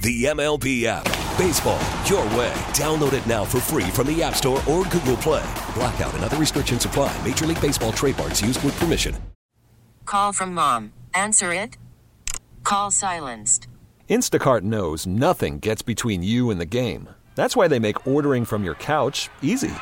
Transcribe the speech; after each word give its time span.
The 0.00 0.26
MLB 0.26 0.84
app. 0.84 1.04
Baseball, 1.36 1.80
your 2.06 2.24
way. 2.38 2.52
Download 2.72 3.12
it 3.14 3.26
now 3.26 3.44
for 3.44 3.58
free 3.58 3.90
from 3.90 4.06
the 4.06 4.22
App 4.22 4.36
Store 4.36 4.58
or 4.58 4.84
Google 4.84 5.16
Play. 5.16 5.44
Blackout 5.74 6.14
and 6.14 6.22
other 6.22 6.36
restrictions 6.36 6.84
apply. 6.84 7.16
Major 7.26 7.46
League 7.46 7.60
Baseball 7.60 7.90
trademarks 7.92 8.40
used 8.40 8.62
with 8.62 8.78
permission. 8.78 9.16
Call 10.04 10.32
from 10.32 10.54
mom. 10.54 10.92
Answer 11.14 11.52
it. 11.52 11.78
Call 12.62 12.92
silenced. 12.92 13.66
Instacart 14.08 14.62
knows 14.62 15.04
nothing 15.06 15.58
gets 15.58 15.82
between 15.82 16.22
you 16.22 16.50
and 16.50 16.60
the 16.60 16.64
game. 16.64 17.08
That's 17.34 17.56
why 17.56 17.66
they 17.66 17.78
make 17.78 18.06
ordering 18.06 18.44
from 18.44 18.62
your 18.62 18.74
couch 18.76 19.28
easy. 19.42 19.72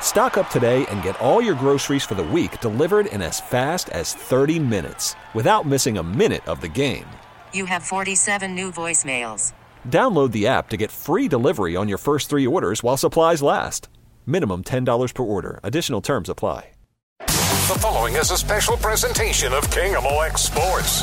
Stock 0.00 0.38
up 0.38 0.48
today 0.48 0.86
and 0.86 1.02
get 1.02 1.20
all 1.20 1.42
your 1.42 1.56
groceries 1.56 2.04
for 2.04 2.14
the 2.14 2.22
week 2.22 2.60
delivered 2.60 3.06
in 3.06 3.20
as 3.20 3.40
fast 3.40 3.88
as 3.90 4.14
30 4.14 4.60
minutes 4.60 5.16
without 5.34 5.66
missing 5.66 5.98
a 5.98 6.02
minute 6.02 6.46
of 6.48 6.60
the 6.60 6.68
game. 6.68 7.06
You 7.52 7.66
have 7.66 7.82
47 7.82 8.54
new 8.54 8.72
voicemails. 8.72 9.52
Download 9.86 10.32
the 10.32 10.46
app 10.46 10.70
to 10.70 10.78
get 10.78 10.90
free 10.90 11.28
delivery 11.28 11.76
on 11.76 11.88
your 11.88 11.98
first 11.98 12.30
three 12.30 12.46
orders 12.46 12.82
while 12.82 12.96
supplies 12.96 13.42
last. 13.42 13.88
Minimum 14.26 14.64
$10 14.64 15.12
per 15.14 15.22
order. 15.22 15.60
Additional 15.62 16.00
terms 16.00 16.30
apply. 16.30 16.70
The 17.68 17.78
following 17.80 18.16
is 18.16 18.30
a 18.30 18.36
special 18.38 18.78
presentation 18.78 19.52
of 19.52 19.70
King 19.70 19.92
KMOX 19.92 20.38
Sports. 20.38 21.02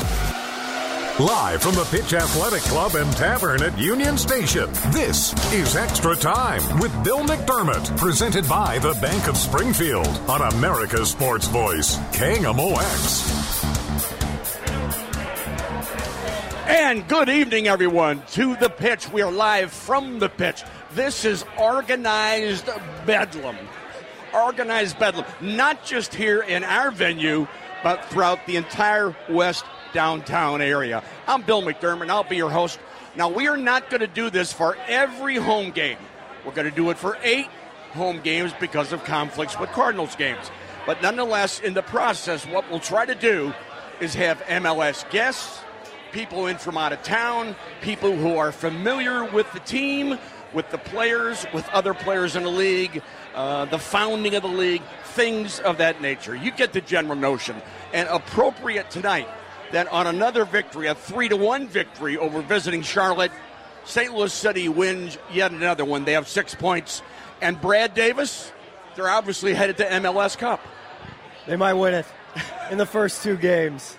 Live 1.20 1.62
from 1.62 1.76
the 1.76 1.84
Pitch 1.92 2.12
Athletic 2.12 2.60
Club 2.62 2.96
and 2.96 3.10
Tavern 3.12 3.62
at 3.62 3.78
Union 3.78 4.18
Station, 4.18 4.68
this 4.90 5.32
is 5.52 5.76
Extra 5.76 6.16
Time 6.16 6.60
with 6.80 6.92
Bill 7.04 7.20
McDermott, 7.20 7.96
presented 7.96 8.48
by 8.48 8.80
the 8.80 8.94
Bank 9.00 9.28
of 9.28 9.36
Springfield 9.36 10.08
on 10.28 10.42
America's 10.54 11.10
Sports 11.10 11.46
Voice, 11.46 11.96
KMOX. 12.10 13.75
And 16.66 17.06
good 17.06 17.28
evening, 17.28 17.68
everyone, 17.68 18.24
to 18.32 18.56
the 18.56 18.68
pitch. 18.68 19.08
We 19.08 19.22
are 19.22 19.30
live 19.30 19.70
from 19.70 20.18
the 20.18 20.28
pitch. 20.28 20.64
This 20.94 21.24
is 21.24 21.44
organized 21.56 22.68
bedlam. 23.06 23.56
Organized 24.34 24.98
bedlam, 24.98 25.26
not 25.40 25.84
just 25.84 26.12
here 26.12 26.42
in 26.42 26.64
our 26.64 26.90
venue, 26.90 27.46
but 27.84 28.04
throughout 28.06 28.44
the 28.48 28.56
entire 28.56 29.14
West 29.28 29.64
downtown 29.92 30.60
area. 30.60 31.04
I'm 31.28 31.42
Bill 31.42 31.62
McDermott, 31.62 32.10
I'll 32.10 32.24
be 32.24 32.34
your 32.34 32.50
host. 32.50 32.80
Now, 33.14 33.28
we 33.28 33.46
are 33.46 33.56
not 33.56 33.88
going 33.88 34.00
to 34.00 34.08
do 34.08 34.28
this 34.28 34.52
for 34.52 34.76
every 34.88 35.36
home 35.36 35.70
game. 35.70 35.98
We're 36.44 36.52
going 36.52 36.68
to 36.68 36.74
do 36.74 36.90
it 36.90 36.98
for 36.98 37.16
eight 37.22 37.46
home 37.92 38.20
games 38.22 38.52
because 38.58 38.92
of 38.92 39.04
conflicts 39.04 39.56
with 39.56 39.70
Cardinals 39.70 40.16
games. 40.16 40.50
But 40.84 41.00
nonetheless, 41.00 41.60
in 41.60 41.74
the 41.74 41.82
process, 41.82 42.44
what 42.44 42.68
we'll 42.68 42.80
try 42.80 43.06
to 43.06 43.14
do 43.14 43.54
is 44.00 44.14
have 44.14 44.42
MLS 44.46 45.08
guests, 45.10 45.60
people 46.16 46.46
in 46.46 46.56
from 46.56 46.78
out 46.78 46.94
of 46.94 47.02
town, 47.02 47.54
people 47.82 48.16
who 48.16 48.38
are 48.38 48.50
familiar 48.50 49.22
with 49.22 49.52
the 49.52 49.60
team, 49.60 50.18
with 50.54 50.66
the 50.70 50.78
players, 50.78 51.44
with 51.52 51.68
other 51.68 51.92
players 51.92 52.36
in 52.36 52.42
the 52.42 52.48
league, 52.48 53.02
uh, 53.34 53.66
the 53.66 53.78
founding 53.78 54.34
of 54.34 54.42
the 54.42 54.48
league, 54.48 54.80
things 55.08 55.60
of 55.60 55.76
that 55.76 56.00
nature. 56.00 56.34
You 56.34 56.52
get 56.52 56.72
the 56.72 56.80
general 56.80 57.16
notion. 57.16 57.60
And 57.92 58.08
appropriate 58.08 58.88
tonight 58.90 59.28
that 59.72 59.88
on 59.88 60.06
another 60.06 60.46
victory, 60.46 60.86
a 60.86 60.94
three 60.94 61.28
to 61.28 61.36
one 61.36 61.68
victory 61.68 62.16
over 62.16 62.40
visiting 62.40 62.80
Charlotte, 62.80 63.32
St. 63.84 64.14
Louis 64.14 64.32
City 64.32 64.70
wins 64.70 65.18
yet 65.30 65.50
another 65.50 65.84
one. 65.84 66.06
They 66.06 66.14
have 66.14 66.28
six 66.28 66.54
points. 66.54 67.02
And 67.42 67.60
Brad 67.60 67.92
Davis, 67.92 68.50
they're 68.94 69.10
obviously 69.10 69.52
headed 69.52 69.76
to 69.76 69.84
MLS 69.84 70.38
Cup. 70.38 70.66
They 71.46 71.56
might 71.56 71.74
win 71.74 71.92
it 71.92 72.06
in 72.70 72.78
the 72.78 72.86
first 72.86 73.22
two 73.22 73.36
games. 73.36 73.98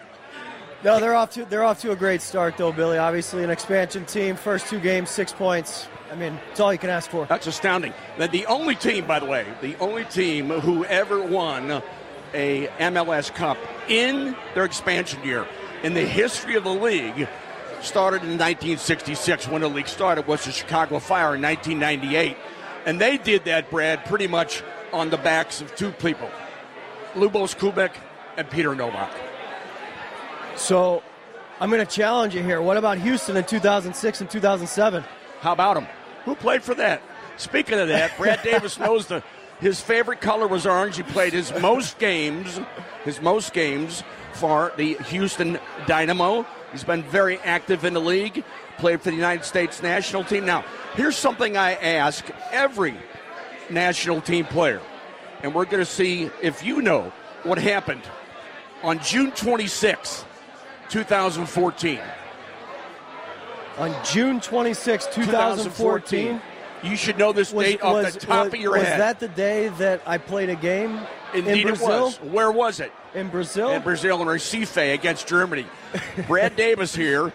No, 0.83 0.99
they're 0.99 1.15
off 1.15 1.31
to 1.31 1.45
they're 1.45 1.63
off 1.63 1.81
to 1.81 1.91
a 1.91 1.95
great 1.95 2.21
start 2.21 2.57
though, 2.57 2.71
Billy. 2.71 2.97
Obviously, 2.97 3.43
an 3.43 3.49
expansion 3.49 4.05
team. 4.05 4.35
First 4.35 4.67
two 4.67 4.79
games, 4.79 5.09
six 5.09 5.33
points. 5.33 5.87
I 6.11 6.15
mean, 6.15 6.39
it's 6.51 6.59
all 6.59 6.71
you 6.71 6.79
can 6.79 6.89
ask 6.89 7.09
for. 7.09 7.25
That's 7.25 7.47
astounding. 7.47 7.93
That 8.17 8.31
the 8.31 8.45
only 8.45 8.75
team, 8.75 9.05
by 9.07 9.19
the 9.19 9.25
way, 9.25 9.45
the 9.61 9.75
only 9.79 10.05
team 10.05 10.49
who 10.49 10.85
ever 10.85 11.21
won 11.21 11.81
a 12.33 12.67
MLS 12.79 13.33
Cup 13.33 13.57
in 13.87 14.35
their 14.53 14.65
expansion 14.65 15.23
year 15.23 15.47
in 15.83 15.93
the 15.93 16.05
history 16.05 16.55
of 16.55 16.63
the 16.63 16.73
league 16.73 17.27
started 17.81 18.21
in 18.23 18.37
1966 18.37 19.47
when 19.47 19.61
the 19.61 19.67
league 19.67 19.87
started 19.87 20.27
was 20.27 20.45
the 20.45 20.51
Chicago 20.51 20.99
Fire 20.99 21.35
in 21.35 21.41
1998. 21.41 22.37
And 22.85 23.01
they 23.01 23.17
did 23.17 23.45
that, 23.45 23.69
Brad, 23.69 24.05
pretty 24.05 24.27
much 24.27 24.63
on 24.93 25.09
the 25.09 25.17
backs 25.17 25.61
of 25.61 25.75
two 25.75 25.91
people, 25.91 26.29
Lubos 27.13 27.55
Kubik 27.55 27.91
and 28.37 28.49
Peter 28.49 28.73
Nowak. 28.73 29.11
So, 30.57 31.01
I'm 31.59 31.69
going 31.69 31.85
to 31.85 31.91
challenge 31.91 32.35
you 32.35 32.43
here. 32.43 32.61
What 32.61 32.77
about 32.77 32.97
Houston 32.97 33.37
in 33.37 33.43
2006 33.43 34.21
and 34.21 34.29
2007? 34.29 35.03
How 35.39 35.53
about 35.53 35.75
them? 35.75 35.87
Who 36.25 36.35
played 36.35 36.61
for 36.61 36.75
that? 36.75 37.01
Speaking 37.37 37.79
of 37.79 37.87
that, 37.87 38.17
Brad 38.17 38.43
Davis 38.43 38.77
knows 38.79 39.07
the 39.07 39.23
his 39.59 39.81
favorite 39.81 40.21
color 40.21 40.47
was 40.47 40.67
orange. 40.67 40.97
He 40.97 41.03
played 41.03 41.33
his 41.33 41.51
most 41.59 41.97
games, 41.97 42.59
his 43.03 43.21
most 43.21 43.53
games 43.53 44.03
for 44.33 44.71
the 44.77 44.95
Houston 45.05 45.59
Dynamo. 45.87 46.45
He's 46.71 46.83
been 46.83 47.03
very 47.03 47.39
active 47.39 47.83
in 47.83 47.93
the 47.93 48.01
league. 48.01 48.43
Played 48.77 49.01
for 49.01 49.09
the 49.09 49.15
United 49.15 49.45
States 49.45 49.81
national 49.81 50.23
team. 50.23 50.45
Now, 50.45 50.63
here's 50.93 51.17
something 51.17 51.57
I 51.57 51.73
ask 51.73 52.23
every 52.51 52.95
national 53.71 54.21
team 54.21 54.45
player, 54.45 54.79
and 55.41 55.55
we're 55.55 55.65
going 55.65 55.83
to 55.83 55.85
see 55.85 56.29
if 56.43 56.63
you 56.63 56.83
know 56.83 57.11
what 57.41 57.57
happened 57.57 58.03
on 58.83 58.99
June 58.99 59.31
26, 59.31 60.25
2014. 60.89 61.99
On 63.77 63.95
June 64.03 64.41
26, 64.41 65.07
2014, 65.07 66.41
you 66.83 66.95
should 66.95 67.17
know 67.17 67.31
this 67.31 67.51
was, 67.51 67.65
date 67.65 67.81
off 67.81 68.03
was, 68.03 68.13
the 68.13 68.19
top 68.19 68.45
was, 68.45 68.53
of 68.53 68.59
your 68.59 68.75
head. 68.75 68.83
was 68.83 68.97
that 68.97 69.19
the 69.19 69.27
day 69.27 69.67
that 69.69 70.01
I 70.05 70.17
played 70.17 70.49
a 70.49 70.55
game 70.55 70.99
Indeed, 71.33 71.61
in 71.61 71.67
Brazil? 71.67 71.89
it 71.89 72.01
was. 72.01 72.19
Where 72.21 72.51
was 72.51 72.79
it? 72.79 72.91
In 73.13 73.29
Brazil? 73.29 73.69
In 73.71 73.83
Brazil, 73.83 74.21
in 74.21 74.27
Recife 74.27 74.93
against 74.93 75.27
Germany. 75.27 75.65
Brad 76.27 76.55
Davis 76.55 76.95
here, 76.95 77.31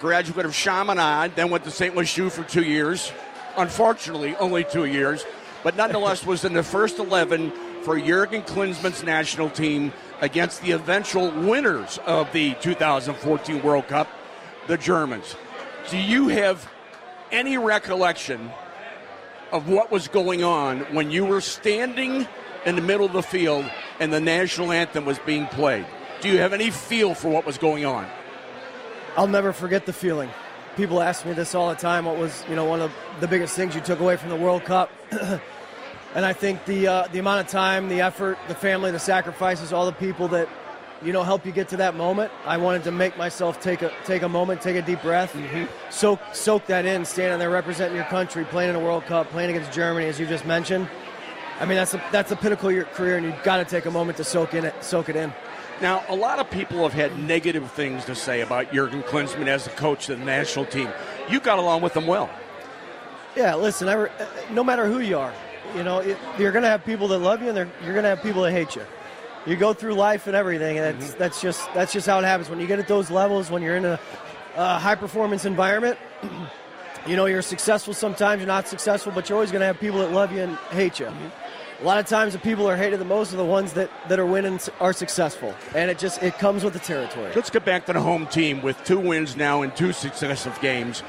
graduate 0.00 0.46
of 0.46 0.54
Chaminade, 0.54 1.36
then 1.36 1.50
went 1.50 1.64
to 1.64 1.70
St. 1.70 1.94
Louis 1.94 2.16
U 2.16 2.30
for 2.30 2.42
two 2.44 2.62
years. 2.62 3.12
Unfortunately, 3.56 4.36
only 4.36 4.64
two 4.64 4.84
years, 4.84 5.24
but 5.62 5.76
nonetheless 5.76 6.24
was 6.24 6.44
in 6.44 6.52
the 6.52 6.62
first 6.62 6.98
11 6.98 7.52
for 7.82 7.98
Jurgen 7.98 8.42
Klinsmann's 8.42 9.02
national 9.02 9.50
team 9.50 9.92
against 10.20 10.62
the 10.62 10.72
eventual 10.72 11.30
winners 11.30 11.98
of 12.06 12.32
the 12.32 12.54
2014 12.54 13.62
World 13.62 13.86
Cup, 13.88 14.08
the 14.66 14.76
Germans. 14.76 15.36
Do 15.90 15.96
you 15.96 16.28
have 16.28 16.68
any 17.30 17.58
recollection 17.58 18.50
of 19.52 19.68
what 19.68 19.90
was 19.90 20.08
going 20.08 20.44
on 20.44 20.80
when 20.94 21.10
you 21.10 21.24
were 21.24 21.40
standing 21.40 22.26
in 22.66 22.76
the 22.76 22.82
middle 22.82 23.06
of 23.06 23.12
the 23.12 23.22
field 23.22 23.70
and 24.00 24.12
the 24.12 24.20
national 24.20 24.72
anthem 24.72 25.04
was 25.04 25.18
being 25.20 25.46
played? 25.46 25.86
Do 26.20 26.28
you 26.28 26.38
have 26.38 26.52
any 26.52 26.70
feel 26.70 27.14
for 27.14 27.28
what 27.28 27.46
was 27.46 27.58
going 27.58 27.84
on? 27.84 28.06
I'll 29.16 29.28
never 29.28 29.52
forget 29.52 29.86
the 29.86 29.92
feeling. 29.92 30.30
People 30.76 31.00
ask 31.00 31.24
me 31.24 31.32
this 31.32 31.54
all 31.54 31.68
the 31.70 31.74
time. 31.74 32.04
What 32.04 32.18
was, 32.18 32.44
you 32.48 32.54
know, 32.54 32.64
one 32.64 32.80
of 32.80 32.92
the 33.20 33.26
biggest 33.26 33.56
things 33.56 33.74
you 33.74 33.80
took 33.80 34.00
away 34.00 34.16
from 34.16 34.28
the 34.28 34.36
World 34.36 34.64
Cup? 34.64 34.90
and 36.14 36.24
I 36.24 36.32
think 36.32 36.64
the 36.64 36.86
uh, 36.86 37.08
the 37.12 37.18
amount 37.18 37.40
of 37.46 37.48
time, 37.48 37.88
the 37.88 38.00
effort, 38.00 38.38
the 38.48 38.54
family, 38.54 38.90
the 38.90 38.98
sacrifices, 38.98 39.72
all 39.72 39.86
the 39.86 39.92
people 39.92 40.28
that 40.28 40.48
you 41.02 41.12
know 41.12 41.22
help 41.22 41.46
you 41.46 41.52
get 41.52 41.68
to 41.68 41.76
that 41.78 41.94
moment. 41.94 42.32
I 42.44 42.56
wanted 42.56 42.84
to 42.84 42.90
make 42.90 43.16
myself 43.16 43.60
take 43.60 43.82
a 43.82 43.92
take 44.04 44.22
a 44.22 44.28
moment, 44.28 44.60
take 44.60 44.76
a 44.76 44.82
deep 44.82 45.02
breath, 45.02 45.32
Mm-hmm. 45.34 45.64
soak 45.90 46.20
soak 46.32 46.66
that 46.66 46.86
in, 46.86 47.04
standing 47.04 47.38
there 47.38 47.50
representing 47.50 47.96
your 47.96 48.06
country, 48.06 48.44
playing 48.44 48.70
in 48.70 48.76
a 48.76 48.80
World 48.80 49.04
Cup, 49.04 49.28
playing 49.30 49.50
against 49.50 49.72
Germany, 49.72 50.06
as 50.06 50.18
you 50.18 50.26
just 50.26 50.44
mentioned. 50.46 50.88
I 51.60 51.64
mean, 51.64 51.76
that's 51.76 51.92
a, 51.94 52.02
that's 52.12 52.30
the 52.30 52.36
pinnacle 52.36 52.68
of 52.68 52.74
your 52.74 52.84
career, 52.84 53.16
and 53.16 53.26
you've 53.26 53.42
got 53.42 53.56
to 53.56 53.64
take 53.64 53.84
a 53.86 53.90
moment 53.90 54.16
to 54.18 54.24
soak 54.24 54.54
in 54.54 54.64
it, 54.64 54.74
soak 54.82 55.08
it 55.08 55.16
in. 55.16 55.32
Now, 55.80 56.04
a 56.08 56.14
lot 56.14 56.38
of 56.38 56.48
people 56.50 56.82
have 56.88 56.92
had 56.92 57.18
negative 57.18 57.70
things 57.72 58.04
to 58.06 58.14
say 58.14 58.40
about 58.42 58.72
Jurgen 58.72 59.02
Klinsmann 59.02 59.46
as 59.48 59.64
the 59.64 59.70
coach 59.70 60.08
of 60.08 60.18
the 60.20 60.24
national 60.24 60.66
team. 60.66 60.88
You 61.28 61.40
got 61.40 61.58
along 61.58 61.82
with 61.82 61.94
them 61.94 62.06
well. 62.06 62.30
Yeah, 63.36 63.54
listen, 63.56 63.88
I 63.88 63.92
re- 63.94 64.10
no 64.50 64.62
matter 64.64 64.86
who 64.86 65.00
you 65.00 65.18
are, 65.18 65.32
you 65.76 65.82
know, 65.84 65.98
it, 65.98 66.16
you're 66.38 66.52
going 66.52 66.62
to 66.64 66.68
have 66.68 66.84
people 66.84 67.08
that 67.08 67.18
love 67.18 67.42
you, 67.42 67.48
and 67.48 67.56
they're- 67.56 67.70
you're 67.82 67.92
going 67.92 68.04
to 68.04 68.10
have 68.10 68.22
people 68.22 68.42
that 68.42 68.52
hate 68.52 68.76
you. 68.76 68.82
You 69.46 69.56
go 69.56 69.72
through 69.72 69.94
life 69.94 70.26
and 70.26 70.36
everything, 70.36 70.78
and 70.78 71.00
that's, 71.00 71.14
that's 71.14 71.40
just 71.40 71.72
that's 71.72 71.92
just 71.92 72.06
how 72.06 72.18
it 72.18 72.24
happens. 72.24 72.50
When 72.50 72.60
you 72.60 72.66
get 72.66 72.78
at 72.78 72.88
those 72.88 73.10
levels, 73.10 73.50
when 73.50 73.62
you're 73.62 73.76
in 73.76 73.84
a 73.84 73.98
uh, 74.56 74.78
high 74.78 74.94
performance 74.96 75.44
environment, 75.44 75.98
you 77.06 77.16
know, 77.16 77.26
you're 77.26 77.40
successful 77.42 77.94
sometimes, 77.94 78.40
you're 78.40 78.46
not 78.46 78.68
successful, 78.68 79.12
but 79.14 79.28
you're 79.28 79.36
always 79.36 79.50
going 79.50 79.60
to 79.60 79.66
have 79.66 79.78
people 79.80 80.00
that 80.00 80.12
love 80.12 80.32
you 80.32 80.40
and 80.42 80.56
hate 80.70 80.98
you. 81.00 81.06
a 81.06 81.84
lot 81.84 81.98
of 81.98 82.06
times 82.06 82.32
the 82.34 82.38
people 82.40 82.68
are 82.68 82.76
hated 82.76 82.98
the 82.98 83.04
most 83.04 83.32
are 83.32 83.36
the 83.36 83.44
ones 83.44 83.72
that, 83.74 83.88
that 84.08 84.18
are 84.18 84.26
winning 84.26 84.58
are 84.80 84.92
successful, 84.92 85.54
and 85.74 85.90
it 85.90 85.98
just 85.98 86.22
it 86.22 86.36
comes 86.38 86.62
with 86.64 86.72
the 86.74 86.80
territory. 86.80 87.32
Let's 87.34 87.50
get 87.50 87.64
back 87.64 87.86
to 87.86 87.92
the 87.94 88.00
home 88.00 88.26
team 88.26 88.60
with 88.60 88.82
two 88.84 88.98
wins 88.98 89.36
now 89.36 89.62
in 89.62 89.70
two 89.70 89.92
successive 89.92 90.60
games. 90.60 91.02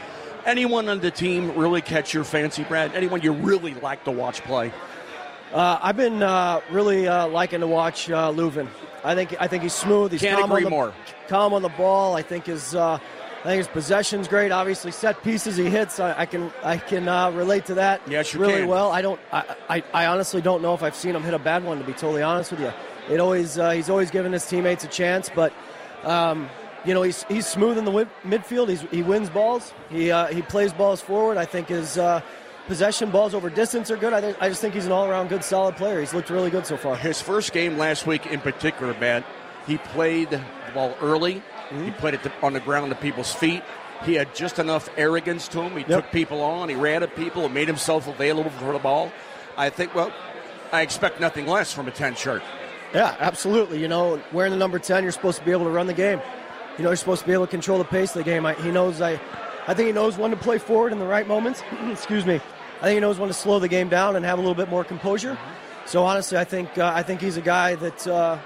Anyone 0.46 0.90
on 0.90 1.00
the 1.00 1.12
team 1.12 1.56
really 1.56 1.82
catch 1.82 2.14
your 2.14 2.24
fancy, 2.24 2.64
Brad? 2.64 2.96
Anyone 2.96 3.22
you 3.22 3.34
really 3.34 3.74
like 3.76 4.04
to 4.06 4.12
watch 4.12 4.42
play? 4.44 4.72
Uh, 5.54 5.80
I've 5.82 5.98
been 5.98 6.22
uh, 6.22 6.62
really 6.72 7.08
uh, 7.08 7.28
liking 7.28 7.60
to 7.62 7.68
watch 7.68 8.10
uh, 8.10 8.32
Löwen. 8.32 8.68
I 9.04 9.16
think 9.16 9.36
I 9.40 9.48
think 9.48 9.64
he's 9.64 9.74
smooth. 9.74 10.12
He's 10.12 10.22
Can't 10.22 10.40
calm 10.40 10.52
agree 10.52 10.64
on 10.64 10.64
the, 10.66 10.70
more. 10.70 10.94
Calm 11.28 11.54
on 11.54 11.62
the 11.62 11.70
ball. 11.70 12.16
I 12.16 12.22
think 12.22 12.46
his 12.46 12.76
uh, 12.76 13.00
I 13.40 13.44
think 13.44 13.58
his 13.58 13.68
possession's 13.68 14.28
great. 14.28 14.52
Obviously, 14.52 14.92
set 14.92 15.24
pieces 15.24 15.56
he 15.56 15.70
hits. 15.70 16.00
I, 16.00 16.22
I 16.22 16.26
can 16.26 16.52
I 16.64 16.78
can 16.78 17.08
uh, 17.08 17.32
relate 17.32 17.66
to 17.68 17.76
that. 17.76 18.02
Yes, 18.08 18.34
you 18.34 18.40
really 18.40 18.60
can. 18.60 18.68
well. 18.68 18.92
I 18.92 19.02
don't. 19.02 19.20
I, 19.32 19.56
I, 19.70 19.84
I 19.94 20.06
honestly 20.08 20.42
don't 20.42 20.62
know 20.62 20.74
if 20.74 20.84
I've 20.84 20.96
seen 20.96 21.16
him 21.16 21.24
hit 21.24 21.34
a 21.34 21.40
bad 21.40 21.64
one. 21.64 21.80
To 21.80 21.84
be 21.84 21.94
totally 21.94 22.22
honest 22.22 22.52
with 22.52 22.60
you, 22.60 22.72
it 23.10 23.20
always 23.20 23.58
uh, 23.58 23.72
he's 23.72 23.90
always 23.90 24.12
given 24.12 24.34
his 24.34 24.46
teammates 24.46 24.84
a 24.84 24.88
chance, 24.88 25.30
but. 25.34 25.54
Um, 26.04 26.50
you 26.90 26.96
know 26.96 27.04
he's, 27.04 27.22
he's 27.26 27.46
smooth 27.46 27.78
in 27.78 27.86
the 27.86 27.92
midfield. 28.26 28.68
He's, 28.68 28.82
he 28.90 29.04
wins 29.04 29.30
balls. 29.30 29.76
He 29.92 30.10
uh, 30.10 30.26
he 30.26 30.42
plays 30.42 30.74
balls 30.74 31.00
forward. 31.00 31.38
I 31.38 31.46
think 31.46 31.68
his 31.68 32.00
uh, 32.00 32.22
possession 32.66 33.12
balls 33.12 33.36
over 33.36 33.48
distance 33.48 33.92
are 33.92 33.96
good. 33.96 34.12
I, 34.12 34.22
think, 34.22 34.42
I 34.42 34.50
just 34.50 34.60
think 34.60 34.74
he's 34.74 34.88
an 34.88 34.92
all-around 34.92 35.30
good, 35.30 35.44
solid 35.44 35.76
player. 35.76 36.00
He's 36.00 36.16
looked 36.16 36.32
really 36.32 36.50
good 36.50 36.66
so 36.66 36.78
far. 36.78 36.96
His 36.96 37.22
first 37.22 37.54
game 37.54 37.78
last 37.78 38.08
week, 38.08 38.26
in 38.26 38.42
particular, 38.42 38.96
Matt, 39.00 39.24
he 39.68 39.78
played 39.78 40.32
the 40.32 40.42
ball 40.74 40.96
early. 41.00 41.36
Mm-hmm. 41.36 41.86
He 41.86 41.92
played 41.92 42.16
it 42.16 42.24
to, 42.24 42.32
on 42.42 42.54
the 42.54 42.60
ground 42.60 42.90
to 42.90 42.96
people's 42.96 43.36
feet. 43.36 43.62
He 44.04 44.16
had 44.16 44.34
just 44.34 44.58
enough 44.58 44.90
arrogance 44.98 45.48
to 45.50 45.62
him. 45.62 45.78
He 45.78 45.84
took 45.84 46.10
people 46.12 46.42
on. 46.42 46.70
He 46.70 46.76
ran 46.76 47.04
at 47.04 47.16
people 47.16 47.46
and 47.46 47.54
made 47.54 47.68
himself 47.68 48.08
available 48.08 48.50
for 48.50 48.74
the 48.74 48.80
ball. 48.80 49.12
I 49.58 49.70
think, 49.70 49.94
well, 49.94 50.12
I 50.72 50.82
expect 50.82 51.20
nothing 51.20 51.46
less 51.46 51.72
from 51.72 51.88
a 51.88 51.92
10 51.92 52.16
shirt. 52.16 52.42
Yeah, 52.96 53.16
absolutely. 53.20 53.80
You 53.80 53.88
know, 53.90 54.20
wearing 54.32 54.52
the 54.52 54.58
number 54.58 54.80
10, 54.80 55.04
you're 55.04 55.12
supposed 55.12 55.38
to 55.38 55.46
be 55.46 55.52
able 55.52 55.66
to 55.66 55.72
run 55.72 55.86
the 55.86 55.94
game. 55.94 56.20
You 56.80 56.84
know, 56.84 56.92
you're 56.92 56.96
supposed 56.96 57.20
to 57.20 57.28
be 57.28 57.34
able 57.34 57.46
to 57.46 57.52
control 57.52 57.78
the 57.78 57.84
pace 57.84 58.12
of 58.12 58.20
the 58.20 58.24
game. 58.24 58.46
I, 58.46 58.54
he 58.54 58.72
knows 58.72 59.02
I, 59.02 59.20
I 59.68 59.74
think 59.74 59.88
he 59.88 59.92
knows 59.92 60.18
when 60.18 60.31
to 60.31 60.38
play 60.38 60.60
forward 60.60 60.94
in 60.94 61.00
the 61.00 61.06
right 61.06 61.28
moments. 61.28 61.62
Excuse 61.92 62.26
me. 62.26 62.36
I 62.36 62.84
think 62.84 62.94
he 62.94 63.00
knows 63.02 63.20
when 63.20 63.28
to 63.28 63.34
slow 63.34 63.60
the 63.60 63.68
game 63.68 63.90
down 63.90 64.16
and 64.16 64.24
have 64.24 64.40
a 64.40 64.42
little 64.42 64.56
bit 64.56 64.70
more 64.70 64.86
composure. 64.86 65.38
So 65.86 66.06
honestly, 66.06 66.38
I 66.38 66.46
think 66.46 66.78
uh, 66.78 66.94
I 66.96 67.04
think 67.04 67.20
he's 67.20 67.36
a 67.36 67.42
guy 67.42 67.76
that 67.76 68.08
uh, 68.08 68.38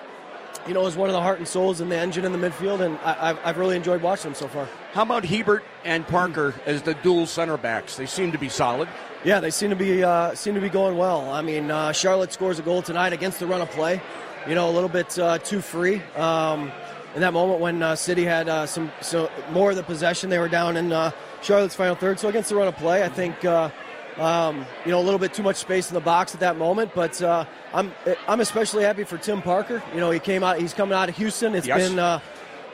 you 0.66 0.74
know 0.74 0.88
is 0.88 0.96
one 0.96 1.10
of 1.10 1.14
the 1.14 1.22
heart 1.22 1.38
and 1.38 1.48
souls 1.48 1.80
and 1.80 1.92
the 1.92 1.96
engine 1.96 2.26
in 2.26 2.32
the 2.32 2.40
midfield, 2.40 2.82
and 2.82 2.98
I, 3.04 3.30
I've, 3.30 3.40
I've 3.46 3.58
really 3.60 3.76
enjoyed 3.76 4.02
watching 4.02 4.32
him 4.32 4.36
so 4.36 4.48
far. 4.48 4.68
How 4.94 5.04
about 5.04 5.26
Hiebert 5.26 5.64
and 5.86 6.08
Parker 6.08 6.56
as 6.66 6.82
the 6.82 6.96
dual 6.96 7.28
center 7.28 7.58
backs? 7.58 7.98
They 7.98 8.08
seem 8.08 8.32
to 8.32 8.40
be 8.40 8.50
solid. 8.50 8.90
Yeah, 9.24 9.42
they 9.42 9.52
seem 9.52 9.70
to 9.70 9.76
be 9.76 10.04
uh, 10.04 10.34
seem 10.34 10.56
to 10.56 10.62
be 10.62 10.70
going 10.70 10.98
well. 10.98 11.30
I 11.30 11.44
mean, 11.44 11.70
uh, 11.70 11.92
Charlotte 11.92 12.34
scores 12.34 12.58
a 12.58 12.64
goal 12.64 12.82
tonight 12.82 13.14
against 13.14 13.40
the 13.40 13.46
run 13.46 13.62
of 13.62 13.70
play. 13.70 14.02
You 14.48 14.56
know, 14.56 14.72
a 14.72 14.74
little 14.74 14.90
bit 14.90 15.20
uh, 15.20 15.38
too 15.38 15.62
free. 15.62 16.02
Um, 16.16 16.72
in 17.16 17.22
that 17.22 17.34
moment 17.34 17.60
when 17.60 17.82
uh, 17.84 17.96
City 17.96 18.24
had 18.26 18.50
uh, 18.50 18.66
some 18.66 18.92
so 19.02 19.30
more 19.52 19.72
of 19.72 19.76
the 19.76 19.84
possession, 19.84 20.30
they 20.30 20.40
were 20.40 20.50
down 20.50 20.78
in 20.78 20.92
uh, 20.92 21.12
Charlotte's 21.42 21.76
final 21.76 21.96
third. 21.96 22.20
So 22.20 22.30
against 22.30 22.50
the 22.50 22.56
run 22.56 22.68
of 22.68 22.76
play, 22.78 23.04
I 23.04 23.10
think 23.10 23.44
uh, 23.46 23.70
um, 24.18 24.66
you 24.86 24.92
know 24.92 25.00
a 25.00 25.04
little 25.04 25.20
bit 25.20 25.34
too 25.34 25.44
much 25.44 25.58
space 25.58 25.90
in 25.90 25.94
the 25.94 26.02
box 26.02 26.34
at 26.34 26.40
that 26.42 26.58
moment. 26.58 26.92
But 26.96 27.22
uh, 27.22 27.46
I'm 27.74 27.92
I'm 28.28 28.40
especially 28.42 28.84
happy 28.84 29.04
for 29.04 29.18
Tim 29.18 29.42
Parker. 29.42 29.82
You 29.94 30.00
know, 30.00 30.12
he 30.12 30.20
came 30.20 30.44
out. 30.44 30.60
He's 30.60 30.74
coming 30.74 30.98
out 30.98 31.10
of 31.10 31.18
Houston. 31.18 31.56
It's 31.56 31.68
Yes. 31.68 31.90
been. 31.90 32.00
Uh, 32.00 32.20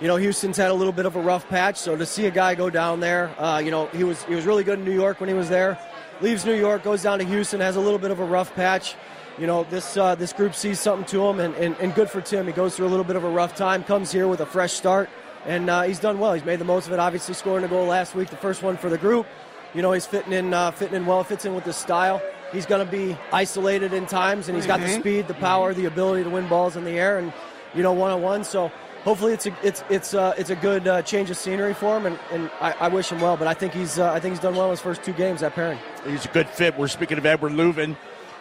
you 0.01 0.07
know, 0.07 0.15
Houston's 0.15 0.55
had 0.55 0.71
a 0.71 0.73
little 0.73 0.93
bit 0.93 1.05
of 1.05 1.17
a 1.17 1.19
rough 1.21 1.49
patch, 1.49 1.75
so 1.75 1.97
to 1.97 2.05
see 2.05 2.25
a 2.25 2.31
guy 2.31 2.55
go 2.55 2.69
down 2.69 3.01
there, 3.01 3.31
uh, 3.37 3.59
you 3.59 3.69
know, 3.69 3.87
he 3.87 4.05
was 4.05 4.23
he 4.23 4.33
was 4.33 4.45
really 4.45 4.63
good 4.63 4.79
in 4.79 4.85
New 4.85 4.93
York 4.93 5.19
when 5.19 5.27
he 5.27 5.35
was 5.35 5.49
there. 5.49 5.77
Leaves 6.21 6.45
New 6.45 6.53
York, 6.55 6.83
goes 6.83 7.03
down 7.03 7.19
to 7.19 7.25
Houston, 7.25 7.59
has 7.59 7.75
a 7.75 7.81
little 7.81 7.99
bit 7.99 8.09
of 8.09 8.21
a 8.21 8.23
rough 8.23 8.55
patch. 8.55 8.95
You 9.39 9.47
know, 9.47 9.63
this 9.63 9.95
uh, 9.95 10.15
this 10.15 10.33
group 10.33 10.53
sees 10.53 10.81
something 10.81 11.05
to 11.07 11.25
him, 11.25 11.39
and, 11.39 11.55
and, 11.55 11.73
and 11.79 11.95
good 11.95 12.09
for 12.09 12.19
Tim. 12.19 12.45
He 12.45 12.51
goes 12.51 12.75
through 12.75 12.87
a 12.87 12.89
little 12.89 13.05
bit 13.05 13.15
of 13.15 13.23
a 13.23 13.29
rough 13.29 13.55
time, 13.55 13.85
comes 13.85 14.11
here 14.11 14.27
with 14.27 14.41
a 14.41 14.45
fresh 14.45 14.73
start, 14.73 15.09
and 15.45 15.69
uh, 15.69 15.83
he's 15.83 15.97
done 15.99 16.19
well. 16.19 16.33
He's 16.33 16.43
made 16.43 16.59
the 16.59 16.65
most 16.65 16.87
of 16.87 16.93
it. 16.93 16.99
Obviously, 16.99 17.33
scoring 17.33 17.63
a 17.63 17.69
goal 17.69 17.85
last 17.85 18.15
week, 18.15 18.29
the 18.29 18.35
first 18.35 18.63
one 18.63 18.75
for 18.75 18.89
the 18.89 18.97
group. 18.97 19.25
You 19.73 19.81
know, 19.81 19.93
he's 19.93 20.05
fitting 20.05 20.33
in 20.33 20.53
uh, 20.53 20.71
fitting 20.71 20.95
in 20.95 21.05
well, 21.05 21.23
fits 21.23 21.45
in 21.45 21.55
with 21.55 21.63
his 21.63 21.77
style. 21.77 22.21
He's 22.51 22.65
going 22.65 22.85
to 22.85 22.91
be 22.91 23.15
isolated 23.31 23.93
in 23.93 24.07
times, 24.07 24.49
and 24.49 24.57
he's 24.57 24.67
got 24.67 24.81
the 24.81 24.89
speed, 24.89 25.29
the 25.29 25.35
power, 25.35 25.73
the 25.73 25.85
ability 25.85 26.23
to 26.25 26.29
win 26.29 26.47
balls 26.49 26.75
in 26.75 26.83
the 26.83 26.91
air, 26.99 27.19
and 27.19 27.31
you 27.73 27.81
know, 27.81 27.93
one 27.93 28.11
on 28.11 28.21
one. 28.21 28.43
So 28.43 28.69
hopefully, 29.05 29.31
it's 29.31 29.45
a 29.45 29.55
it's 29.63 29.85
it's 29.89 30.13
uh, 30.13 30.33
it's 30.37 30.49
a 30.49 30.55
good 30.57 30.85
uh, 30.85 31.01
change 31.03 31.29
of 31.29 31.37
scenery 31.37 31.73
for 31.73 31.95
him, 31.95 32.07
and, 32.07 32.19
and 32.33 32.51
I, 32.59 32.73
I 32.77 32.87
wish 32.89 33.09
him 33.09 33.21
well. 33.21 33.37
But 33.37 33.47
I 33.47 33.53
think 33.53 33.71
he's 33.71 33.99
uh, 33.99 34.11
I 34.11 34.19
think 34.19 34.33
he's 34.33 34.41
done 34.41 34.55
well 34.55 34.65
in 34.65 34.71
his 34.71 34.81
first 34.81 35.01
two 35.01 35.13
games. 35.13 35.43
at 35.43 35.55
pairing. 35.55 35.79
He's 36.05 36.25
a 36.25 36.29
good 36.29 36.49
fit. 36.49 36.77
We're 36.77 36.89
speaking 36.89 37.17
of 37.17 37.25
Edward 37.25 37.53
Löwen, 37.53 37.95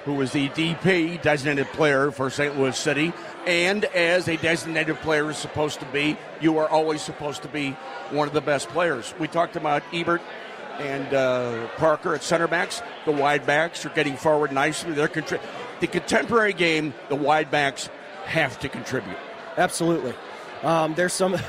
who 0.09 0.15
was 0.15 0.33
the 0.33 0.49
DP, 0.49 1.21
designated 1.21 1.67
player 1.75 2.11
for 2.11 2.31
St. 2.31 2.59
Louis 2.59 2.75
City. 2.75 3.13
And 3.47 3.85
as 3.85 4.27
a 4.27 4.39
designated 4.39 4.97
player 5.01 5.29
is 5.29 5.37
supposed 5.37 5.81
to 5.81 5.87
be, 5.87 6.17
you 6.41 6.57
are 6.57 6.67
always 6.67 7.03
supposed 7.03 7.43
to 7.43 7.49
be 7.49 7.73
one 8.09 8.27
of 8.27 8.33
the 8.33 8.41
best 8.41 8.69
players. 8.71 9.13
We 9.19 9.29
talked 9.29 9.55
about 9.55 9.83
Hiebert 9.93 10.23
and 10.79 11.13
uh, 11.13 11.69
Parker 11.77 12.15
at 12.15 12.23
center 12.23 12.49
backs. 12.49 12.81
The 13.05 13.13
wide 13.13 13.45
backs 13.45 13.85
are 13.85 13.91
getting 13.91 14.17
forward 14.17 14.51
nicely. 14.51 14.93
They're 14.93 15.09
contri- 15.09 15.43
the 15.81 15.87
contemporary 15.87 16.55
game. 16.55 16.95
The 17.11 17.17
wide 17.17 17.51
backs 17.51 17.91
have 18.25 18.59
to 18.61 18.71
contribute. 18.71 19.19
Absolutely. 19.59 20.15
Um, 20.63 20.95
there's 20.95 21.13
some. 21.13 21.37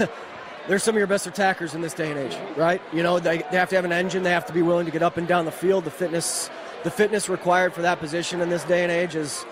There's 0.68 0.84
some 0.84 0.94
of 0.94 1.00
your 1.00 1.08
best 1.08 1.26
attackers 1.26 1.74
in 1.74 1.82
this 1.82 1.96
day 1.96 2.12
and 2.12 2.20
age, 2.20 2.38
right? 2.56 2.80
You 2.94 3.02
know, 3.02 3.18
they, 3.18 3.38
they 3.38 3.58
have 3.58 3.70
to 3.70 3.76
have 3.76 3.86
an 3.86 3.92
engine. 3.92 4.22
They 4.22 4.30
have 4.30 4.46
to 4.46 4.54
be 4.54 4.62
willing 4.62 4.86
to 4.86 4.92
get 4.92 5.02
up 5.02 5.18
and 5.18 5.28
down 5.28 5.46
the 5.46 5.52
field. 5.52 5.84
The 5.84 5.90
fitness, 5.90 6.52
the 6.84 6.92
fitness 6.92 7.30
required 7.30 7.74
for 7.74 7.82
that 7.82 8.00
position 8.00 8.42
in 8.42 8.50
this 8.50 8.64
day 8.64 8.84
and 8.84 8.92
age 8.92 9.16
is 9.16 9.46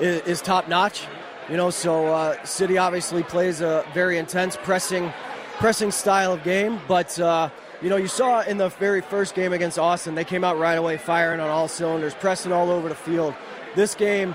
is, 0.00 0.22
is 0.22 0.42
top 0.42 0.68
notch. 0.68 1.06
You 1.48 1.56
know, 1.56 1.70
so 1.70 2.06
uh, 2.06 2.44
City 2.44 2.78
obviously 2.78 3.22
plays 3.22 3.60
a 3.60 3.84
very 3.92 4.18
intense 4.18 4.56
pressing, 4.56 5.12
pressing 5.58 5.90
style 5.90 6.32
of 6.32 6.44
game. 6.44 6.80
But 6.86 7.18
uh, 7.18 7.50
you 7.82 7.90
know, 7.90 7.96
you 7.96 8.06
saw 8.08 8.42
in 8.42 8.58
the 8.58 8.68
very 8.68 9.00
first 9.00 9.34
game 9.34 9.52
against 9.52 9.78
Austin, 9.78 10.14
they 10.14 10.24
came 10.24 10.44
out 10.44 10.58
right 10.58 10.78
away, 10.78 10.96
firing 10.96 11.40
on 11.40 11.48
all 11.48 11.66
cylinders, 11.68 12.14
pressing 12.14 12.52
all 12.52 12.70
over 12.70 12.88
the 12.88 12.94
field. 12.94 13.34
This 13.74 13.94
game, 13.94 14.34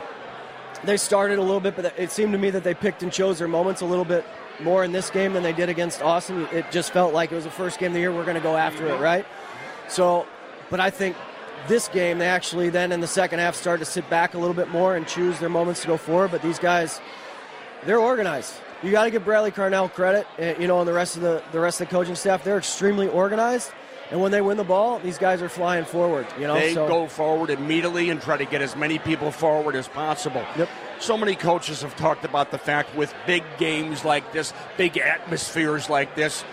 they 0.84 0.98
started 0.98 1.40
a 1.40 1.42
little 1.42 1.60
bit, 1.60 1.76
but 1.76 1.94
it 1.98 2.12
seemed 2.12 2.32
to 2.34 2.38
me 2.38 2.50
that 2.50 2.64
they 2.64 2.74
picked 2.74 3.04
and 3.04 3.12
chose 3.12 3.40
their 3.40 3.48
moments 3.48 3.82
a 3.82 3.86
little 3.86 4.06
bit 4.06 4.26
more 4.62 4.84
in 4.84 4.92
this 4.92 5.10
game 5.10 5.34
than 5.34 5.44
they 5.44 5.54
did 5.54 5.70
against 5.70 6.02
Austin. 6.02 6.48
It 6.52 6.72
just 6.72 6.92
felt 6.92 7.14
like 7.14 7.32
it 7.32 7.36
was 7.36 7.44
the 7.44 7.50
first 7.52 7.80
game 7.80 7.88
of 7.88 7.94
the 7.94 8.00
year. 8.00 8.14
We're 8.14 8.24
going 8.24 8.36
to 8.36 8.42
go 8.42 8.56
after 8.56 8.88
it, 8.88 9.00
right? 9.00 9.26
So, 9.88 10.26
but 10.70 10.80
I 10.80 10.90
think 10.90 11.16
this 11.68 11.88
game 11.90 12.20
they 12.20 12.28
actually 12.28 12.70
then 12.70 12.92
in 12.92 13.00
the 13.00 13.08
second 13.08 13.40
half 13.40 13.56
started 13.56 13.84
to 13.86 13.90
sit 13.90 14.10
back 14.10 14.34
a 14.34 14.38
little 14.38 14.54
bit 14.54 14.70
more 14.70 14.96
and 14.96 15.08
choose 15.08 15.40
their 15.40 15.50
moments 15.50 15.82
to 15.82 15.88
go 15.88 15.98
forward. 15.98 16.32
But 16.32 16.42
these 16.42 16.60
guys, 16.60 17.02
they're 17.86 18.00
organized. 18.00 18.54
You 18.84 18.92
got 18.92 19.06
to 19.06 19.12
give 19.12 19.26
Bradley 19.26 19.52
Carnell 19.52 19.92
credit, 19.92 20.28
eh, 20.38 20.56
you 20.60 20.68
know, 20.68 20.80
and 20.80 20.88
the 20.88 20.94
rest 20.94 21.16
of 21.16 21.22
the 21.22 21.42
the 21.52 21.60
rest 21.60 21.82
of 21.82 21.88
the 21.88 21.92
coaching 21.92 22.16
staff. 22.16 22.44
They're 22.44 22.58
extremely 22.58 23.08
organized. 23.08 23.72
And 24.12 24.22
when 24.22 24.32
they 24.32 24.42
win 24.42 24.58
the 24.58 24.64
ball, 24.64 25.00
these 25.00 25.18
guys 25.18 25.42
are 25.42 25.50
flying 25.50 25.84
forward. 25.84 26.28
You 26.40 26.46
know, 26.46 26.54
They 26.54 26.76
so 26.76 26.88
go 26.88 27.08
forward 27.08 27.50
immediately 27.50 28.12
and 28.12 28.22
try 28.22 28.38
to 28.38 28.46
get 28.46 28.62
as 28.62 28.76
many 28.76 29.00
people 29.00 29.32
forward 29.32 29.76
as 29.76 29.88
possible. 29.88 30.46
Yep. 30.58 30.70
So 31.00 31.18
many 31.18 31.36
coaches 31.36 31.82
have 31.82 31.96
talked 31.96 32.24
about 32.24 32.52
the 32.52 32.60
fact 32.60 32.96
with 32.96 33.14
big 33.26 33.44
games 33.58 34.06
like 34.06 34.32
this, 34.32 34.54
big 34.78 35.00
atmospheres 35.00 35.90
like 35.90 36.16
this, 36.16 36.46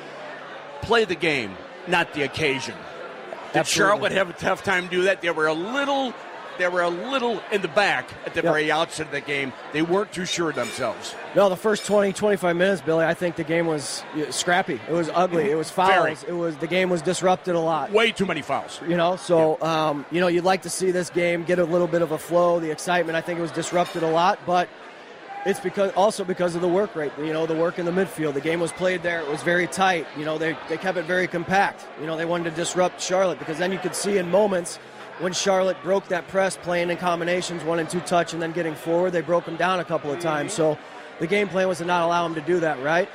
play 0.80 1.04
the 1.04 1.14
game, 1.14 1.54
not 1.86 2.14
the 2.14 2.22
occasion. 2.22 2.74
Did. 3.52 3.66
Charlotte 3.66 4.12
have 4.12 4.30
a 4.30 4.34
tough 4.34 4.62
time 4.64 4.86
do 4.88 5.02
that? 5.02 5.20
They 5.22 5.30
were 5.30 5.46
a 5.46 5.54
little 5.54 6.12
they 6.58 6.68
were 6.68 6.82
a 6.82 6.88
little 6.90 7.40
in 7.50 7.62
the 7.62 7.68
back 7.68 8.10
at 8.26 8.34
the 8.34 8.42
Yep. 8.42 8.52
very 8.52 8.70
outset 8.70 9.06
of 9.06 9.12
the 9.12 9.22
game. 9.22 9.54
They 9.72 9.80
weren't 9.80 10.12
too 10.12 10.26
sure 10.26 10.50
of 10.50 10.54
themselves. 10.54 11.14
No, 11.34 11.48
the 11.48 11.56
first 11.56 11.86
20, 11.86 12.12
25 12.12 12.54
minutes, 12.56 12.82
Billy, 12.82 13.06
I 13.06 13.14
think 13.14 13.36
the 13.36 13.42
game 13.42 13.66
was 13.66 14.04
scrappy. 14.28 14.78
It 14.86 14.92
was 14.92 15.10
ugly. 15.14 15.50
It 15.50 15.54
was 15.54 15.70
Very. 15.70 16.14
fouls. 16.14 16.24
It 16.28 16.32
was 16.34 16.54
the 16.58 16.66
game 16.66 16.90
was 16.90 17.00
disrupted 17.00 17.54
a 17.54 17.58
lot. 17.58 17.90
Way 17.90 18.12
too 18.12 18.26
many 18.26 18.42
fouls. 18.42 18.80
You 18.86 18.98
know, 18.98 19.16
so 19.16 19.60
um, 19.62 20.04
you 20.10 20.20
know 20.20 20.26
you'd 20.26 20.44
like 20.44 20.62
to 20.62 20.70
see 20.70 20.90
this 20.90 21.08
game 21.08 21.44
get 21.44 21.58
a 21.58 21.64
little 21.64 21.86
bit 21.88 22.02
of 22.02 22.12
a 22.12 22.18
flow, 22.18 22.60
the 22.60 22.70
excitement. 22.70 23.16
I 23.16 23.22
think 23.22 23.38
it 23.38 23.42
was 23.42 23.50
disrupted 23.50 24.02
a 24.02 24.10
lot, 24.10 24.38
but 24.44 24.68
it's 25.44 25.60
because 25.60 25.92
also 25.92 26.24
because 26.24 26.54
of 26.54 26.60
the 26.60 26.68
work 26.68 26.94
rate. 26.94 27.12
You 27.18 27.32
know, 27.32 27.46
the 27.46 27.54
work 27.54 27.78
in 27.78 27.86
the 27.86 27.92
midfield. 27.92 28.34
The 28.34 28.40
game 28.40 28.60
was 28.60 28.72
played 28.72 29.02
there. 29.02 29.20
It 29.20 29.28
was 29.28 29.42
very 29.42 29.66
tight. 29.66 30.06
You 30.16 30.24
know, 30.24 30.38
they 30.38 30.56
they 30.68 30.76
kept 30.76 30.98
it 30.98 31.04
very 31.04 31.26
compact. 31.26 31.86
You 32.00 32.06
know, 32.06 32.16
they 32.16 32.24
wanted 32.24 32.50
to 32.50 32.56
disrupt 32.56 33.00
Charlotte 33.00 33.38
because 33.38 33.58
then 33.58 33.72
you 33.72 33.78
could 33.78 33.94
see 33.94 34.18
in 34.18 34.30
moments 34.30 34.78
when 35.18 35.32
Charlotte 35.32 35.76
broke 35.82 36.08
that 36.08 36.26
press, 36.28 36.56
playing 36.56 36.90
in 36.90 36.96
combinations, 36.96 37.62
one 37.64 37.78
and 37.78 37.88
two 37.88 38.00
touch, 38.00 38.32
and 38.32 38.42
then 38.42 38.52
getting 38.52 38.74
forward, 38.74 39.10
they 39.10 39.20
broke 39.20 39.44
them 39.44 39.56
down 39.56 39.80
a 39.80 39.84
couple 39.84 40.10
of 40.10 40.20
times. 40.20 40.52
So 40.52 40.78
the 41.20 41.26
game 41.26 41.48
plan 41.48 41.68
was 41.68 41.78
to 41.78 41.84
not 41.84 42.02
allow 42.02 42.24
them 42.24 42.34
to 42.34 42.40
do 42.40 42.60
that, 42.60 42.82
right? 42.82 43.08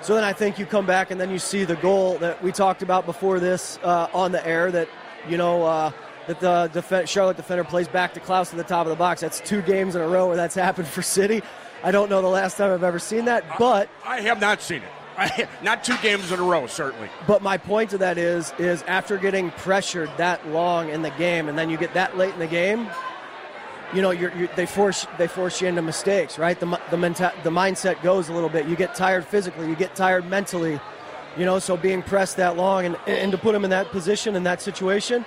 So 0.00 0.14
then 0.14 0.22
I 0.22 0.32
think 0.32 0.58
you 0.58 0.66
come 0.66 0.86
back 0.86 1.10
and 1.10 1.20
then 1.20 1.30
you 1.30 1.40
see 1.40 1.64
the 1.64 1.74
goal 1.76 2.18
that 2.18 2.40
we 2.42 2.52
talked 2.52 2.82
about 2.82 3.06
before 3.06 3.40
this 3.40 3.78
uh, 3.82 4.08
on 4.12 4.30
the 4.30 4.46
air 4.46 4.70
that, 4.70 4.88
you 5.28 5.36
know, 5.36 5.64
uh, 5.64 5.90
that 6.28 6.38
the 6.40 6.70
def- 6.72 7.08
Charlotte 7.08 7.36
defender 7.36 7.64
plays 7.64 7.88
back 7.88 8.14
to 8.14 8.20
Klauss 8.20 8.50
to 8.50 8.56
the 8.56 8.62
top 8.62 8.86
of 8.86 8.90
the 8.90 8.96
box. 8.96 9.22
That's 9.22 9.40
two 9.40 9.62
games 9.62 9.96
in 9.96 10.02
a 10.02 10.06
row 10.06 10.28
where 10.28 10.36
that's 10.36 10.54
happened 10.54 10.86
for 10.86 11.02
City. 11.02 11.42
I 11.82 11.90
don't 11.90 12.10
know 12.10 12.20
the 12.22 12.28
last 12.28 12.56
time 12.56 12.72
I've 12.72 12.82
ever 12.84 12.98
seen 12.98 13.26
that, 13.26 13.44
but 13.58 13.88
I 14.04 14.20
have 14.22 14.40
not 14.40 14.60
seen 14.62 14.82
it. 14.82 14.88
I, 15.16 15.48
not 15.62 15.82
two 15.82 15.96
games 15.98 16.30
in 16.30 16.38
a 16.38 16.42
row, 16.42 16.68
certainly. 16.68 17.08
but 17.26 17.42
my 17.42 17.58
point 17.58 17.90
to 17.90 17.98
that 17.98 18.18
is 18.18 18.52
is 18.58 18.82
after 18.84 19.16
getting 19.16 19.50
pressured 19.50 20.10
that 20.16 20.46
long 20.48 20.90
in 20.90 21.02
the 21.02 21.10
game 21.10 21.48
and 21.48 21.58
then 21.58 21.70
you 21.70 21.76
get 21.76 21.94
that 21.94 22.16
late 22.16 22.32
in 22.34 22.38
the 22.38 22.46
game, 22.46 22.88
you 23.92 24.00
know, 24.02 24.10
you're, 24.10 24.32
you're, 24.36 24.48
they 24.54 24.66
force 24.66 25.06
they 25.18 25.26
force 25.26 25.60
you 25.60 25.66
into 25.68 25.82
mistakes, 25.82 26.38
right? 26.38 26.58
The 26.58 26.66
the 26.90 26.96
menta- 26.96 27.42
the 27.42 27.50
mindset 27.50 28.00
goes 28.02 28.28
a 28.28 28.32
little 28.32 28.48
bit. 28.48 28.66
You 28.66 28.76
get 28.76 28.94
tired 28.94 29.24
physically, 29.24 29.68
you 29.68 29.74
get 29.74 29.94
tired 29.96 30.28
mentally, 30.28 30.78
you 31.36 31.44
know. 31.44 31.58
So 31.58 31.76
being 31.76 32.02
pressed 32.02 32.36
that 32.36 32.56
long 32.56 32.84
and 32.84 32.96
and 33.06 33.32
to 33.32 33.38
put 33.38 33.52
them 33.52 33.64
in 33.64 33.70
that 33.70 33.90
position 33.90 34.36
in 34.36 34.44
that 34.44 34.62
situation, 34.62 35.24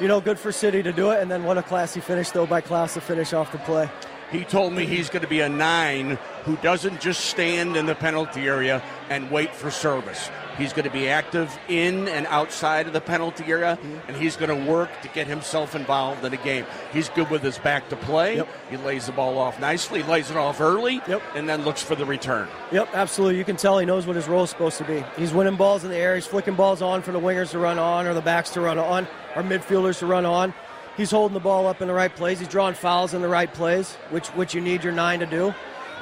you 0.00 0.08
know, 0.08 0.20
good 0.20 0.38
for 0.38 0.52
City 0.52 0.82
to 0.82 0.92
do 0.92 1.12
it. 1.12 1.22
And 1.22 1.30
then 1.30 1.44
what 1.44 1.56
a 1.56 1.62
classy 1.62 2.00
finish 2.00 2.30
though 2.30 2.46
by 2.46 2.60
Klauss 2.60 2.94
to 2.94 3.00
finish 3.00 3.32
off 3.32 3.52
the 3.52 3.58
play. 3.58 3.88
He 4.30 4.44
told 4.44 4.72
me 4.72 4.86
he's 4.86 5.10
going 5.10 5.22
to 5.22 5.28
be 5.28 5.40
a 5.40 5.48
nine 5.48 6.18
who 6.44 6.56
doesn't 6.58 7.00
just 7.00 7.26
stand 7.26 7.76
in 7.76 7.86
the 7.86 7.94
penalty 7.94 8.46
area 8.46 8.82
and 9.08 9.30
wait 9.30 9.54
for 9.54 9.70
service. 9.70 10.30
He's 10.56 10.72
going 10.72 10.84
to 10.84 10.90
be 10.90 11.08
active 11.08 11.56
in 11.68 12.06
and 12.08 12.26
outside 12.26 12.86
of 12.86 12.92
the 12.92 13.00
penalty 13.00 13.44
area, 13.44 13.78
mm-hmm. 13.80 14.08
and 14.08 14.16
he's 14.16 14.36
going 14.36 14.50
to 14.50 14.70
work 14.70 14.90
to 15.02 15.08
get 15.08 15.26
himself 15.26 15.74
involved 15.74 16.24
in 16.24 16.30
the 16.30 16.36
game. 16.36 16.66
He's 16.92 17.08
good 17.08 17.30
with 17.30 17.42
his 17.42 17.58
back 17.58 17.88
to 17.88 17.96
play. 17.96 18.36
Yep. 18.36 18.48
He 18.70 18.76
lays 18.76 19.06
the 19.06 19.12
ball 19.12 19.38
off 19.38 19.58
nicely, 19.58 20.02
lays 20.02 20.30
it 20.30 20.36
off 20.36 20.60
early, 20.60 21.00
yep. 21.08 21.22
and 21.34 21.48
then 21.48 21.64
looks 21.64 21.82
for 21.82 21.94
the 21.94 22.04
return. 22.04 22.46
Yep, 22.72 22.90
absolutely. 22.92 23.38
You 23.38 23.44
can 23.44 23.56
tell 23.56 23.78
he 23.78 23.86
knows 23.86 24.06
what 24.06 24.16
his 24.16 24.28
role 24.28 24.44
is 24.44 24.50
supposed 24.50 24.78
to 24.78 24.84
be. 24.84 25.02
He's 25.16 25.32
winning 25.32 25.56
balls 25.56 25.82
in 25.82 25.90
the 25.90 25.96
air, 25.96 26.14
he's 26.14 26.26
flicking 26.26 26.54
balls 26.54 26.82
on 26.82 27.02
for 27.02 27.12
the 27.12 27.20
wingers 27.20 27.50
to 27.50 27.58
run 27.58 27.78
on, 27.78 28.06
or 28.06 28.14
the 28.14 28.20
backs 28.20 28.50
to 28.50 28.60
run 28.60 28.78
on, 28.78 29.08
or 29.34 29.42
midfielders 29.42 29.98
to 30.00 30.06
run 30.06 30.26
on. 30.26 30.52
He's 31.00 31.12
holding 31.12 31.32
the 31.32 31.40
ball 31.40 31.66
up 31.66 31.80
in 31.80 31.88
the 31.88 31.94
right 31.94 32.14
place. 32.14 32.40
He's 32.40 32.48
drawing 32.48 32.74
fouls 32.74 33.14
in 33.14 33.22
the 33.22 33.28
right 33.28 33.50
plays, 33.50 33.94
which 34.10 34.28
which 34.36 34.54
you 34.54 34.60
need 34.60 34.84
your 34.84 34.92
nine 34.92 35.20
to 35.20 35.24
do. 35.24 35.54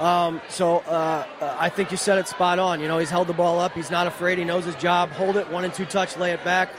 Um, 0.04 0.40
so 0.48 0.78
uh, 0.78 1.24
uh, 1.40 1.56
I 1.56 1.68
think 1.68 1.92
you 1.92 1.96
said 1.96 2.18
it 2.18 2.26
spot 2.26 2.58
on. 2.58 2.80
You 2.80 2.88
know, 2.88 2.98
he's 2.98 3.08
held 3.08 3.28
the 3.28 3.32
ball 3.32 3.60
up. 3.60 3.74
He's 3.74 3.92
not 3.92 4.08
afraid. 4.08 4.38
He 4.38 4.44
knows 4.44 4.64
his 4.64 4.74
job. 4.74 5.10
Hold 5.10 5.36
it, 5.36 5.48
one 5.52 5.62
and 5.62 5.72
two 5.72 5.84
touch, 5.84 6.16
lay 6.16 6.32
it 6.32 6.42
back, 6.42 6.70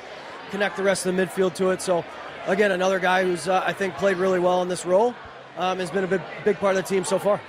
connect 0.52 0.76
the 0.76 0.84
rest 0.84 1.06
of 1.06 1.16
the 1.16 1.26
midfield 1.26 1.54
to 1.56 1.70
it. 1.70 1.82
So 1.82 2.04
again, 2.46 2.74
another 2.74 3.00
guy 3.00 3.24
who's 3.24 3.48
uh, 3.48 3.64
I 3.66 3.72
think 3.72 3.94
played 3.94 4.18
really 4.18 4.40
well 4.40 4.62
in 4.64 4.68
this 4.68 4.86
role. 4.86 5.16
Um, 5.58 5.80
has 5.80 5.90
been 5.90 6.04
a 6.04 6.08
big, 6.08 6.22
big 6.44 6.58
part 6.58 6.76
of 6.76 6.84
the 6.84 6.90
team 6.90 7.06
so 7.06 7.20
far. 7.20 7.40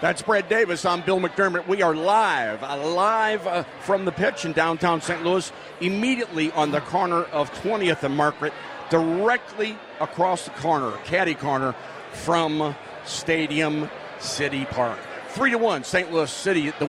That's 0.00 0.22
Brad 0.22 0.48
Davis. 0.48 0.84
I'm 0.84 1.02
Bill 1.02 1.20
McDermott. 1.20 1.68
We 1.68 1.82
are 1.82 1.94
live, 1.94 2.64
uh, 2.64 2.84
live 2.84 3.46
uh, 3.46 3.62
from 3.82 4.04
the 4.04 4.12
pitch 4.12 4.44
in 4.44 4.54
downtown 4.54 5.00
St. 5.00 5.22
Louis, 5.24 5.52
immediately 5.80 6.50
on 6.50 6.72
the 6.72 6.80
corner 6.80 7.22
of 7.22 7.52
20th 7.62 8.02
and 8.02 8.16
Margaret, 8.16 8.52
directly 8.90 9.78
across 10.00 10.44
the 10.44 10.50
corner, 10.52 10.92
caddy 11.04 11.34
corner 11.34 11.74
from 12.12 12.74
Stadium 13.04 13.88
City 14.18 14.64
Park. 14.66 14.98
Three 15.28 15.50
to 15.50 15.58
one, 15.58 15.84
St. 15.84 16.12
Louis 16.12 16.30
City. 16.30 16.70
The- 16.70 16.88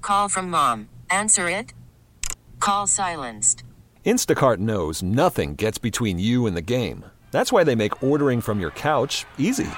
Call 0.00 0.28
from 0.28 0.50
mom. 0.50 0.88
Answer 1.10 1.48
it. 1.50 1.72
Call 2.60 2.86
silenced. 2.86 3.62
Instacart 4.04 4.58
knows 4.58 5.02
nothing 5.02 5.54
gets 5.54 5.78
between 5.78 6.18
you 6.18 6.46
and 6.46 6.56
the 6.56 6.62
game. 6.62 7.04
That's 7.30 7.52
why 7.52 7.62
they 7.64 7.74
make 7.74 8.02
ordering 8.02 8.40
from 8.40 8.58
your 8.60 8.70
couch 8.70 9.26
easy. 9.36 9.68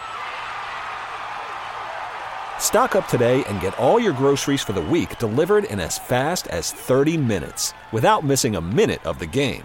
Stock 2.58 2.94
up 2.94 3.08
today 3.08 3.42
and 3.44 3.60
get 3.60 3.76
all 3.78 3.98
your 3.98 4.12
groceries 4.12 4.62
for 4.62 4.72
the 4.72 4.80
week 4.80 5.18
delivered 5.18 5.64
in 5.64 5.80
as 5.80 5.98
fast 5.98 6.46
as 6.48 6.70
30 6.72 7.16
minutes 7.16 7.72
without 7.90 8.22
missing 8.24 8.54
a 8.54 8.60
minute 8.60 9.04
of 9.04 9.18
the 9.18 9.26
game. 9.26 9.64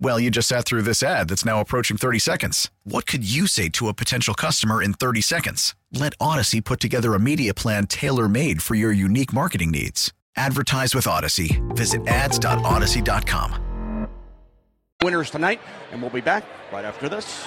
Well, 0.00 0.20
you 0.20 0.30
just 0.30 0.48
sat 0.48 0.66
through 0.66 0.82
this 0.82 1.02
ad 1.02 1.28
that's 1.28 1.44
now 1.44 1.60
approaching 1.60 1.96
30 1.96 2.18
seconds. 2.18 2.70
What 2.84 3.06
could 3.06 3.28
you 3.28 3.46
say 3.46 3.68
to 3.70 3.88
a 3.88 3.94
potential 3.94 4.34
customer 4.34 4.82
in 4.82 4.92
30 4.94 5.20
seconds? 5.22 5.74
Let 5.92 6.16
Audacy 6.18 6.62
put 6.62 6.80
together 6.80 7.14
a 7.14 7.18
media 7.18 7.54
plan 7.54 7.86
tailor 7.86 8.28
made 8.28 8.62
for 8.62 8.74
your 8.74 8.92
unique 8.92 9.32
marketing 9.32 9.70
needs. 9.70 10.12
Advertise 10.36 10.94
with 10.94 11.06
Audacy. 11.06 11.62
Visit 11.74 12.06
ads.audacy.com. 12.06 13.62
Winners 15.02 15.30
tonight, 15.30 15.60
and 15.92 16.00
we'll 16.00 16.10
be 16.10 16.20
back 16.20 16.44
right 16.72 16.84
after 16.84 17.08
this. 17.08 17.46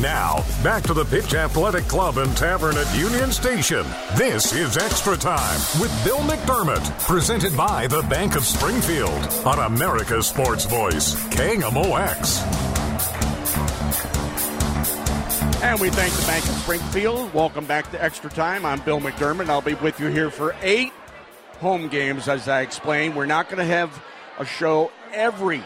Now, 0.00 0.46
back 0.64 0.82
to 0.84 0.94
the 0.94 1.04
Pitch 1.04 1.34
Athletic 1.34 1.84
Club 1.84 2.16
and 2.16 2.34
Tavern 2.34 2.78
at 2.78 2.96
Union 2.96 3.30
Station. 3.30 3.84
This 4.14 4.54
is 4.54 4.78
Extra 4.78 5.14
Time 5.14 5.60
with 5.78 5.92
Bill 6.06 6.20
McDermott, 6.20 6.98
presented 7.00 7.54
by 7.54 7.86
the 7.86 8.00
Bank 8.04 8.34
of 8.34 8.46
Springfield 8.46 9.10
on 9.44 9.58
America's 9.58 10.26
Sports 10.26 10.64
Voice, 10.64 11.14
KMOX. 11.28 12.40
And 15.62 15.78
we 15.78 15.90
thank 15.90 16.14
the 16.14 16.26
Bank 16.26 16.44
of 16.44 16.54
Springfield. 16.54 17.34
Welcome 17.34 17.66
back 17.66 17.90
to 17.90 18.02
Extra 18.02 18.30
Time. 18.30 18.64
I'm 18.64 18.80
Bill 18.80 19.00
McDermott. 19.00 19.50
I'll 19.50 19.60
be 19.60 19.74
with 19.74 20.00
you 20.00 20.06
here 20.06 20.30
for 20.30 20.56
eight 20.62 20.94
home 21.58 21.88
games, 21.88 22.26
as 22.26 22.48
I 22.48 22.62
explained. 22.62 23.16
We're 23.16 23.26
not 23.26 23.50
going 23.50 23.58
to 23.58 23.66
have 23.66 24.02
a 24.38 24.46
show 24.46 24.90
every 25.12 25.62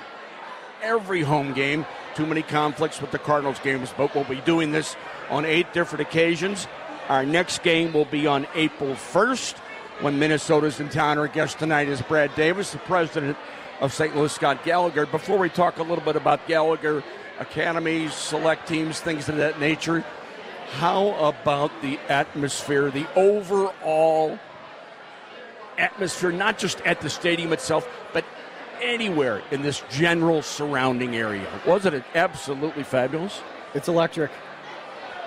every 0.83 1.23
home 1.23 1.53
game. 1.53 1.87
Too 2.15 2.27
many 2.27 2.43
conflicts 2.43 3.01
with 3.01 3.11
the 3.11 3.19
Cardinals 3.19 3.59
games, 3.59 3.93
but 3.97 4.15
we'll 4.15 4.25
be 4.25 4.41
doing 4.43 4.71
this 4.71 4.95
on 5.31 5.45
eight 5.45 5.73
different 5.73 6.03
occasions. 6.03 6.69
Our 7.09 7.27
next 7.27 7.63
game 7.63 7.93
will 7.93 8.05
be 8.05 8.27
on 8.27 8.47
April 8.55 8.95
1st 8.95 9.57
when 10.01 10.19
Minnesota's 10.19 10.79
in 10.79 10.89
town. 10.89 11.19
Our 11.19 11.29
guest 11.29 11.59
tonight 11.59 11.89
is 11.89 12.01
Brad 12.03 12.35
Davis, 12.37 12.71
the 12.71 12.79
president 12.79 13.37
of 13.81 13.93
St. 13.93 14.15
Louis 14.15 14.33
Scott 14.33 14.65
Gallagher. 14.65 15.07
Before 15.07 15.39
we 15.39 15.49
talk 15.49 15.79
a 15.79 15.83
little 15.83 16.05
bit 16.05 16.15
about 16.17 16.47
Gallagher, 16.47 17.03
academies, 17.41 18.15
select 18.15 18.69
teams, 18.69 19.01
things 19.01 19.29
of 19.29 19.37
that 19.37 19.59
nature. 19.59 20.05
How 20.79 21.15
about 21.17 21.71
the 21.83 21.99
atmosphere, 22.09 22.91
the 22.91 23.07
overall 23.17 24.39
atmosphere, 25.79 26.33
not 26.33 26.59
just 26.59 26.81
at 26.83 27.01
the 27.01 27.11
stadium 27.11 27.53
itself, 27.53 27.89
but 28.13 28.25
anywhere 28.83 29.43
in 29.51 29.63
this 29.63 29.83
general 29.91 30.43
surrounding 30.43 31.17
area? 31.17 31.47
Wasn't 31.67 31.95
it 31.95 32.05
absolutely 32.15 32.83
fabulous? 32.83 33.41
It's 33.75 33.89
electric. 33.89 34.31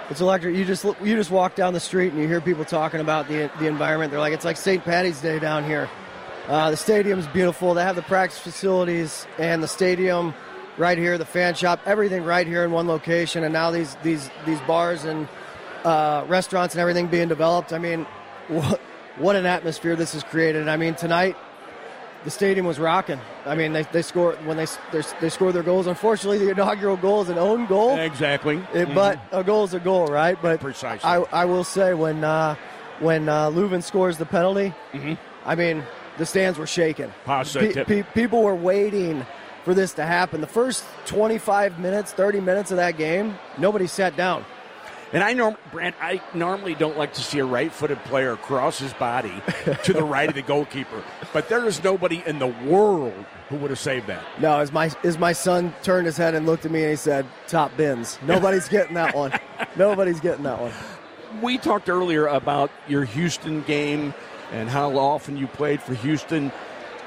It's 0.10 0.22
electric. 0.22 0.56
You 0.56 0.64
just 0.64 0.84
you 0.84 1.16
just 1.16 1.32
walk 1.32 1.56
down 1.56 1.74
the 1.74 1.80
street 1.80 2.14
and 2.14 2.22
you 2.22 2.28
hear 2.28 2.40
people 2.40 2.66
talking 2.66 3.02
about 3.02 3.28
the 3.28 3.52
the 3.60 3.68
environment. 3.68 4.12
They're 4.12 4.20
like, 4.20 4.34
it's 4.34 4.46
like 4.46 4.58
St. 4.58 4.84
Patty's 4.84 5.22
Day 5.22 5.40
down 5.40 5.66
here. 5.66 5.90
Uh, 6.48 6.72
the 6.72 6.78
stadium's 6.78 7.28
beautiful. 7.28 7.74
They 7.74 7.84
have 7.84 7.98
the 7.98 8.02
practice 8.04 8.40
facilities 8.40 9.28
and 9.38 9.62
the 9.62 9.68
stadium 9.68 10.34
right 10.78 10.98
here, 10.98 11.18
the 11.18 11.26
fan 11.26 11.56
shop, 11.56 11.82
everything 11.86 12.24
right 12.24 12.48
here 12.48 12.64
in 12.64 12.72
one 12.72 12.88
location, 12.88 13.44
and 13.44 13.52
now 13.52 13.72
these 13.72 13.96
these 14.04 14.30
these 14.46 14.60
bars 14.62 15.04
and 15.04 15.28
uh, 15.84 16.24
restaurants 16.28 16.74
and 16.74 16.82
everything 16.82 17.08
being 17.08 17.28
developed. 17.28 17.74
I 17.74 17.80
mean, 17.80 18.06
what, 18.48 18.80
what 19.18 19.36
an 19.36 19.46
atmosphere 19.46 19.96
this 19.96 20.14
has 20.14 20.24
created. 20.24 20.70
I 20.70 20.78
mean, 20.78 20.96
tonight 20.96 21.36
the 22.24 22.32
stadium 22.32 22.66
was 22.66 22.80
rocking. 22.80 23.20
I 23.46 23.56
mean, 23.56 23.74
they, 23.74 23.84
they 23.84 24.02
scored 24.02 24.44
when 24.46 24.58
they 24.58 24.66
they 25.22 25.30
scored 25.30 25.54
their 25.54 25.64
goals. 25.64 25.88
Unfortunately, 25.88 26.38
the 26.38 26.50
inaugural 26.50 26.98
goal 26.98 27.22
is 27.22 27.30
an 27.30 27.38
own 27.38 27.66
goal. 27.68 27.98
Exactly. 27.98 28.58
It, 28.74 28.86
mm-hmm. 28.86 28.94
But 28.94 29.20
a 29.32 29.44
goal 29.44 29.64
is 29.64 29.74
a 29.74 29.80
goal, 29.80 30.08
right? 30.08 30.38
But 30.42 30.60
precisely. 30.60 31.08
I, 31.08 31.18
I 31.32 31.46
will 31.46 31.64
say 31.64 31.94
when 31.94 32.24
uh, 32.24 32.56
when 33.00 33.30
uh, 33.30 33.50
Löwen 33.50 33.84
scores 33.84 34.18
the 34.18 34.26
penalty, 34.26 34.74
mm-hmm. 34.94 35.14
I 35.46 35.56
mean 35.56 35.84
the 36.18 36.26
stands 36.26 36.58
were 36.58 36.68
shaking. 36.68 37.12
Pe- 37.86 37.86
pe- 37.86 38.04
people 38.14 38.44
were 38.44 38.56
waiting 38.56 39.26
for 39.64 39.74
this 39.74 39.94
to 39.94 40.06
happen. 40.06 40.42
The 40.42 40.48
first 40.48 40.84
25 41.06 41.80
minutes, 41.80 42.12
30 42.14 42.40
minutes 42.40 42.72
of 42.72 42.78
that 42.78 42.98
game, 42.98 43.38
nobody 43.58 43.86
sat 43.86 44.16
down. 44.16 44.46
And 45.14 45.24
I 45.24 45.34
norm, 45.34 45.56
Brent, 45.72 45.96
I 46.02 46.22
normally 46.34 46.76
don't 46.76 46.98
like 46.98 47.14
to 47.14 47.22
see 47.22 47.40
a 47.40 47.46
right-footed 47.46 48.04
player 48.06 48.36
cross 48.36 48.80
his 48.80 48.94
body 48.94 49.42
to 49.84 49.94
the 49.94 50.04
right 50.04 50.28
of 50.28 50.36
the 50.36 50.42
goalkeeper, 50.42 51.02
but 51.32 51.48
there 51.48 51.66
is 51.66 51.82
nobody 51.84 52.22
in 52.26 52.40
the 52.40 52.48
world 52.48 53.26
who 53.48 53.56
would 53.58 53.70
have 53.70 53.80
saved 53.80 54.08
that. 54.08 54.24
No, 54.42 54.60
as 54.60 54.74
my 54.74 54.92
as 55.04 55.18
my 55.18 55.32
son 55.32 55.74
turned 55.82 56.06
his 56.06 56.18
head 56.18 56.36
and 56.36 56.46
looked 56.46 56.66
at 56.66 56.72
me 56.72 56.82
and 56.82 56.90
he 56.90 56.98
said, 56.98 57.26
"Top 57.48 57.76
bins." 57.78 58.20
Nobody's 58.24 58.68
getting 58.68 58.96
that 58.96 59.16
one. 59.16 59.32
Nobody's 59.78 60.20
getting 60.20 60.44
that 60.44 60.60
one. 60.60 60.74
We 61.42 61.58
talked 61.58 61.88
earlier 61.88 62.28
about 62.28 62.70
your 62.88 63.06
Houston 63.06 63.62
game 63.62 64.14
and 64.52 64.70
how 64.70 64.98
often 64.98 65.38
you 65.38 65.48
played 65.48 65.82
for 65.82 65.94
Houston 65.94 66.52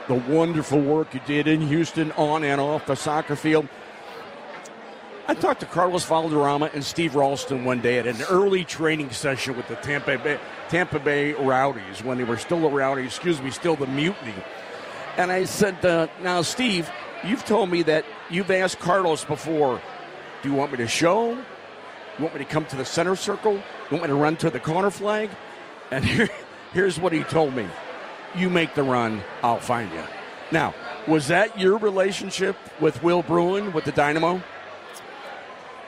the 0.08 0.14
wonderful 0.14 0.80
work 0.80 1.14
you 1.14 1.20
did 1.26 1.46
in 1.46 1.60
Houston 1.60 2.10
on 2.12 2.42
and 2.42 2.60
off 2.60 2.86
the 2.86 2.96
soccer 2.96 3.36
field. 3.36 3.68
I 5.28 5.34
talked 5.34 5.60
to 5.60 5.66
Carlos 5.66 6.04
Valderrama 6.04 6.70
and 6.74 6.84
Steve 6.84 7.14
Ralston 7.14 7.64
one 7.64 7.80
day 7.80 7.98
at 7.98 8.06
an 8.06 8.20
early 8.28 8.64
training 8.64 9.10
session 9.10 9.56
with 9.56 9.68
the 9.68 9.76
Tampa 9.76 10.18
Bay, 10.18 10.38
Tampa 10.68 10.98
Bay 10.98 11.34
Rowdies 11.34 12.02
when 12.02 12.18
they 12.18 12.24
were 12.24 12.36
still 12.36 12.60
the 12.60 12.68
Rowdies, 12.68 13.06
excuse 13.06 13.40
me, 13.40 13.50
still 13.50 13.76
the 13.76 13.86
Mutiny. 13.86 14.34
And 15.16 15.30
I 15.30 15.44
said, 15.44 15.84
uh, 15.84 16.08
Now, 16.22 16.42
Steve, 16.42 16.90
you've 17.24 17.44
told 17.44 17.70
me 17.70 17.82
that 17.84 18.04
you've 18.28 18.50
asked 18.50 18.80
Carlos 18.80 19.24
before, 19.24 19.80
do 20.42 20.48
you 20.48 20.54
want 20.54 20.72
me 20.72 20.78
to 20.78 20.88
show? 20.88 21.30
You 21.32 22.24
want 22.24 22.34
me 22.34 22.38
to 22.44 22.50
come 22.50 22.64
to 22.66 22.76
the 22.76 22.84
center 22.84 23.14
circle? 23.14 23.54
You 23.54 23.62
want 23.90 24.02
me 24.02 24.08
to 24.08 24.14
run 24.14 24.36
to 24.38 24.50
the 24.50 24.60
corner 24.60 24.90
flag? 24.90 25.30
And 25.90 26.04
here, 26.04 26.28
Here's 26.72 27.00
what 27.00 27.12
he 27.12 27.24
told 27.24 27.54
me 27.54 27.66
You 28.36 28.48
make 28.48 28.74
the 28.74 28.82
run, 28.82 29.22
I'll 29.42 29.58
find 29.58 29.90
you. 29.92 30.02
Now, 30.52 30.74
was 31.06 31.28
that 31.28 31.58
your 31.58 31.78
relationship 31.78 32.56
with 32.80 33.02
Will 33.02 33.22
Bruin 33.22 33.72
with 33.72 33.84
the 33.84 33.92
Dynamo? 33.92 34.42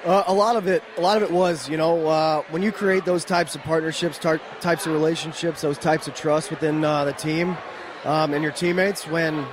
Uh, 0.04 0.24
a 0.26 0.34
lot 0.34 0.56
of 0.56 0.66
it, 0.66 0.82
a 0.96 1.00
lot 1.00 1.16
of 1.16 1.22
it 1.22 1.30
was, 1.30 1.68
you 1.68 1.76
know, 1.76 2.08
uh, 2.08 2.42
when 2.50 2.60
you 2.60 2.72
create 2.72 3.04
those 3.04 3.24
types 3.24 3.54
of 3.54 3.62
partnerships, 3.62 4.18
tar- 4.18 4.40
types 4.60 4.84
of 4.84 4.92
relationships, 4.92 5.60
those 5.60 5.78
types 5.78 6.08
of 6.08 6.14
trust 6.14 6.50
within 6.50 6.84
uh, 6.84 7.04
the 7.04 7.12
team 7.12 7.56
um, 8.04 8.34
and 8.34 8.42
your 8.42 8.50
teammates, 8.50 9.06
when 9.06 9.46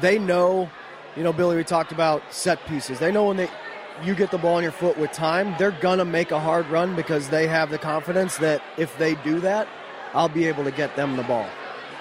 they 0.00 0.20
know, 0.20 0.70
you 1.16 1.24
know, 1.24 1.32
Billy, 1.32 1.56
we 1.56 1.64
talked 1.64 1.90
about 1.90 2.22
set 2.32 2.64
pieces. 2.66 3.00
They 3.00 3.10
know 3.10 3.24
when 3.24 3.36
they 3.36 3.50
you 4.04 4.14
get 4.14 4.30
the 4.30 4.38
ball 4.38 4.56
in 4.58 4.62
your 4.62 4.72
foot 4.72 4.96
with 4.98 5.10
time, 5.10 5.54
they're 5.58 5.72
gonna 5.72 6.04
make 6.04 6.30
a 6.30 6.38
hard 6.38 6.66
run 6.68 6.94
because 6.94 7.28
they 7.28 7.48
have 7.48 7.68
the 7.70 7.78
confidence 7.78 8.36
that 8.36 8.62
if 8.78 8.96
they 8.98 9.16
do 9.16 9.40
that, 9.40 9.66
I'll 10.14 10.28
be 10.28 10.46
able 10.46 10.62
to 10.62 10.70
get 10.70 10.94
them 10.94 11.16
the 11.16 11.24
ball. 11.24 11.48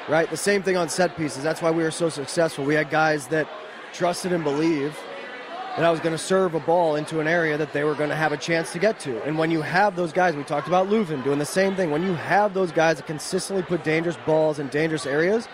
Right? 0.08 0.30
The 0.30 0.38
same 0.38 0.62
thing 0.62 0.78
on 0.78 0.88
set 0.88 1.18
pieces. 1.18 1.42
That's 1.42 1.64
why 1.64 1.72
we 1.72 1.82
were 1.82 1.92
so 1.92 2.10
successful. 2.10 2.64
We 2.64 2.76
had 2.76 2.92
guys 2.92 3.28
that 3.28 3.48
trusted 3.92 4.34
and 4.34 4.44
believed 4.44 4.98
that 5.78 5.86
I 5.86 5.90
was 5.90 6.02
going 6.02 6.14
to 6.14 6.22
serve 6.22 6.54
a 6.54 6.60
ball 6.60 6.96
into 6.98 7.22
an 7.22 7.28
area 7.28 7.58
that 7.58 7.72
they 7.72 7.86
were 7.86 7.96
going 7.96 8.10
to 8.10 8.16
have 8.16 8.34
a 8.34 8.38
chance 8.38 8.74
to 8.74 8.80
get 8.80 9.00
to. 9.02 9.24
And 9.24 9.38
when 9.38 9.52
you 9.52 9.62
have 9.62 9.96
those 9.96 10.12
guys, 10.12 10.36
we 10.36 10.44
talked 10.44 10.68
about 10.68 10.90
Löwen 10.90 11.24
doing 11.24 11.40
the 11.40 11.46
same 11.46 11.76
thing. 11.76 11.92
When 11.92 12.04
you 12.04 12.14
have 12.14 12.54
those 12.54 12.74
guys 12.74 12.98
that 12.98 13.08
consistently 13.08 13.64
put 13.64 13.84
dangerous 13.84 14.18
balls 14.26 14.60
in 14.60 14.68
dangerous 14.68 15.06
areas, 15.06 15.48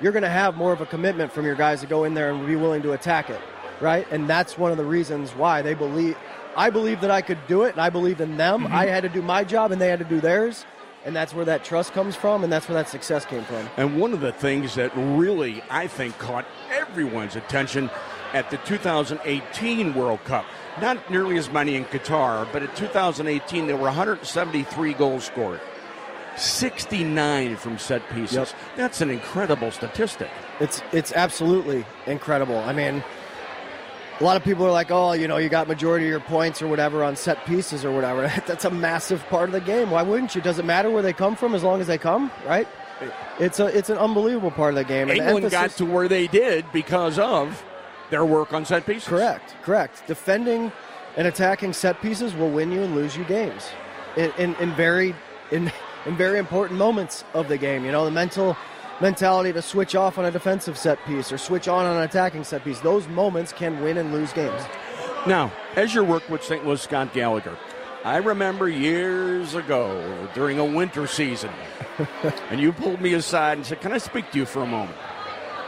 you're 0.00 0.12
going 0.12 0.24
to 0.24 0.28
have 0.28 0.56
more 0.56 0.72
of 0.72 0.80
a 0.80 0.86
commitment 0.86 1.30
from 1.30 1.44
your 1.44 1.54
guys 1.54 1.80
to 1.82 1.86
go 1.86 2.02
in 2.04 2.14
there 2.14 2.32
and 2.32 2.44
be 2.46 2.56
willing 2.56 2.82
to 2.82 2.92
attack 2.92 3.30
it, 3.30 3.40
right? 3.80 4.06
And 4.10 4.28
that's 4.28 4.58
one 4.58 4.72
of 4.72 4.76
the 4.76 4.84
reasons 4.84 5.30
why 5.32 5.62
they 5.62 5.74
believe. 5.74 6.16
I 6.56 6.70
believe 6.70 7.00
that 7.02 7.12
I 7.12 7.22
could 7.22 7.38
do 7.46 7.62
it, 7.62 7.72
and 7.72 7.80
I 7.80 7.90
believe 7.90 8.20
in 8.20 8.36
them. 8.36 8.64
Mm-hmm. 8.64 8.74
I 8.74 8.86
had 8.86 9.04
to 9.04 9.08
do 9.08 9.22
my 9.22 9.44
job, 9.44 9.70
and 9.70 9.80
they 9.80 9.88
had 9.88 10.00
to 10.00 10.04
do 10.04 10.20
theirs. 10.20 10.66
And 11.04 11.14
that's 11.16 11.32
where 11.32 11.44
that 11.46 11.64
trust 11.64 11.92
comes 11.92 12.16
from, 12.16 12.44
and 12.44 12.52
that's 12.52 12.68
where 12.68 12.74
that 12.74 12.88
success 12.88 13.24
came 13.24 13.44
from. 13.44 13.68
And 13.76 13.98
one 13.98 14.12
of 14.12 14.20
the 14.20 14.32
things 14.32 14.74
that 14.74 14.90
really, 14.96 15.62
I 15.70 15.86
think, 15.86 16.18
caught 16.18 16.44
everyone's 16.70 17.36
attention 17.36 17.88
at 18.32 18.50
the 18.50 18.56
2018 18.58 19.94
World 19.94 20.22
Cup. 20.24 20.44
Not 20.80 21.10
nearly 21.10 21.36
as 21.36 21.50
many 21.50 21.74
in 21.74 21.84
Qatar, 21.84 22.46
but 22.52 22.62
in 22.62 22.70
2018 22.74 23.66
there 23.66 23.76
were 23.76 23.84
173 23.84 24.92
goals 24.94 25.24
scored. 25.24 25.60
69 26.36 27.56
from 27.56 27.78
set 27.78 28.08
pieces. 28.10 28.36
Yep. 28.36 28.48
That's 28.76 29.00
an 29.00 29.10
incredible 29.10 29.70
statistic. 29.70 30.30
It's 30.60 30.82
it's 30.92 31.12
absolutely 31.12 31.84
incredible. 32.06 32.58
I 32.58 32.72
mean, 32.72 33.02
a 34.20 34.24
lot 34.24 34.36
of 34.36 34.44
people 34.44 34.64
are 34.64 34.70
like, 34.70 34.90
"Oh, 34.90 35.12
you 35.12 35.26
know, 35.28 35.38
you 35.38 35.48
got 35.48 35.68
majority 35.68 36.06
of 36.06 36.10
your 36.10 36.20
points 36.20 36.62
or 36.62 36.68
whatever 36.68 37.02
on 37.02 37.16
set 37.16 37.44
pieces 37.46 37.84
or 37.84 37.92
whatever." 37.92 38.32
That's 38.46 38.64
a 38.64 38.70
massive 38.70 39.26
part 39.28 39.48
of 39.48 39.52
the 39.52 39.60
game. 39.60 39.90
Why 39.90 40.02
wouldn't 40.02 40.34
you? 40.34 40.40
Does 40.40 40.58
it 40.58 40.64
matter 40.64 40.90
where 40.90 41.02
they 41.02 41.12
come 41.12 41.36
from 41.36 41.54
as 41.54 41.62
long 41.62 41.80
as 41.80 41.88
they 41.88 41.98
come, 41.98 42.30
right? 42.46 42.68
It's 43.38 43.58
a 43.58 43.66
it's 43.66 43.90
an 43.90 43.98
unbelievable 43.98 44.50
part 44.50 44.70
of 44.70 44.76
the 44.76 44.84
game. 44.84 45.10
England 45.10 45.44
emphasis, 45.44 45.52
got 45.52 45.70
to 45.72 45.84
where 45.86 46.08
they 46.08 46.26
did 46.26 46.64
because 46.72 47.18
of 47.18 47.64
their 48.10 48.24
work 48.24 48.52
on 48.52 48.64
set 48.64 48.86
pieces. 48.86 49.08
Correct, 49.08 49.54
correct. 49.62 50.06
Defending 50.06 50.72
and 51.16 51.26
attacking 51.26 51.72
set 51.72 52.00
pieces 52.00 52.34
will 52.34 52.50
win 52.50 52.70
you 52.70 52.82
and 52.82 52.94
lose 52.94 53.16
you 53.16 53.24
games 53.24 53.68
in, 54.16 54.32
in, 54.38 54.54
in 54.56 54.72
very 54.74 55.14
in, 55.50 55.72
in 56.06 56.16
very 56.16 56.38
important 56.38 56.78
moments 56.78 57.24
of 57.34 57.48
the 57.48 57.58
game. 57.58 57.84
You 57.84 57.92
know, 57.92 58.04
the 58.04 58.10
mental 58.10 58.56
mentality 59.00 59.52
to 59.52 59.62
switch 59.62 59.94
off 59.94 60.18
on 60.18 60.26
a 60.26 60.30
defensive 60.30 60.76
set 60.76 61.02
piece 61.06 61.32
or 61.32 61.38
switch 61.38 61.68
on 61.68 61.86
on 61.86 61.96
an 61.96 62.02
attacking 62.02 62.44
set 62.44 62.64
piece. 62.64 62.80
Those 62.80 63.08
moments 63.08 63.52
can 63.52 63.82
win 63.82 63.96
and 63.96 64.12
lose 64.12 64.32
games. 64.32 64.62
Now, 65.26 65.52
as 65.76 65.94
your 65.94 66.04
work 66.04 66.28
with 66.28 66.42
St. 66.42 66.66
Louis 66.66 66.80
Scott 66.80 67.12
Gallagher, 67.12 67.56
I 68.04 68.16
remember 68.16 68.68
years 68.68 69.54
ago 69.54 70.28
during 70.34 70.58
a 70.58 70.64
winter 70.64 71.06
season, 71.06 71.50
and 72.50 72.58
you 72.58 72.72
pulled 72.72 73.00
me 73.00 73.12
aside 73.12 73.58
and 73.58 73.66
said, 73.66 73.80
Can 73.82 73.92
I 73.92 73.98
speak 73.98 74.30
to 74.30 74.38
you 74.38 74.46
for 74.46 74.62
a 74.62 74.66
moment? 74.66 74.96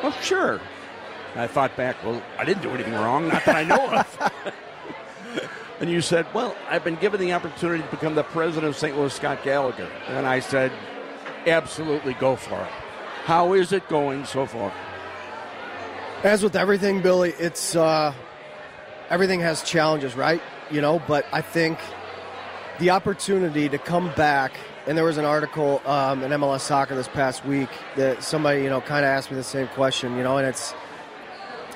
Well, 0.03 0.13
sure. 0.13 0.61
I 1.35 1.47
thought 1.47 1.77
back, 1.77 1.97
well, 2.05 2.23
I 2.39 2.45
didn't 2.45 2.63
do 2.63 2.71
anything 2.71 2.95
wrong, 2.95 3.29
not 3.29 3.45
that 3.45 3.57
I 3.57 3.65
know 3.65 3.87
of. 3.87 4.33
and 5.81 5.91
you 5.91 6.01
said, 6.01 6.27
well, 6.35 6.55
I've 6.69 6.85
been 6.85 6.97
given 6.97 7.21
the 7.21 7.33
opportunity 7.33 7.83
to 7.83 7.89
become 7.89 8.15
the 8.15 8.23
president 8.23 8.67
of 8.67 8.77
St. 8.77 8.97
Louis 8.97 9.13
Scott 9.13 9.43
Gallagher. 9.43 9.89
And 10.09 10.27
I 10.27 10.41
said, 10.41 10.73
absolutely 11.47 12.15
go 12.15 12.37
for 12.37 12.61
it. 12.61 12.71
How 13.25 13.55
is 13.55 13.73
it 13.73 13.89
going 13.89 14.25
so 14.25 14.47
far? 14.47 14.73
As 16.23 16.43
with 16.43 16.55
everything, 16.55 17.03
Billy, 17.03 17.31
it's 17.39 17.75
uh, 17.75 18.15
everything 19.11 19.41
has 19.41 19.63
challenges, 19.63 20.15
right? 20.15 20.43
You 20.71 20.81
know, 20.81 21.03
but 21.09 21.27
I 21.33 21.41
think 21.41 21.79
the 22.79 22.91
opportunity 22.91 23.69
to 23.69 23.79
come 23.79 24.13
back– 24.15 24.53
and 24.87 24.99
there 24.99 25.05
was 25.05 25.19
an 25.19 25.25
article 25.25 25.81
um, 25.87 26.23
in 26.23 26.31
MLS 26.33 26.61
Soccer 26.61 26.95
this 26.95 27.09
past 27.09 27.45
week 27.45 27.69
that 27.97 28.23
somebody 28.23 28.63
you 28.63 28.71
know 28.71 28.81
kind 28.81 29.05
of 29.05 29.09
asked 29.09 29.31
me 29.31 29.37
the 29.37 29.45
same 29.45 29.69
question, 29.69 30.17
you 30.17 30.23
know, 30.23 30.39
and 30.39 30.47
it's 30.47 30.75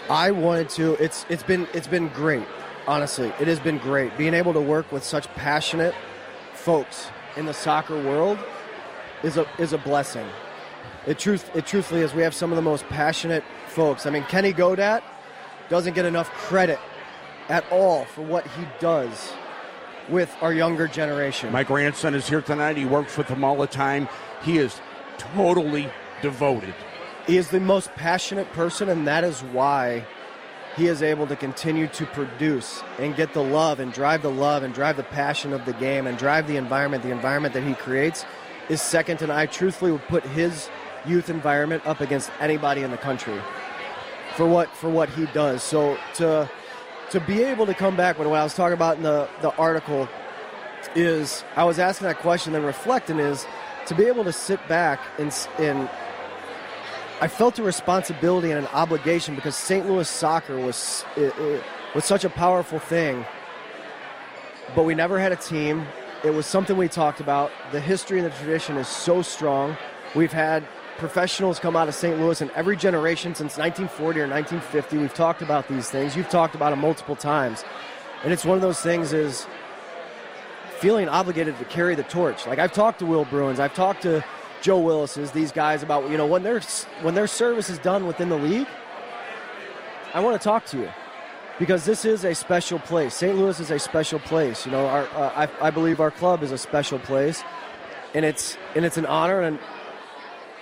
I 0.08 0.30
wanted 0.30 0.68
to. 0.70 0.94
It's 1.02 1.26
it's 1.28 1.42
been 1.42 1.66
it's 1.74 1.88
been 1.88 2.08
great. 2.08 2.46
Honestly, 2.86 3.28
it 3.40 3.48
has 3.48 3.58
been 3.58 3.78
great 3.78 4.16
being 4.16 4.34
able 4.34 4.52
to 4.52 4.60
work 4.60 4.92
with 4.92 5.02
such 5.02 5.26
passionate 5.34 5.94
folks 6.54 7.08
in 7.36 7.46
the 7.46 7.54
soccer 7.54 8.00
world 8.00 8.38
is 9.24 9.36
a 9.36 9.46
is 9.58 9.72
a 9.72 9.78
blessing. 9.78 10.26
It 11.06 11.18
truth 11.18 11.50
it 11.56 11.66
truthfully 11.66 12.02
is. 12.02 12.14
We 12.14 12.22
have 12.22 12.34
some 12.34 12.52
of 12.52 12.56
the 12.56 12.62
most 12.62 12.86
passionate 12.86 13.42
folks. 13.66 14.06
I 14.06 14.10
mean, 14.10 14.22
Kenny 14.24 14.52
Godat 14.52 15.02
doesn't 15.68 15.94
get 15.94 16.04
enough 16.04 16.30
credit 16.30 16.78
at 17.48 17.64
all 17.72 18.04
for 18.04 18.22
what 18.22 18.46
he 18.46 18.64
does 18.78 19.32
with 20.08 20.34
our 20.40 20.52
younger 20.52 20.86
generation. 20.86 21.50
My 21.50 21.64
grandson 21.64 22.14
is 22.14 22.28
here 22.28 22.42
tonight. 22.42 22.76
He 22.76 22.84
works 22.84 23.16
with 23.16 23.26
them 23.26 23.42
all 23.42 23.56
the 23.56 23.66
time. 23.66 24.08
He 24.42 24.58
is 24.58 24.80
totally 25.18 25.90
devoted 26.22 26.74
he 27.26 27.36
is 27.36 27.48
the 27.48 27.60
most 27.60 27.92
passionate 27.94 28.50
person, 28.52 28.88
and 28.88 29.06
that 29.06 29.24
is 29.24 29.40
why 29.40 30.04
he 30.76 30.86
is 30.86 31.02
able 31.02 31.26
to 31.26 31.36
continue 31.36 31.88
to 31.88 32.06
produce 32.06 32.82
and 32.98 33.16
get 33.16 33.32
the 33.32 33.42
love 33.42 33.80
and 33.80 33.92
drive 33.92 34.22
the 34.22 34.30
love 34.30 34.62
and 34.62 34.74
drive 34.74 34.96
the 34.96 35.02
passion 35.02 35.52
of 35.52 35.64
the 35.64 35.72
game 35.74 36.06
and 36.06 36.18
drive 36.18 36.46
the 36.46 36.56
environment. 36.56 37.02
The 37.02 37.10
environment 37.10 37.54
that 37.54 37.64
he 37.64 37.74
creates 37.74 38.24
is 38.68 38.82
second, 38.82 39.22
and 39.22 39.32
I 39.32 39.46
truthfully 39.46 39.92
would 39.92 40.06
put 40.06 40.24
his 40.24 40.68
youth 41.06 41.30
environment 41.30 41.86
up 41.86 42.00
against 42.00 42.30
anybody 42.40 42.82
in 42.82 42.90
the 42.90 42.96
country 42.96 43.40
for 44.36 44.46
what 44.46 44.68
for 44.76 44.90
what 44.90 45.08
he 45.10 45.26
does. 45.26 45.62
So 45.62 45.96
to 46.14 46.48
to 47.10 47.20
be 47.20 47.42
able 47.42 47.66
to 47.66 47.74
come 47.74 47.96
back, 47.96 48.18
what 48.18 48.26
I 48.26 48.42
was 48.42 48.54
talking 48.54 48.74
about 48.74 48.96
in 48.96 49.02
the, 49.02 49.28
the 49.40 49.54
article 49.56 50.08
is 50.94 51.44
I 51.54 51.64
was 51.64 51.78
asking 51.78 52.08
that 52.08 52.18
question 52.18 52.54
and 52.54 52.64
reflecting 52.64 53.18
is 53.18 53.46
to 53.86 53.94
be 53.94 54.04
able 54.04 54.24
to 54.24 54.32
sit 54.32 54.66
back 54.68 55.00
and, 55.18 55.32
and 55.58 55.88
I 57.18 57.28
felt 57.28 57.58
a 57.58 57.62
responsibility 57.62 58.50
and 58.50 58.58
an 58.58 58.66
obligation 58.74 59.34
because 59.34 59.56
St. 59.56 59.88
Louis 59.88 60.06
soccer 60.06 60.58
was 60.58 61.02
it, 61.16 61.34
it, 61.38 61.64
was 61.94 62.04
such 62.04 62.24
a 62.24 62.28
powerful 62.28 62.78
thing, 62.78 63.24
but 64.74 64.84
we 64.84 64.94
never 64.94 65.18
had 65.18 65.32
a 65.32 65.36
team. 65.36 65.86
It 66.24 66.30
was 66.30 66.44
something 66.44 66.76
we 66.76 66.88
talked 66.88 67.20
about. 67.20 67.50
The 67.72 67.80
history 67.80 68.18
and 68.18 68.26
the 68.26 68.36
tradition 68.36 68.76
is 68.76 68.86
so 68.86 69.22
strong. 69.22 69.78
We've 70.14 70.32
had 70.32 70.66
professionals 70.98 71.58
come 71.58 71.74
out 71.74 71.88
of 71.88 71.94
St. 71.94 72.20
Louis 72.20 72.42
in 72.42 72.50
every 72.50 72.76
generation 72.76 73.34
since 73.34 73.56
1940 73.56 74.20
or 74.20 74.28
1950. 74.28 74.98
We've 74.98 75.14
talked 75.14 75.40
about 75.40 75.68
these 75.68 75.88
things. 75.88 76.16
You've 76.16 76.28
talked 76.28 76.54
about 76.54 76.68
them 76.68 76.80
multiple 76.80 77.16
times, 77.16 77.64
and 78.24 78.32
it's 78.32 78.44
one 78.44 78.56
of 78.56 78.62
those 78.62 78.80
things 78.80 79.14
is 79.14 79.46
feeling 80.80 81.08
obligated 81.08 81.58
to 81.60 81.64
carry 81.64 81.94
the 81.94 82.02
torch. 82.02 82.46
Like 82.46 82.58
I've 82.58 82.74
talked 82.74 82.98
to 82.98 83.06
Will 83.06 83.24
Bruins, 83.24 83.58
I've 83.58 83.74
talked 83.74 84.02
to 84.02 84.22
Joe 84.62 84.78
Willis's, 84.78 85.30
these 85.30 85.52
guys 85.52 85.82
about 85.82 86.10
you 86.10 86.16
know 86.16 86.26
when 86.26 86.42
their 86.42 86.60
when 87.02 87.14
their 87.14 87.26
service 87.26 87.70
is 87.70 87.78
done 87.78 88.06
within 88.06 88.28
the 88.28 88.38
league. 88.38 88.66
I 90.14 90.20
want 90.20 90.40
to 90.40 90.42
talk 90.42 90.64
to 90.66 90.78
you 90.78 90.90
because 91.58 91.84
this 91.84 92.04
is 92.04 92.24
a 92.24 92.34
special 92.34 92.78
place. 92.78 93.14
St. 93.14 93.36
Louis 93.36 93.58
is 93.60 93.70
a 93.70 93.78
special 93.78 94.18
place. 94.18 94.64
You 94.64 94.72
know, 94.72 94.86
our, 94.86 95.04
uh, 95.08 95.46
I, 95.60 95.66
I 95.66 95.70
believe 95.70 96.00
our 96.00 96.10
club 96.10 96.42
is 96.42 96.52
a 96.52 96.58
special 96.58 96.98
place, 96.98 97.42
and 98.14 98.24
it's 98.24 98.56
and 98.74 98.84
it's 98.84 98.96
an 98.96 99.06
honor 99.06 99.42
and 99.42 99.58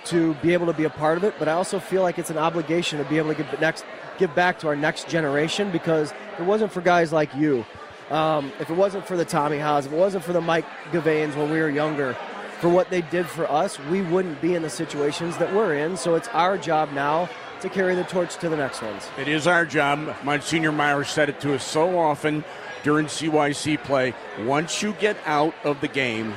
to 0.05 0.35
be 0.35 0.53
able 0.53 0.67
to 0.67 0.73
be 0.73 0.83
a 0.83 0.89
part 0.89 1.17
of 1.17 1.23
it. 1.23 1.35
But 1.39 1.47
I 1.47 1.53
also 1.53 1.79
feel 1.79 2.01
like 2.01 2.19
it's 2.19 2.29
an 2.29 2.37
obligation 2.37 2.99
to 2.99 3.05
be 3.05 3.17
able 3.17 3.33
to 3.33 3.43
give 3.43 3.59
next 3.59 3.85
give 4.17 4.33
back 4.35 4.59
to 4.59 4.67
our 4.67 4.75
next 4.75 5.07
generation 5.07 5.71
because 5.71 6.11
if 6.33 6.39
it 6.39 6.45
wasn't 6.45 6.71
for 6.71 6.81
guys 6.81 7.11
like 7.11 7.33
you, 7.35 7.65
um, 8.09 8.51
if 8.59 8.69
it 8.69 8.75
wasn't 8.75 9.05
for 9.05 9.17
the 9.17 9.25
Tommy 9.25 9.57
Haws, 9.57 9.85
if 9.85 9.93
it 9.93 9.97
wasn't 9.97 10.23
for 10.23 10.33
the 10.33 10.41
Mike 10.41 10.65
Gavains 10.91 11.35
when 11.35 11.51
we 11.51 11.59
were 11.59 11.69
younger, 11.69 12.15
for 12.65 12.71
what 12.71 12.89
they 12.89 13.01
did 13.01 13.27
for 13.27 13.47
us, 13.51 13.77
we 13.91 14.01
wouldn't 14.01 14.41
be 14.41 14.55
in 14.55 14.63
the 14.63 14.69
situations 14.71 15.37
that 15.37 15.53
we're 15.53 15.75
in. 15.75 15.95
So 15.95 16.15
it's 16.15 16.27
our 16.29 16.57
job 16.57 16.91
now 16.93 17.29
to 17.61 17.69
carry 17.69 17.93
the 17.93 18.03
torch 18.05 18.37
to 18.37 18.49
the 18.49 18.57
next 18.57 18.81
ones. 18.81 19.07
It 19.19 19.27
is 19.27 19.45
our 19.45 19.67
job. 19.67 20.15
Monsignor 20.23 20.71
Meyer 20.71 21.03
said 21.03 21.29
it 21.29 21.39
to 21.41 21.53
us 21.53 21.63
so 21.63 21.99
often 21.99 22.43
during 22.81 23.05
CYC 23.05 23.83
play. 23.83 24.15
Once 24.45 24.81
you 24.81 24.93
get 24.93 25.15
out 25.27 25.53
of 25.63 25.79
the 25.79 25.87
game, 25.87 26.33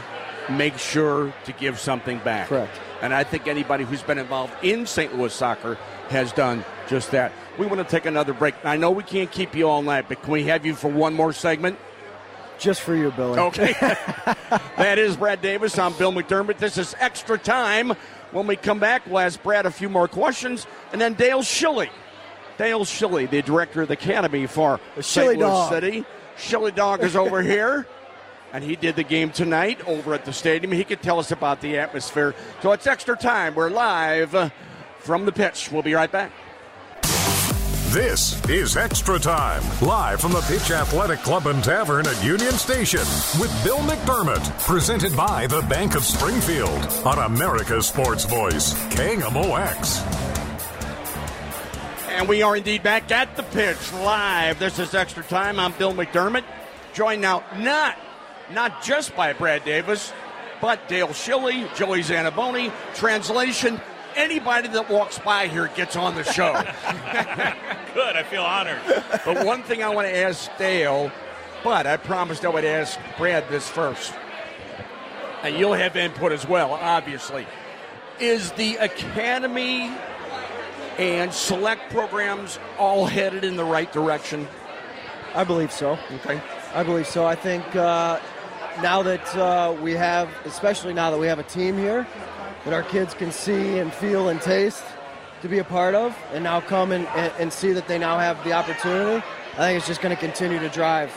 make 0.50 0.76
sure 0.76 1.32
to 1.46 1.52
give 1.52 1.80
something 1.80 2.18
back. 2.18 2.48
Correct. 2.48 2.78
And 3.00 3.14
I 3.14 3.24
think 3.24 3.48
anybody 3.48 3.84
who's 3.84 4.02
been 4.02 4.18
involved 4.18 4.52
in 4.62 4.84
St. 4.84 5.16
Louis 5.16 5.32
soccer 5.32 5.78
has 6.10 6.30
done 6.32 6.62
just 6.88 7.10
that. 7.12 7.32
We 7.56 7.64
want 7.64 7.78
to 7.78 7.90
take 7.90 8.04
another 8.04 8.34
break. 8.34 8.54
I 8.66 8.76
know 8.76 8.90
we 8.90 9.02
can't 9.02 9.30
keep 9.30 9.54
you 9.54 9.66
all 9.66 9.80
night, 9.80 10.10
but 10.10 10.22
can 10.22 10.32
we 10.32 10.44
have 10.44 10.66
you 10.66 10.74
for 10.74 10.88
one 10.88 11.14
more 11.14 11.32
segment? 11.32 11.78
Just 12.58 12.80
for 12.80 12.94
you, 12.94 13.12
Billy. 13.12 13.38
Okay. 13.38 13.72
that 14.76 14.98
is 14.98 15.16
Brad 15.16 15.40
Davis. 15.40 15.78
I'm 15.78 15.92
Bill 15.92 16.12
McDermott. 16.12 16.58
This 16.58 16.76
is 16.76 16.94
extra 16.98 17.38
time. 17.38 17.92
When 18.32 18.46
we 18.48 18.56
come 18.56 18.80
back, 18.80 19.06
we'll 19.06 19.20
ask 19.20 19.40
Brad 19.42 19.64
a 19.64 19.70
few 19.70 19.88
more 19.88 20.08
questions, 20.08 20.66
and 20.92 21.00
then 21.00 21.14
Dale 21.14 21.42
Schilly. 21.42 21.88
Dale 22.58 22.84
Schilly, 22.84 23.30
the 23.30 23.42
director 23.42 23.82
of 23.82 23.88
the 23.88 23.94
Academy 23.94 24.46
for 24.46 24.80
St. 25.00 25.38
Louis 25.38 25.68
City. 25.68 26.04
Schilly 26.36 26.74
Dog 26.74 27.04
is 27.04 27.14
over 27.14 27.42
here, 27.54 27.86
and 28.52 28.64
he 28.64 28.74
did 28.74 28.96
the 28.96 29.04
game 29.04 29.30
tonight 29.30 29.80
over 29.86 30.12
at 30.12 30.24
the 30.24 30.32
stadium. 30.32 30.72
He 30.72 30.84
could 30.84 31.00
tell 31.00 31.20
us 31.20 31.30
about 31.30 31.60
the 31.60 31.78
atmosphere. 31.78 32.34
So 32.60 32.72
it's 32.72 32.88
extra 32.88 33.16
time. 33.16 33.54
We're 33.54 33.70
live 33.70 34.52
from 34.98 35.24
the 35.24 35.32
pitch. 35.32 35.70
We'll 35.70 35.82
be 35.82 35.94
right 35.94 36.10
back. 36.10 36.32
This 37.88 38.38
is 38.50 38.76
Extra 38.76 39.18
Time, 39.18 39.62
live 39.80 40.20
from 40.20 40.32
the 40.32 40.42
Pitch 40.42 40.70
Athletic 40.70 41.20
Club 41.20 41.46
and 41.46 41.64
Tavern 41.64 42.06
at 42.06 42.22
Union 42.22 42.52
Station 42.52 43.00
with 43.40 43.64
Bill 43.64 43.78
McDermott, 43.78 44.46
presented 44.60 45.16
by 45.16 45.46
the 45.46 45.62
Bank 45.62 45.94
of 45.94 46.04
Springfield 46.04 46.84
on 47.06 47.18
America's 47.18 47.86
Sports 47.86 48.26
Voice, 48.26 48.74
KMOX. 48.90 50.02
And 52.10 52.28
we 52.28 52.42
are 52.42 52.58
indeed 52.58 52.82
back 52.82 53.10
at 53.10 53.34
the 53.36 53.42
pitch 53.42 53.90
live. 53.94 54.58
This 54.58 54.78
is 54.78 54.92
Extra 54.94 55.22
Time. 55.22 55.58
I'm 55.58 55.72
Bill 55.72 55.94
McDermott, 55.94 56.44
joined 56.92 57.22
now 57.22 57.42
not 57.56 57.96
not 58.52 58.82
just 58.82 59.16
by 59.16 59.32
Brad 59.32 59.64
Davis, 59.64 60.12
but 60.60 60.86
Dale 60.88 61.08
Schilly, 61.08 61.74
Joey 61.74 62.00
Zanaboni. 62.00 62.70
Translation: 62.94 63.80
anybody 64.18 64.68
that 64.68 64.90
walks 64.90 65.18
by 65.18 65.46
here 65.46 65.68
gets 65.74 65.96
on 65.96 66.14
the 66.14 66.24
show. 66.24 66.52
Good, 67.94 68.16
I 68.16 68.24
feel 68.24 68.42
honored. 68.42 68.80
But 69.24 69.46
one 69.46 69.62
thing 69.62 69.82
I 69.82 69.88
want 69.88 70.08
to 70.08 70.16
ask 70.16 70.50
Dale, 70.58 71.10
but 71.64 71.86
I 71.86 71.96
promised 71.96 72.44
I 72.44 72.48
would 72.48 72.64
ask 72.64 72.98
Brad 73.16 73.48
this 73.48 73.68
first. 73.68 74.12
And 75.42 75.56
you'll 75.56 75.74
have 75.74 75.96
input 75.96 76.32
as 76.32 76.46
well, 76.46 76.72
obviously. 76.72 77.46
Is 78.18 78.50
the 78.52 78.76
Academy 78.76 79.90
and 80.98 81.32
select 81.32 81.90
programs 81.92 82.58
all 82.76 83.06
headed 83.06 83.44
in 83.44 83.56
the 83.56 83.64
right 83.64 83.90
direction? 83.92 84.48
I 85.34 85.44
believe 85.44 85.70
so. 85.70 85.96
Okay. 86.16 86.40
I 86.74 86.82
believe 86.82 87.06
so. 87.06 87.24
I 87.24 87.36
think 87.36 87.64
uh, 87.76 88.18
now 88.82 89.02
that 89.04 89.36
uh, 89.36 89.76
we 89.80 89.92
have, 89.92 90.28
especially 90.44 90.92
now 90.92 91.12
that 91.12 91.18
we 91.18 91.28
have 91.28 91.38
a 91.38 91.44
team 91.44 91.76
here, 91.78 92.06
that 92.68 92.74
our 92.74 92.82
kids 92.82 93.14
can 93.14 93.32
see 93.32 93.78
and 93.78 93.90
feel 93.94 94.28
and 94.28 94.42
taste 94.42 94.84
to 95.40 95.48
be 95.48 95.58
a 95.58 95.64
part 95.64 95.94
of, 95.94 96.14
and 96.34 96.44
now 96.44 96.60
come 96.60 96.92
and, 96.92 97.06
and 97.38 97.50
see 97.50 97.72
that 97.72 97.88
they 97.88 97.96
now 97.96 98.18
have 98.18 98.42
the 98.44 98.52
opportunity. 98.52 99.24
I 99.54 99.56
think 99.56 99.78
it's 99.78 99.86
just 99.86 100.02
going 100.02 100.14
to 100.14 100.20
continue 100.20 100.58
to 100.58 100.68
drive 100.68 101.10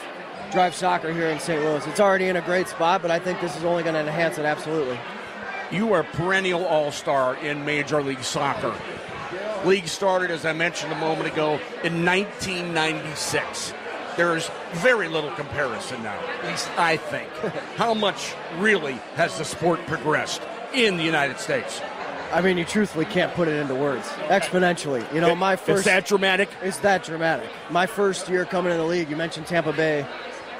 drive 0.53 0.73
soccer 0.73 1.11
here 1.11 1.27
in 1.27 1.41
St. 1.41 1.61
Louis. 1.61 1.85
It's 1.87 1.99
already 1.99 2.27
in 2.27 2.37
a 2.37 2.41
great 2.41 2.69
spot, 2.69 3.01
but 3.01 3.11
I 3.11 3.19
think 3.19 3.41
this 3.41 3.57
is 3.57 3.65
only 3.65 3.83
going 3.83 3.95
to 3.95 3.99
enhance 3.99 4.37
it 4.37 4.45
absolutely. 4.45 4.97
You 5.71 5.91
are 5.91 6.03
perennial 6.03 6.65
all 6.65 6.89
star 6.91 7.35
in 7.35 7.65
Major 7.65 8.01
League 8.01 8.23
Soccer. 8.23 8.73
League 9.65 9.89
started, 9.89 10.31
as 10.31 10.45
I 10.45 10.53
mentioned 10.53 10.93
a 10.93 10.99
moment 10.99 11.27
ago, 11.27 11.59
in 11.83 12.05
1996. 12.05 13.73
There's 14.15 14.49
very 14.71 15.09
little 15.09 15.31
comparison 15.31 16.01
now, 16.01 16.17
at 16.17 16.45
least 16.45 16.69
I 16.77 16.95
think. 16.95 17.29
How 17.75 17.93
much 17.93 18.35
really 18.57 18.93
has 19.15 19.37
the 19.37 19.43
sport 19.43 19.85
progressed 19.85 20.41
in 20.73 20.97
the 20.97 21.03
United 21.03 21.39
States? 21.39 21.81
I 22.33 22.41
mean, 22.41 22.57
you 22.57 22.63
truthfully 22.63 23.05
can't 23.05 23.33
put 23.33 23.47
it 23.47 23.59
into 23.59 23.75
words. 23.75 24.07
Exponentially. 24.27 25.11
You 25.13 25.19
know, 25.19 25.35
my 25.35 25.55
first. 25.57 25.79
Is 25.79 25.85
that 25.85 26.05
dramatic? 26.05 26.49
It's 26.61 26.77
that 26.77 27.03
dramatic. 27.03 27.49
My 27.69 27.85
first 27.85 28.29
year 28.29 28.45
coming 28.45 28.71
in 28.71 28.77
the 28.77 28.85
league, 28.85 29.09
you 29.09 29.17
mentioned 29.17 29.47
Tampa 29.47 29.73
Bay 29.73 30.05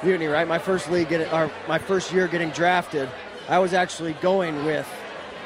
Mutiny, 0.04 0.28
right? 0.28 0.47
My 0.47 0.60
first 0.60 0.91
league, 0.91 1.10
getting, 1.10 1.32
or 1.32 1.50
my 1.67 1.78
first 1.78 2.12
year 2.12 2.28
getting 2.28 2.50
drafted, 2.50 3.10
I 3.47 3.60
was 3.60 3.74
actually 3.74 4.13
going 4.13 4.65
with 4.65 4.88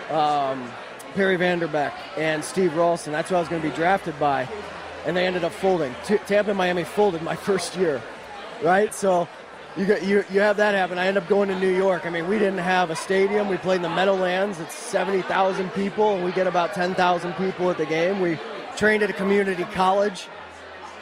um, 0.10 0.67
Perry 1.13 1.36
Van 1.36 1.60
der 1.60 1.67
Beck 1.67 1.93
and 2.17 2.43
Steve 2.43 2.75
Ralston. 2.75 3.13
That's 3.13 3.30
who 3.30 3.36
I 3.36 3.39
was 3.39 3.49
going 3.49 3.62
to 3.62 3.69
be 3.69 3.75
drafted 3.75 4.17
by, 4.19 4.47
and 5.06 5.15
they 5.15 5.28
ended 5.28 5.43
up 5.43 5.51
folding. 5.51 5.93
T- 6.06 6.17
Tampa 6.19 6.51
and 6.51 6.58
Miami 6.58 6.84
folded 6.84 7.21
my 7.21 7.36
first 7.47 7.75
year, 7.78 8.01
right? 8.63 8.93
So 8.93 9.28
you, 9.77 9.85
get, 9.85 10.03
you 10.03 10.23
you 10.31 10.39
have 10.39 10.57
that 10.57 10.73
happen. 10.73 10.97
I 10.97 11.07
end 11.07 11.17
up 11.17 11.27
going 11.27 11.49
to 11.49 11.59
New 11.59 11.75
York. 11.75 12.05
I 12.05 12.09
mean, 12.09 12.27
we 12.27 12.39
didn't 12.39 12.59
have 12.59 12.89
a 12.89 12.95
stadium. 12.95 13.49
We 13.49 13.57
played 13.57 13.77
in 13.77 13.81
the 13.81 13.89
Meadowlands. 13.89 14.59
It's 14.59 14.73
seventy 14.73 15.21
thousand 15.23 15.69
people, 15.71 16.15
and 16.15 16.23
we 16.23 16.31
get 16.31 16.47
about 16.47 16.73
ten 16.73 16.95
thousand 16.95 17.33
people 17.33 17.69
at 17.69 17.77
the 17.77 17.85
game. 17.85 18.19
We 18.21 18.39
trained 18.77 19.03
at 19.03 19.09
a 19.09 19.13
community 19.13 19.63
college. 19.73 20.27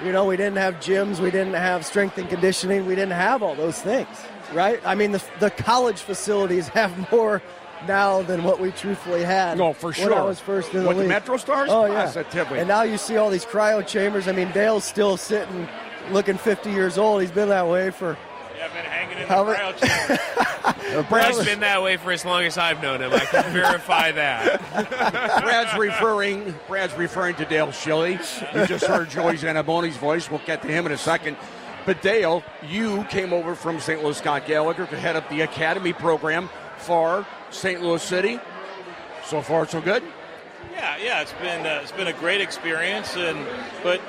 You 0.03 0.11
know, 0.11 0.25
we 0.25 0.37
didn't 0.37 0.57
have 0.57 0.75
gyms. 0.75 1.19
We 1.19 1.29
didn't 1.31 1.53
have 1.53 1.85
strength 1.85 2.17
and 2.17 2.27
conditioning. 2.27 2.85
We 2.85 2.95
didn't 2.95 3.13
have 3.13 3.43
all 3.43 3.55
those 3.55 3.79
things, 3.79 4.07
right? 4.53 4.81
I 4.85 4.95
mean, 4.95 5.11
the 5.11 5.23
the 5.39 5.51
college 5.51 5.99
facilities 5.99 6.67
have 6.79 7.11
more 7.11 7.41
now 7.87 8.21
than 8.23 8.43
what 8.43 8.59
we 8.59 8.71
truthfully 8.71 9.23
had. 9.23 9.57
No, 9.57 9.73
for 9.73 9.93
sure. 9.93 10.09
When 10.09 10.17
I 10.17 10.23
was 10.23 10.39
first 10.39 10.73
in 10.73 10.81
the 10.83 10.87
With 10.87 10.97
league. 10.97 11.05
the 11.05 11.09
Metro 11.09 11.37
Stars? 11.37 11.69
Oh 11.71 11.85
yeah. 11.85 12.05
Positively. 12.05 12.57
And 12.59 12.67
now 12.67 12.81
you 12.83 12.97
see 12.97 13.17
all 13.17 13.29
these 13.29 13.45
cryo 13.45 13.85
chambers. 13.85 14.27
I 14.27 14.31
mean, 14.31 14.49
Dale's 14.51 14.83
still 14.85 15.15
sitting, 15.17 15.67
looking 16.09 16.37
50 16.37 16.71
years 16.71 16.97
old. 16.97 17.21
He's 17.21 17.29
been 17.31 17.49
that 17.49 17.67
way 17.67 17.91
for 17.91 18.07
Yeah, 18.13 18.15
I've 18.15 18.17
been 18.21 18.32
hanging 19.03 19.21
in 19.23 19.27
How 19.27 19.43
the 19.45 19.51
about- 19.51 19.77
cryo 19.77 20.17
chamber. 20.87 21.03
Brad's 21.09 21.43
been 21.45 21.59
that 21.61 21.81
way 21.81 21.97
for 21.97 22.11
as 22.11 22.23
long 22.23 22.43
as 22.43 22.57
I've 22.57 22.81
known 22.81 23.01
him. 23.01 23.11
I 23.13 23.19
can 23.19 23.51
verify 23.51 24.11
that. 24.11 24.61
Brad's 25.43 25.77
referring. 25.77 26.55
Brad's 26.67 26.93
referring 26.95 27.35
to 27.35 27.45
Dale 27.45 27.67
Schilly. 27.67 28.13
You 28.55 28.65
just 28.67 28.85
heard 28.85 29.09
Joey 29.09 29.35
Zanaboni's 29.35 29.97
voice. 29.97 30.29
We'll 30.29 30.41
get 30.45 30.61
to 30.61 30.67
him 30.67 30.85
in 30.85 30.91
a 30.91 30.97
second. 30.97 31.37
But 31.85 32.01
Dale, 32.01 32.43
you 32.67 33.03
came 33.05 33.33
over 33.33 33.55
from 33.55 33.79
St. 33.79 34.03
Louis 34.03 34.17
Scott 34.17 34.45
Gallagher 34.45 34.85
to 34.85 34.97
head 34.99 35.15
up 35.15 35.27
the 35.29 35.41
academy 35.41 35.93
program 35.93 36.49
for 36.77 37.25
St. 37.49 37.81
Louis 37.81 38.01
City. 38.01 38.39
So 39.25 39.41
far, 39.41 39.67
so 39.67 39.81
good. 39.81 40.03
Yeah, 40.71 40.97
yeah, 40.97 41.21
it's 41.21 41.33
been 41.33 41.65
uh, 41.65 41.79
it's 41.81 41.91
been 41.91 42.07
a 42.07 42.13
great 42.13 42.41
experience, 42.41 43.15
and 43.15 43.45
but 43.83 44.01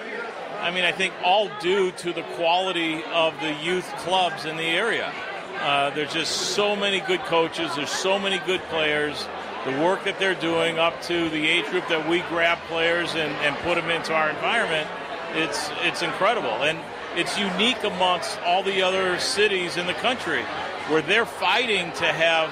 I 0.65 0.71
mean, 0.71 0.85
I 0.85 0.93
think 0.93 1.13
all 1.23 1.51
due 1.61 1.91
to 1.91 2.15
the 2.15 2.23
quality 2.37 3.05
of 3.13 3.39
the 3.43 3.53
youth 3.63 3.85
clubs 3.99 4.47
in 4.47 4.57
the 4.57 4.63
area. 4.63 5.13
Uh, 5.61 5.91
there's 5.91 6.15
just 6.15 6.33
so 6.55 6.75
many 6.75 7.01
good 7.01 7.21
coaches. 7.25 7.77
There's 7.77 7.91
so 7.91 8.19
many 8.19 8.39
good 8.47 8.63
players. 8.71 9.29
The 9.67 9.73
work 9.83 10.05
that 10.05 10.19
they're 10.19 10.35
doing 10.35 10.79
up 10.79 11.03
to 11.03 11.29
the 11.29 11.47
age 11.47 11.67
group 11.67 11.87
that 11.89 12.09
we 12.09 12.21
grab 12.31 12.57
players 12.67 13.15
and, 13.15 13.31
and 13.45 13.55
put 13.59 13.75
them 13.75 13.91
into 13.91 14.15
our 14.15 14.31
environment, 14.31 14.89
it's 15.35 15.69
it's 15.83 16.01
incredible, 16.01 16.63
and 16.63 16.79
it's 17.15 17.39
unique 17.39 17.85
amongst 17.85 18.41
all 18.41 18.63
the 18.63 18.81
other 18.81 19.19
cities 19.19 19.77
in 19.77 19.87
the 19.87 19.93
country 19.93 20.45
where 20.89 21.03
they're 21.03 21.27
fighting 21.27 21.93
to 21.93 22.07
have 22.07 22.51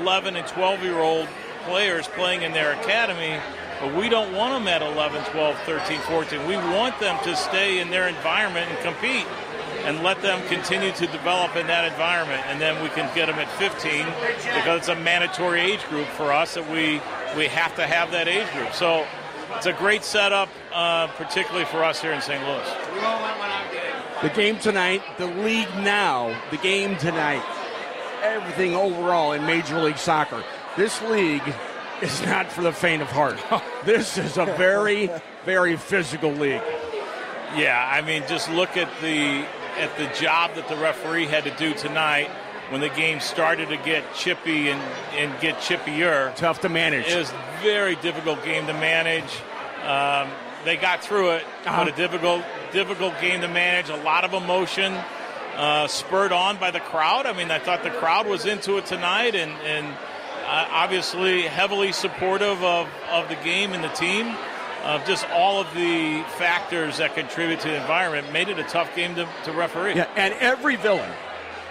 11 0.00 0.34
and 0.34 0.48
12 0.48 0.82
year 0.82 0.98
old 0.98 1.28
players 1.64 2.08
playing 2.08 2.42
in 2.42 2.50
their 2.50 2.72
academy, 2.72 3.38
but 3.82 3.96
we 3.96 4.08
don't 4.08 4.32
want 4.32 4.54
them 4.54 4.68
at 4.68 4.80
11, 4.80 5.24
12, 5.32 5.58
13, 5.66 5.98
14. 6.02 6.46
We 6.46 6.54
want 6.56 7.00
them 7.00 7.18
to 7.24 7.34
stay 7.34 7.80
in 7.80 7.90
their 7.90 8.06
environment 8.06 8.70
and 8.70 8.78
compete 8.78 9.26
and 9.84 10.04
let 10.04 10.22
them 10.22 10.40
continue 10.46 10.92
to 10.92 11.06
develop 11.08 11.56
in 11.56 11.66
that 11.66 11.90
environment. 11.90 12.40
And 12.46 12.60
then 12.60 12.80
we 12.80 12.90
can 12.90 13.12
get 13.12 13.26
them 13.26 13.40
at 13.40 13.50
15 13.58 14.06
because 14.54 14.78
it's 14.78 14.88
a 14.88 14.94
mandatory 14.94 15.60
age 15.60 15.84
group 15.88 16.06
for 16.06 16.32
us 16.32 16.54
that 16.54 16.70
we, 16.70 17.00
we 17.36 17.48
have 17.48 17.74
to 17.74 17.84
have 17.84 18.12
that 18.12 18.28
age 18.28 18.48
group. 18.52 18.72
So 18.72 19.04
it's 19.56 19.66
a 19.66 19.72
great 19.72 20.04
setup, 20.04 20.48
uh, 20.72 21.08
particularly 21.08 21.64
for 21.64 21.82
us 21.82 22.00
here 22.00 22.12
in 22.12 22.22
St. 22.22 22.40
Louis. 22.46 22.68
The 24.22 24.28
game 24.28 24.60
tonight, 24.60 25.02
the 25.18 25.26
league 25.26 25.74
now, 25.78 26.40
the 26.52 26.56
game 26.58 26.96
tonight, 26.98 27.42
everything 28.22 28.76
overall 28.76 29.32
in 29.32 29.44
Major 29.44 29.82
League 29.82 29.98
Soccer. 29.98 30.44
This 30.76 31.02
league 31.02 31.42
is 32.02 32.22
not 32.22 32.50
for 32.52 32.62
the 32.62 32.72
faint 32.72 33.02
of 33.02 33.08
heart. 33.08 33.38
This 33.84 34.18
is 34.18 34.36
a 34.36 34.44
very, 34.46 35.10
very 35.44 35.76
physical 35.76 36.30
league. 36.32 36.62
Yeah, 37.56 37.88
I 37.92 38.00
mean, 38.02 38.22
just 38.28 38.50
look 38.50 38.76
at 38.76 38.88
the 39.00 39.44
at 39.78 39.96
the 39.96 40.06
job 40.20 40.54
that 40.56 40.68
the 40.68 40.76
referee 40.76 41.26
had 41.26 41.44
to 41.44 41.50
do 41.56 41.72
tonight 41.74 42.28
when 42.70 42.80
the 42.80 42.88
game 42.90 43.20
started 43.20 43.68
to 43.70 43.76
get 43.78 44.02
chippy 44.14 44.68
and, 44.70 44.80
and 45.14 45.40
get 45.40 45.56
chippier. 45.58 46.34
Tough 46.36 46.60
to 46.60 46.68
manage. 46.68 47.06
It 47.08 47.16
was 47.18 47.30
a 47.30 47.44
very 47.62 47.96
difficult 47.96 48.42
game 48.44 48.66
to 48.66 48.72
manage. 48.74 49.30
Um, 49.84 50.30
they 50.64 50.76
got 50.76 51.02
through 51.02 51.32
it, 51.32 51.44
Uh-huh. 51.66 51.84
but 51.84 51.92
a 51.92 51.96
difficult 51.96 52.42
difficult 52.72 53.14
game 53.20 53.40
to 53.42 53.48
manage. 53.48 53.88
A 53.90 53.96
lot 53.96 54.24
of 54.24 54.32
emotion, 54.32 54.92
uh, 55.56 55.86
spurred 55.88 56.32
on 56.32 56.56
by 56.58 56.70
the 56.70 56.80
crowd. 56.80 57.26
I 57.26 57.32
mean, 57.32 57.50
I 57.50 57.58
thought 57.58 57.82
the 57.82 57.90
crowd 57.90 58.26
was 58.26 58.46
into 58.46 58.78
it 58.78 58.86
tonight, 58.86 59.34
and 59.34 59.52
and 59.66 59.86
uh, 60.44 60.66
obviously 60.70 61.42
heavily 61.42 61.92
supportive 61.92 62.62
of, 62.62 62.88
of 63.10 63.28
the 63.28 63.36
game 63.36 63.72
and 63.72 63.82
the 63.82 63.88
team. 63.88 64.34
Of 64.84 65.06
just 65.06 65.28
all 65.30 65.60
of 65.60 65.72
the 65.74 66.24
factors 66.38 66.98
that 66.98 67.14
contribute 67.14 67.60
to 67.60 67.68
the 67.68 67.76
environment 67.76 68.32
made 68.32 68.48
it 68.48 68.58
a 68.58 68.64
tough 68.64 68.92
game 68.96 69.14
to, 69.14 69.28
to 69.44 69.52
referee. 69.52 69.94
Yeah, 69.94 70.08
and 70.16 70.34
every 70.40 70.74
villain, 70.74 71.08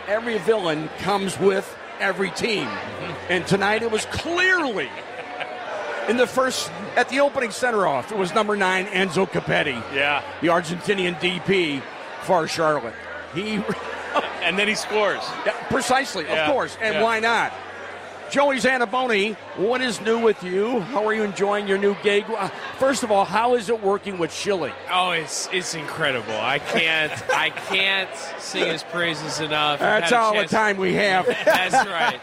every 0.07 0.37
villain 0.37 0.87
comes 0.99 1.37
with 1.37 1.77
every 1.99 2.31
team. 2.31 2.69
And 3.27 3.45
tonight 3.45 3.83
it 3.83 3.91
was 3.91 4.05
clearly 4.05 4.89
in 6.07 6.15
the 6.15 6.25
first 6.25 6.71
at 6.95 7.09
the 7.09 7.19
opening 7.19 7.51
center 7.51 7.85
off. 7.85 8.13
It 8.13 8.17
was 8.17 8.33
number 8.33 8.55
nine 8.55 8.85
Enzo 8.85 9.29
Copetti, 9.29 9.81
Yeah. 9.93 10.23
the 10.39 10.47
Argentinian 10.47 11.19
DP 11.19 11.81
for 12.21 12.47
Charlotte. 12.47 12.95
He 13.33 13.55
and 14.41 14.57
then 14.57 14.69
he 14.69 14.75
scores. 14.75 15.21
Yeah, 15.45 15.51
precisely, 15.69 16.23
Yeah, 16.25 16.45
of 16.45 16.51
course. 16.53 16.77
And 16.81 16.95
yeah. 16.95 17.03
why 17.03 17.19
not? 17.19 17.51
Joey 18.31 18.59
Zanaboni, 18.59 19.35
what 19.57 19.81
is 19.81 19.99
new 19.99 20.17
with 20.17 20.41
you? 20.41 20.79
How 20.79 21.05
are 21.05 21.13
you 21.13 21.23
enjoying 21.23 21.67
your 21.67 21.77
new 21.77 21.97
gig? 22.01 22.23
Uh, 22.29 22.47
First 22.79 23.03
of 23.03 23.11
all, 23.11 23.25
how 23.25 23.55
is 23.55 23.67
it 23.67 23.83
working 23.83 24.17
with 24.17 24.31
Schilling? 24.33 24.71
Oh, 24.89 25.11
it's 25.11 25.49
it's 25.51 25.75
incredible. 25.75 26.33
I 26.39 26.59
can't 26.59 27.11
I 27.35 27.49
can't 27.49 28.09
sing 28.39 28.67
his 28.67 28.83
praises 28.83 29.41
enough. 29.41 29.79
That's 29.79 30.13
all 30.13 30.33
the 30.33 30.47
time 30.47 30.77
we 30.77 30.93
have. 30.93 31.25
That's 31.27 31.73
right. 31.89 32.21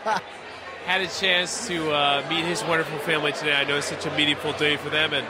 Had 0.86 1.02
a 1.02 1.08
chance 1.08 1.68
to 1.68 1.92
uh, 1.92 2.26
meet 2.30 2.46
his 2.46 2.64
wonderful 2.64 2.98
family 3.00 3.32
today. 3.32 3.52
I 3.54 3.64
know 3.64 3.76
it's 3.76 3.88
such 3.88 4.06
a 4.06 4.16
meaningful 4.16 4.54
day 4.54 4.78
for 4.78 4.88
them, 4.88 5.12
and 5.12 5.26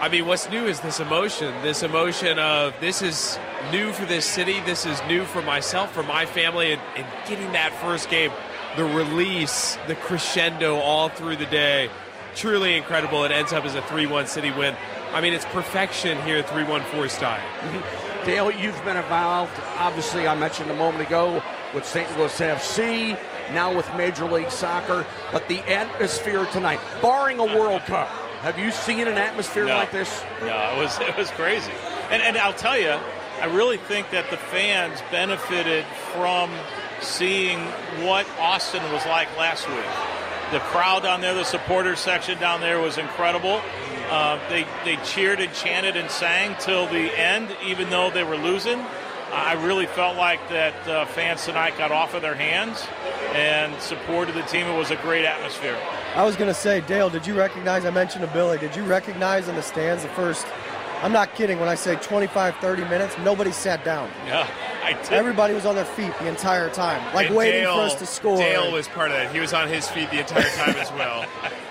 I 0.00 0.08
mean, 0.08 0.26
what's 0.26 0.48
new 0.48 0.64
is 0.64 0.80
this 0.80 1.00
emotion. 1.00 1.52
This 1.62 1.82
emotion 1.82 2.38
of 2.38 2.72
this 2.80 3.02
is 3.02 3.38
new 3.70 3.92
for 3.92 4.06
this 4.06 4.24
city. 4.24 4.60
This 4.60 4.86
is 4.86 4.98
new 5.06 5.24
for 5.24 5.42
myself, 5.42 5.92
for 5.92 6.02
my 6.02 6.24
family, 6.24 6.72
and, 6.72 6.80
and 6.96 7.06
getting 7.28 7.52
that 7.52 7.74
first 7.82 8.08
game, 8.08 8.30
the 8.76 8.84
release, 8.84 9.78
the 9.86 9.94
crescendo 9.94 10.76
all 10.76 11.08
through 11.08 11.36
the 11.36 11.46
day, 11.46 11.88
truly 12.34 12.76
incredible. 12.76 13.24
It 13.24 13.30
ends 13.30 13.52
up 13.52 13.64
as 13.64 13.74
a 13.74 13.82
three-one 13.82 14.26
city 14.26 14.50
win. 14.50 14.74
I 15.12 15.20
mean, 15.20 15.32
it's 15.32 15.44
perfection 15.46 16.20
here 16.22 16.38
at 16.38 16.48
three-one-four 16.50 17.08
style. 17.08 17.40
Mm-hmm. 17.60 18.26
Dale, 18.26 18.50
you've 18.50 18.84
been 18.84 18.96
involved, 18.96 19.52
obviously, 19.78 20.26
I 20.26 20.34
mentioned 20.34 20.70
a 20.70 20.74
moment 20.76 21.06
ago, 21.06 21.42
with 21.74 21.84
St. 21.84 22.08
Louis 22.18 22.36
FC, 22.40 23.18
now 23.52 23.74
with 23.74 23.88
Major 23.96 24.24
League 24.24 24.50
Soccer. 24.50 25.06
But 25.30 25.46
the 25.48 25.58
atmosphere 25.70 26.46
tonight, 26.46 26.80
barring 27.02 27.38
a 27.38 27.44
World 27.44 27.82
Cup, 27.82 28.08
have 28.40 28.58
you 28.58 28.70
seen 28.72 29.06
an 29.06 29.18
atmosphere 29.18 29.66
No. 29.66 29.76
like 29.76 29.92
this? 29.92 30.22
No, 30.40 30.46
it 30.74 30.78
was 30.78 30.98
it 31.00 31.16
was 31.16 31.30
crazy, 31.32 31.72
and 32.10 32.22
and 32.22 32.36
I'll 32.36 32.52
tell 32.52 32.78
you, 32.78 32.94
I 33.40 33.46
really 33.46 33.76
think 33.78 34.10
that 34.10 34.30
the 34.30 34.36
fans 34.36 35.00
benefited 35.10 35.84
from 36.12 36.50
seeing 37.04 37.58
what 38.06 38.26
Austin 38.38 38.82
was 38.92 39.04
like 39.06 39.28
last 39.36 39.68
week. 39.68 39.84
The 40.52 40.60
crowd 40.60 41.02
down 41.02 41.20
there, 41.20 41.34
the 41.34 41.44
supporters 41.44 42.00
section 42.00 42.38
down 42.38 42.60
there 42.60 42.80
was 42.80 42.98
incredible. 42.98 43.60
Uh, 44.10 44.38
they 44.48 44.66
they 44.84 44.96
cheered 45.04 45.40
and 45.40 45.52
chanted 45.54 45.96
and 45.96 46.10
sang 46.10 46.54
till 46.60 46.86
the 46.86 47.18
end, 47.18 47.54
even 47.64 47.90
though 47.90 48.10
they 48.10 48.22
were 48.22 48.36
losing. 48.36 48.84
I 49.32 49.54
really 49.54 49.86
felt 49.86 50.16
like 50.16 50.48
that 50.50 50.86
uh, 50.86 51.06
fans 51.06 51.44
tonight 51.44 51.76
got 51.76 51.90
off 51.90 52.14
of 52.14 52.22
their 52.22 52.34
hands 52.34 52.86
and 53.32 53.74
supported 53.80 54.34
the 54.34 54.42
team. 54.42 54.66
It 54.66 54.76
was 54.76 54.92
a 54.92 54.96
great 54.96 55.24
atmosphere. 55.24 55.76
I 56.14 56.24
was 56.24 56.36
going 56.36 56.48
to 56.48 56.54
say, 56.54 56.82
Dale, 56.82 57.10
did 57.10 57.26
you 57.26 57.36
recognize? 57.36 57.84
I 57.84 57.90
mentioned 57.90 58.24
to 58.24 58.32
Billy. 58.32 58.58
Did 58.58 58.76
you 58.76 58.84
recognize 58.84 59.48
in 59.48 59.56
the 59.56 59.62
stands 59.62 60.04
the 60.04 60.08
first? 60.10 60.46
I'm 61.02 61.12
not 61.12 61.34
kidding 61.34 61.60
when 61.60 61.68
I 61.68 61.74
say 61.74 61.96
25, 61.96 62.56
30 62.56 62.84
minutes. 62.84 63.16
Nobody 63.18 63.52
sat 63.52 63.84
down. 63.84 64.10
Yeah, 64.26 64.48
I 64.82 64.94
did. 64.94 65.12
Everybody 65.12 65.54
was 65.54 65.66
on 65.66 65.74
their 65.74 65.84
feet 65.84 66.12
the 66.18 66.28
entire 66.28 66.70
time, 66.70 67.02
like 67.14 67.28
And 67.28 67.36
waiting 67.36 67.62
Dale, 67.62 67.74
for 67.74 67.82
us 67.82 67.94
to 67.96 68.06
score. 68.06 68.36
Dale 68.36 68.72
was 68.72 68.88
part 68.88 69.10
of 69.10 69.16
that. 69.16 69.32
He 69.32 69.40
was 69.40 69.52
on 69.52 69.68
his 69.68 69.88
feet 69.88 70.10
the 70.10 70.20
entire 70.20 70.50
time 70.50 70.76
as 70.76 70.90
well. 70.92 71.26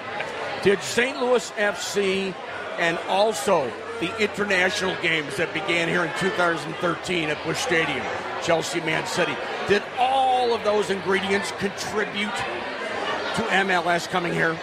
Did 0.63 0.81
St. 0.81 1.19
Louis 1.19 1.51
FC 1.51 2.33
and 2.79 2.97
also 3.07 3.71
the 3.99 4.17
international 4.21 4.95
games 5.01 5.37
that 5.37 5.53
began 5.53 5.87
here 5.87 6.03
in 6.03 6.11
2013 6.19 7.29
at 7.29 7.43
Busch 7.43 7.59
Stadium, 7.59 8.05
Chelsea, 8.41 8.79
Man 8.81 9.05
City, 9.05 9.35
did 9.67 9.83
all 9.97 10.53
of 10.53 10.63
those 10.63 10.89
ingredients 10.89 11.51
contribute 11.59 12.33
to 13.35 13.41
MLS 13.51 14.07
coming 14.09 14.33
here? 14.33 14.57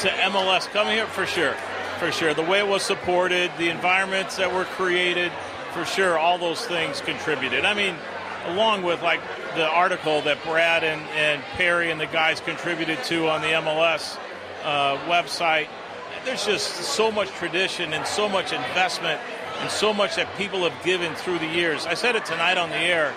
to 0.00 0.08
MLS 0.08 0.66
coming 0.68 0.94
here 0.94 1.06
for 1.06 1.26
sure, 1.26 1.54
for 2.00 2.10
sure. 2.10 2.32
The 2.32 2.42
way 2.42 2.60
it 2.60 2.66
was 2.66 2.82
supported, 2.82 3.52
the 3.58 3.68
environments 3.68 4.36
that 4.36 4.52
were 4.52 4.64
created, 4.64 5.30
for 5.74 5.84
sure, 5.84 6.18
all 6.18 6.38
those 6.38 6.66
things 6.66 7.02
contributed. 7.02 7.66
I 7.66 7.74
mean, 7.74 7.94
along 8.46 8.82
with 8.84 9.02
like 9.02 9.20
the 9.54 9.68
article 9.68 10.22
that 10.22 10.42
Brad 10.42 10.82
and, 10.82 11.02
and 11.10 11.42
Perry 11.56 11.90
and 11.90 12.00
the 12.00 12.06
guys 12.06 12.40
contributed 12.40 13.04
to 13.04 13.28
on 13.28 13.42
the 13.42 13.48
MLS 13.48 14.18
uh, 14.64 14.96
website, 15.08 15.68
there's 16.24 16.46
just 16.46 16.68
so 16.68 17.12
much 17.12 17.28
tradition 17.32 17.92
and 17.92 18.06
so 18.06 18.30
much 18.30 18.54
investment 18.54 19.20
and 19.60 19.70
so 19.70 19.92
much 19.92 20.16
that 20.16 20.34
people 20.38 20.68
have 20.68 20.84
given 20.84 21.14
through 21.14 21.38
the 21.38 21.46
years. 21.46 21.84
I 21.84 21.92
said 21.92 22.16
it 22.16 22.24
tonight 22.24 22.56
on 22.56 22.70
the 22.70 22.76
air 22.76 23.14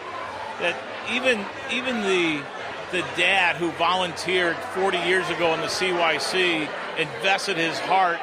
that 0.59 0.75
even 1.09 1.43
even 1.71 2.01
the 2.01 2.43
the 2.91 2.99
dad 3.17 3.55
who 3.55 3.71
volunteered 3.71 4.55
40 4.75 4.99
years 4.99 5.27
ago 5.29 5.53
in 5.53 5.61
the 5.61 5.67
CYC 5.67 6.67
invested 6.99 7.57
his 7.57 7.79
heart 7.79 8.19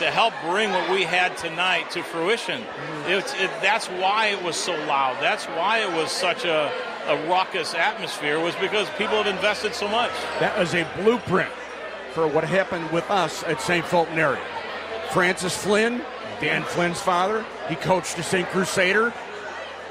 to 0.00 0.10
help 0.10 0.32
bring 0.42 0.70
what 0.70 0.90
we 0.90 1.02
had 1.02 1.36
tonight 1.36 1.90
to 1.90 2.02
fruition. 2.02 2.62
Mm-hmm. 2.62 3.10
It's, 3.12 3.34
it, 3.34 3.50
that's 3.60 3.86
why 3.86 4.28
it 4.28 4.42
was 4.42 4.56
so 4.56 4.72
loud. 4.86 5.18
That's 5.20 5.44
why 5.44 5.80
it 5.80 5.92
was 5.92 6.10
such 6.10 6.46
a, 6.46 6.72
a 7.06 7.28
raucous 7.28 7.74
atmosphere 7.74 8.40
was 8.40 8.54
because 8.56 8.88
people 8.96 9.22
have 9.22 9.26
invested 9.26 9.74
so 9.74 9.88
much. 9.88 10.10
That 10.40 10.58
is 10.60 10.74
a 10.74 10.88
blueprint 10.96 11.50
for 12.14 12.26
what 12.26 12.44
happened 12.44 12.90
with 12.90 13.08
us 13.10 13.44
at 13.44 13.60
St. 13.60 13.84
Fulton 13.84 14.18
area. 14.18 14.42
Francis 15.10 15.54
Flynn, 15.54 16.02
Dan 16.40 16.62
Flynn's 16.62 17.00
father, 17.00 17.44
he 17.68 17.74
coached 17.76 18.16
the 18.16 18.22
St. 18.22 18.48
Crusader. 18.48 19.12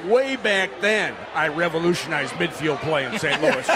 Way 0.06 0.38
back 0.38 0.72
then, 0.82 1.14
I 1.36 1.50
revolutionized 1.50 2.34
midfield 2.34 2.80
play 2.80 3.06
in 3.06 3.20
St. 3.20 3.40
Louis. 3.44 3.70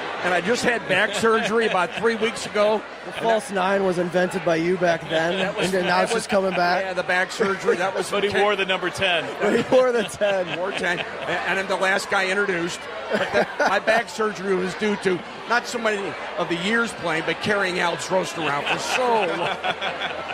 and 0.22 0.34
I 0.34 0.40
just 0.40 0.64
had 0.64 0.86
back 0.88 1.14
surgery 1.14 1.66
about 1.66 1.92
three 1.94 2.14
weeks 2.14 2.46
ago. 2.46 2.82
The 3.06 3.12
false 3.12 3.50
nine 3.50 3.84
was 3.84 3.98
invented 3.98 4.44
by 4.44 4.56
you 4.56 4.76
back 4.76 5.08
then, 5.08 5.54
and 5.56 5.72
then 5.72 5.84
now 5.84 5.98
that 5.98 6.04
it's 6.04 6.12
just 6.12 6.28
coming 6.28 6.52
back. 6.52 6.82
Yeah, 6.82 6.92
the 6.92 7.02
back 7.02 7.30
surgery. 7.30 7.76
That 7.76 7.94
was 7.94 8.10
But 8.20 8.24
he 8.24 8.30
wore 8.30 8.56
the 8.56 8.66
number 8.66 8.90
10. 8.90 9.24
But 9.40 9.56
He 9.64 9.74
wore 9.74 9.92
the 9.92 10.02
10. 10.02 10.58
Wore 10.58 10.72
10. 10.72 10.98
And, 10.98 11.00
and 11.00 11.58
I'm 11.58 11.66
the 11.68 11.76
last 11.76 12.10
guy 12.10 12.28
introduced. 12.28 12.80
But 13.12 13.32
that, 13.32 13.48
my 13.58 13.78
back 13.78 14.08
surgery 14.08 14.54
was 14.54 14.74
due 14.74 14.96
to 14.96 15.18
not 15.48 15.66
so 15.66 15.78
many 15.78 16.14
of 16.38 16.48
the 16.48 16.56
years 16.56 16.92
playing, 16.94 17.24
but 17.26 17.40
carrying 17.42 17.80
Alex 17.80 18.10
Roast 18.10 18.36
around 18.38 18.66
for 18.66 18.78
so 18.78 19.26
long. 19.36 19.56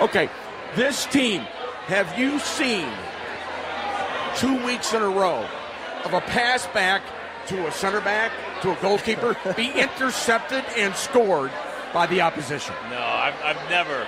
Okay, 0.00 0.28
this 0.74 1.06
team, 1.06 1.42
have 1.86 2.18
you 2.18 2.38
seen 2.40 2.88
two 4.36 4.64
weeks 4.64 4.94
in 4.94 5.02
a 5.02 5.08
row 5.08 5.46
of 6.04 6.12
a 6.14 6.20
pass 6.22 6.66
back 6.68 7.02
to 7.46 7.66
a 7.66 7.72
center 7.72 8.00
back, 8.00 8.32
to 8.62 8.72
a 8.72 8.76
goalkeeper, 8.80 9.36
be 9.56 9.70
intercepted 9.72 10.64
and 10.76 10.94
scored 10.94 11.50
by 11.92 12.06
the 12.06 12.20
opposition? 12.20 12.74
No, 12.90 12.98
I've, 13.00 13.34
I've 13.42 13.70
never. 13.70 14.06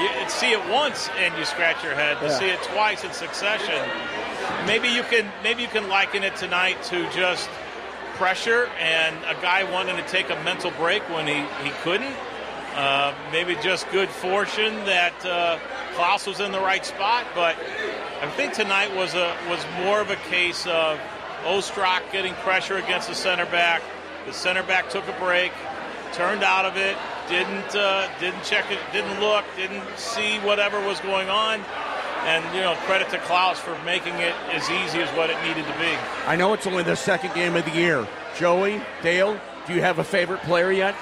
You 0.00 0.28
see 0.28 0.52
it 0.52 0.68
once 0.70 1.10
and 1.18 1.36
you 1.38 1.44
scratch 1.44 1.84
your 1.84 1.94
head. 1.94 2.18
To 2.20 2.26
Yeah. 2.26 2.38
see 2.38 2.46
it 2.48 2.62
twice 2.62 3.04
in 3.04 3.12
succession, 3.12 3.78
maybe 4.66 4.88
you 4.88 5.02
can 5.02 5.30
maybe 5.42 5.62
you 5.62 5.68
can 5.68 5.88
liken 5.88 6.22
it 6.22 6.34
tonight 6.36 6.82
to 6.84 7.08
just 7.10 7.48
pressure 8.14 8.66
and 8.78 9.16
a 9.26 9.34
guy 9.42 9.64
wanting 9.70 9.96
to 9.96 10.02
take 10.08 10.30
a 10.30 10.42
mental 10.44 10.70
break 10.72 11.02
when 11.10 11.26
he, 11.26 11.40
he 11.64 11.70
couldn't. 11.82 12.14
Uh, 12.74 13.12
maybe 13.30 13.54
just 13.56 13.88
good 13.90 14.08
fortune 14.08 14.74
that 14.86 15.12
uh, 15.26 15.58
Klauss 15.94 16.26
was 16.26 16.40
in 16.40 16.52
the 16.52 16.60
right 16.60 16.86
spot, 16.86 17.26
but 17.34 17.54
I 18.22 18.30
think 18.30 18.54
tonight 18.54 18.96
was 18.96 19.12
a 19.12 19.36
was 19.50 19.62
more 19.84 20.00
of 20.00 20.08
a 20.10 20.16
case 20.16 20.66
of 20.66 20.98
Ostrak 21.44 22.10
getting 22.12 22.34
pressure 22.34 22.76
against 22.76 23.08
the 23.08 23.14
center 23.14 23.46
back. 23.46 23.82
The 24.26 24.32
center 24.32 24.62
back 24.62 24.88
took 24.90 25.06
a 25.08 25.18
break, 25.18 25.52
turned 26.12 26.42
out 26.42 26.64
of 26.64 26.76
it, 26.76 26.96
didn't 27.28 27.74
uh, 27.74 28.08
didn't 28.20 28.44
check 28.44 28.70
it, 28.70 28.78
didn't 28.92 29.20
look, 29.20 29.44
didn't 29.56 29.82
see 29.96 30.38
whatever 30.40 30.80
was 30.86 31.00
going 31.00 31.28
on, 31.28 31.60
and 32.24 32.44
you 32.54 32.60
know 32.60 32.74
credit 32.86 33.10
to 33.10 33.18
Klauss 33.18 33.56
for 33.56 33.76
making 33.84 34.14
it 34.14 34.34
as 34.52 34.68
easy 34.70 35.00
as 35.00 35.08
what 35.16 35.30
it 35.30 35.36
needed 35.42 35.64
to 35.66 35.78
be. 35.78 35.92
I 36.26 36.36
know 36.36 36.52
it's 36.52 36.66
only 36.66 36.82
the 36.82 36.96
second 36.96 37.34
game 37.34 37.56
of 37.56 37.64
the 37.64 37.72
year. 37.72 38.06
Joey, 38.38 38.80
Dale, 39.02 39.38
do 39.66 39.74
you 39.74 39.80
have 39.80 39.98
a 39.98 40.04
favorite 40.04 40.40
player 40.42 40.70
yet? 40.70 40.94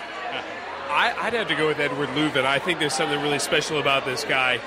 I, 0.91 1.15
I'd 1.21 1.35
have 1.35 1.49
to 1.49 1.55
go 1.55 1.69
with 1.69 1.79
Edward 1.79 2.09
Löwen. 2.11 2.45
I 2.45 2.59
think 2.59 2.81
there's 2.81 2.95
something 2.95 3.21
really 3.23 3.39
special 3.39 3.79
about 3.79 4.05
this 4.05 4.25
guy. 4.25 4.59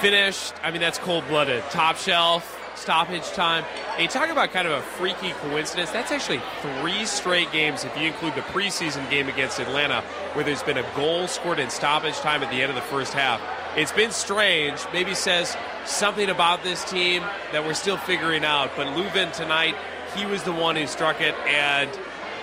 Finished, 0.00 0.54
I 0.62 0.72
mean, 0.72 0.80
that's 0.80 0.98
cold 0.98 1.26
blooded. 1.28 1.62
Top 1.70 1.96
shelf, 1.96 2.58
stoppage 2.82 3.30
time. 3.30 3.64
And 3.92 4.02
you 4.02 4.08
talk 4.08 4.28
about 4.28 4.52
kind 4.52 4.66
of 4.66 4.74
a 4.74 4.82
freaky 4.82 5.30
coincidence. 5.30 5.90
That's 5.90 6.10
actually 6.10 6.42
three 6.60 7.06
straight 7.06 7.50
games, 7.52 7.84
if 7.84 7.96
you 7.96 8.08
include 8.08 8.34
the 8.34 8.40
preseason 8.42 9.08
game 9.08 9.28
against 9.28 9.60
Atlanta, 9.60 10.02
where 10.34 10.44
there's 10.44 10.62
been 10.64 10.78
a 10.78 10.94
goal 10.96 11.28
scored 11.28 11.60
in 11.60 11.70
stoppage 11.70 12.16
time 12.16 12.42
at 12.42 12.50
the 12.50 12.60
end 12.60 12.70
of 12.70 12.74
the 12.74 12.82
first 12.82 13.12
half. 13.12 13.40
It's 13.76 13.92
been 13.92 14.10
strange. 14.10 14.80
Maybe 14.92 15.14
says 15.14 15.56
something 15.86 16.28
about 16.28 16.62
this 16.64 16.84
team 16.90 17.22
that 17.52 17.64
we're 17.64 17.74
still 17.74 17.96
figuring 17.96 18.44
out. 18.44 18.72
But 18.76 18.88
Löwen 18.88 19.32
tonight, 19.32 19.76
he 20.16 20.26
was 20.26 20.42
the 20.42 20.52
one 20.52 20.76
who 20.76 20.86
struck 20.86 21.20
it. 21.20 21.34
And 21.46 21.90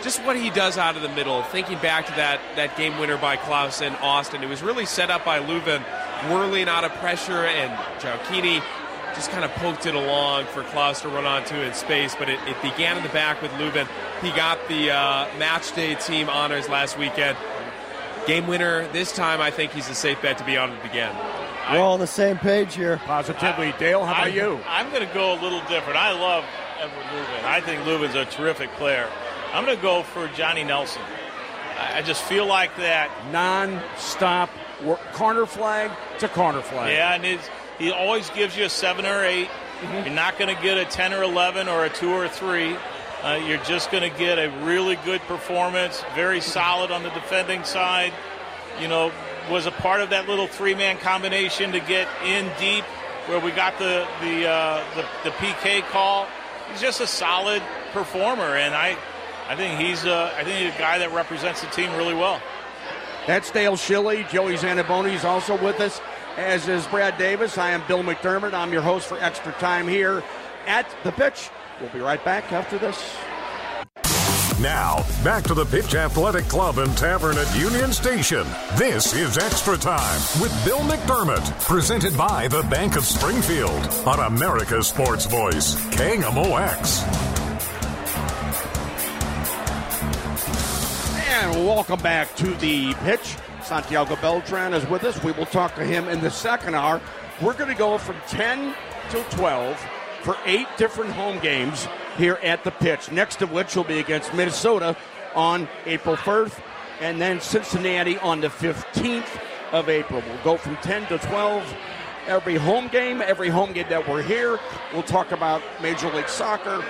just 0.02 0.24
what 0.24 0.38
he 0.38 0.50
does 0.50 0.78
out 0.78 0.96
of 0.96 1.02
the 1.02 1.10
middle, 1.10 1.44
thinking 1.44 1.78
back 1.80 2.06
to 2.06 2.14
that, 2.14 2.40
that 2.56 2.78
game 2.78 2.98
winner 2.98 3.18
by 3.18 3.36
Klauss 3.36 3.86
in 3.86 3.94
Austin, 3.96 4.42
it 4.42 4.50
was 4.50 4.64
really 4.64 4.86
set 4.86 5.10
up 5.12 5.26
by 5.26 5.40
Löwen, 5.40 5.84
whirling 6.30 6.70
out 6.70 6.86
of 6.86 6.94
pressure, 6.96 7.46
and 7.46 7.72
Gioacchini 8.02 8.64
just 9.20 9.32
kind 9.32 9.44
of 9.44 9.52
poked 9.56 9.86
it 9.86 9.96
along 9.96 10.46
for 10.46 10.64
Klauss 10.64 11.02
to 11.02 11.10
run 11.10 11.26
onto 11.26 11.56
in 11.56 11.74
space, 11.74 12.16
but 12.16 12.30
it, 12.30 12.40
it 12.48 12.56
began 12.62 12.96
in 12.96 13.04
the 13.04 13.10
back 13.10 13.42
with 13.42 13.52
Löwen. 13.52 13.86
He 14.22 14.30
got 14.30 14.58
the 14.70 14.92
uh, 14.92 15.28
match 15.38 15.76
day 15.76 15.96
team 15.96 16.30
honors 16.30 16.70
last 16.70 16.98
weekend. 16.98 17.38
Game 18.26 18.48
winner 18.48 18.88
this 18.94 19.12
time, 19.12 19.42
I 19.42 19.52
think 19.52 19.74
he's 19.74 19.90
a 19.90 19.94
safe 19.94 20.22
bet 20.22 20.38
to 20.38 20.46
be 20.46 20.56
honored 20.56 20.86
again. 20.86 21.14
We're 21.70 21.80
all 21.80 21.96
on 21.96 22.00
the 22.00 22.08
same 22.08 22.38
page 22.38 22.76
here. 22.76 22.96
Positively. 23.00 23.74
Dale, 23.78 24.06
how 24.06 24.14
about 24.14 24.24
I, 24.24 24.28
you? 24.28 24.58
I'm 24.66 24.90
going 24.90 25.06
to 25.06 25.14
go 25.14 25.34
a 25.34 25.40
little 25.42 25.62
different. 25.68 25.98
I 25.98 26.14
love 26.14 26.46
Edward 26.80 27.04
Löwen. 27.04 27.44
I 27.44 27.60
think 27.60 27.82
Löwen's 27.84 28.16
a 28.16 28.24
terrific 28.24 28.72
player. 28.76 29.10
I'm 29.52 29.66
going 29.66 29.76
to 29.76 29.84
go 29.84 30.04
for 30.04 30.30
Johnny 30.30 30.64
Nelson. 30.64 31.02
I 31.78 31.98
I 31.98 32.02
just 32.04 32.24
feel 32.24 32.46
like 32.46 32.74
that. 32.78 33.12
Non-stop 33.34 34.50
corner 35.12 35.46
flag 35.46 35.92
to 36.20 36.30
corner 36.30 36.62
flag. 36.62 36.94
Yeah, 36.94 37.16
and 37.16 37.26
it's, 37.26 37.50
he 37.80 37.92
always 37.92 38.30
gives 38.32 38.56
you 38.56 38.66
a 38.66 38.70
seven 38.70 39.06
or 39.06 39.24
8 39.24 39.50
you 39.82 39.90
You're 39.90 40.10
not 40.10 40.38
going 40.38 40.54
to 40.54 40.62
get 40.62 40.78
a 40.78 40.86
10 40.86 41.14
or 41.14 41.24
11 41.24 41.70
or 41.70 41.86
a 41.86 41.90
two 41.90 42.12
or 42.12 42.26
a 42.26 42.30
three. 42.30 42.76
Uh, 43.24 43.42
you're 43.46 43.64
just 43.64 43.92
going 43.92 44.10
to 44.10 44.18
get 44.18 44.38
a 44.38 44.50
really 44.64 44.98
good 45.06 45.22
performance, 45.22 46.04
very 46.16 46.42
solid 46.42 46.92
on 46.92 47.04
the 47.04 47.10
defending 47.12 47.64
side. 47.64 48.14
You 48.82 48.88
know, 48.88 49.12
was 49.50 49.66
a 49.66 49.72
part 49.72 50.02
of 50.02 50.10
that 50.12 50.28
little 50.28 50.48
three-man 50.48 50.98
combination 50.98 51.72
to 51.72 51.80
get 51.80 52.08
in 52.26 52.50
deep 52.60 52.84
where 53.28 53.40
we 53.40 53.52
got 53.52 53.78
the 53.78 54.08
the 54.22 54.48
uh, 54.48 54.84
the, 54.96 55.30
the 55.30 55.36
PK 55.36 55.82
call. 55.90 56.28
He's 56.72 56.82
just 56.82 57.02
a 57.02 57.08
solid 57.08 57.62
performer, 57.94 58.56
and 58.56 58.74
I 58.74 58.98
I 59.48 59.56
think 59.56 59.80
he's 59.80 60.06
a, 60.06 60.34
I 60.38 60.44
think 60.44 60.66
he's 60.66 60.76
a 60.76 60.78
guy 60.78 61.00
that 61.00 61.12
represents 61.12 61.62
the 61.62 61.68
team 61.68 61.92
really 61.94 62.14
well. 62.14 62.42
That's 63.28 63.52
Dale 63.52 63.76
Schilly. 63.76 64.28
Joey 64.30 64.56
Zanaboni 64.56 65.14
is 65.14 65.26
also 65.26 65.62
with 65.62 65.80
us, 65.80 66.00
as 66.38 66.68
is 66.68 66.86
Brad 66.88 67.18
Davis. 67.18 67.58
I 67.58 67.72
am 67.72 67.84
Bill 67.88 68.04
McDermott. 68.04 68.54
I'm 68.54 68.72
your 68.72 68.82
host 68.82 69.08
for 69.08 69.18
Extra 69.20 69.52
Time 69.54 69.88
here 69.88 70.24
at 70.68 70.88
the 71.04 71.12
pitch. 71.12 71.50
We'll 71.80 71.90
be 71.90 72.00
right 72.00 72.24
back 72.24 72.52
after 72.52 72.78
this. 72.78 73.02
Now, 74.62 75.06
back 75.24 75.46
to 75.46 75.54
the 75.54 75.64
Pitch 75.64 75.96
Athletic 75.96 76.46
Club 76.50 76.80
and 76.80 76.98
Tavern 76.98 77.38
at 77.38 77.56
Union 77.58 77.94
Station. 77.94 78.46
This 78.76 79.14
is 79.14 79.38
Extra 79.38 79.78
Time 79.78 80.20
with 80.42 80.52
Bill 80.66 80.80
McDermott, 80.80 81.50
presented 81.62 82.18
by 82.18 82.50
the 82.50 82.64
Bank 82.64 82.98
of 82.98 83.06
Springfield 83.06 83.86
on 84.06 84.20
America's 84.20 84.88
Sports 84.88 85.26
Voice, 85.28 85.76
KMOX. 85.92 87.04
And 91.30 91.66
welcome 91.66 92.02
back 92.02 92.36
to 92.36 92.54
the 92.56 92.94
pitch. 92.96 93.38
Santiago 93.70 94.16
Beltran 94.16 94.74
is 94.74 94.84
with 94.90 95.04
us. 95.04 95.24
We 95.24 95.32
will 95.32 95.46
talk 95.46 95.76
to 95.76 95.86
him 95.86 96.08
in 96.08 96.22
the 96.22 96.32
second 96.32 96.74
hour. 96.74 97.00
We're 97.40 97.54
going 97.54 97.70
to 97.70 97.78
go 97.78 98.00
from 98.00 98.16
10 98.28 98.74
till 99.12 99.24
12 99.26 99.80
for 100.24 100.36
eight 100.48 100.66
different 100.78 101.12
home 101.12 101.38
games 101.38 101.88
here 102.18 102.40
at 102.42 102.64
the 102.64 102.72
pitch, 102.72 103.12
next 103.12 103.44
of 103.44 103.52
which 103.52 103.76
will 103.76 103.84
be 103.84 104.00
against 104.00 104.34
Minnesota 104.34 104.98
on 105.36 105.70
April 105.86 106.16
1st, 106.16 106.60
and 107.00 107.22
then 107.22 107.40
Cincinnati 107.40 108.18
on 108.18 108.42
the 108.42 108.48
15th 108.48 109.40
of 109.72 109.88
April. 109.88 110.24
We'll 110.26 110.44
go 110.44 110.58
from 110.58 110.76
10 110.78 111.06
to 111.10 111.20
12 111.20 111.78
every 112.26 112.56
home 112.56 112.88
game, 112.88 113.22
every 113.22 113.50
home 113.50 113.72
game 113.74 113.86
that 113.90 114.10
we're 114.10 114.24
here. 114.24 114.60
We'll 114.94 115.04
talk 115.04 115.32
about 115.32 115.62
Major 115.80 116.12
League 116.12 116.28
Soccer, 116.28 116.84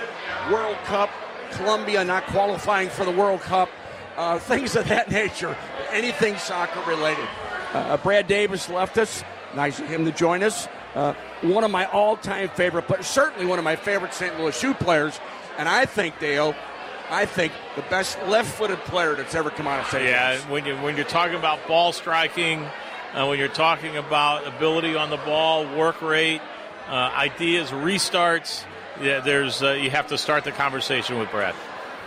World 0.50 0.78
Cup, 0.84 1.10
Colombia 1.50 2.02
not 2.02 2.24
qualifying 2.28 2.88
for 2.88 3.04
the 3.04 3.12
World 3.12 3.42
Cup, 3.42 3.68
uh, 4.20 4.38
things 4.38 4.76
of 4.76 4.86
that 4.88 5.10
nature, 5.10 5.56
anything 5.90 6.36
soccer 6.36 6.80
related. 6.88 7.26
Uh, 7.72 7.96
Brad 7.96 8.26
Davis 8.26 8.68
left 8.68 8.98
us. 8.98 9.24
Nice 9.54 9.80
of 9.80 9.88
him 9.88 10.04
to 10.04 10.12
join 10.12 10.42
us. 10.42 10.68
Uh, 10.94 11.14
one 11.40 11.64
of 11.64 11.70
my 11.70 11.86
all-time 11.86 12.48
favorite, 12.50 12.86
but 12.86 13.02
certainly 13.04 13.46
one 13.46 13.58
of 13.58 13.64
my 13.64 13.76
favorite 13.76 14.12
St. 14.12 14.38
Louis 14.38 14.56
shoe 14.56 14.74
players, 14.74 15.18
and 15.56 15.68
I 15.68 15.86
think 15.86 16.18
Dale, 16.18 16.54
I 17.08 17.24
think 17.24 17.52
the 17.76 17.82
best 17.82 18.18
left-footed 18.26 18.78
player 18.80 19.14
that's 19.14 19.34
ever 19.34 19.48
come 19.50 19.66
out 19.66 19.80
of 19.80 19.86
St. 19.86 20.04
Yeah, 20.04 20.32
Louis. 20.32 20.52
when 20.52 20.66
you 20.66 20.76
when 20.76 20.96
you're 20.96 21.06
talking 21.06 21.36
about 21.36 21.66
ball 21.66 21.92
striking, 21.92 22.66
uh, 23.14 23.26
when 23.26 23.38
you're 23.38 23.48
talking 23.48 23.96
about 23.96 24.46
ability 24.46 24.96
on 24.96 25.08
the 25.08 25.16
ball, 25.16 25.64
work 25.76 26.02
rate, 26.02 26.42
uh, 26.88 26.92
ideas, 26.92 27.70
restarts, 27.70 28.64
yeah, 29.00 29.20
there's 29.20 29.62
uh, 29.62 29.72
you 29.72 29.90
have 29.90 30.08
to 30.08 30.18
start 30.18 30.44
the 30.44 30.52
conversation 30.52 31.18
with 31.18 31.30
Brad. 31.30 31.54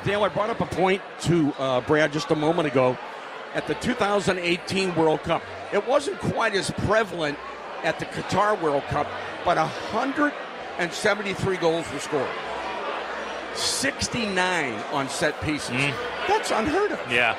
Dale, 0.04 0.24
I 0.24 0.30
brought 0.30 0.50
up 0.50 0.60
a 0.60 0.66
point 0.66 1.02
to 1.22 1.54
uh, 1.54 1.82
Brad 1.82 2.12
just 2.12 2.32
a 2.32 2.36
moment 2.36 2.68
ago. 2.68 2.98
At 3.54 3.68
the 3.68 3.76
2018 3.76 4.96
World 4.96 5.22
Cup, 5.22 5.44
it 5.72 5.88
wasn't 5.88 6.20
quite 6.20 6.56
as 6.56 6.72
prevalent 6.72 7.38
at 7.84 8.00
the 8.00 8.06
Qatar 8.06 8.60
World 8.60 8.84
Cup, 8.84 9.08
but 9.46 9.58
173 9.58 11.58
goals 11.58 11.92
were 11.94 12.00
scored. 12.00 12.30
69 13.54 14.74
on 14.92 15.08
set 15.10 15.40
pieces. 15.42 15.70
That's 16.28 16.52
unheard 16.52 16.94
of. 16.94 17.12
Yeah, 17.12 17.38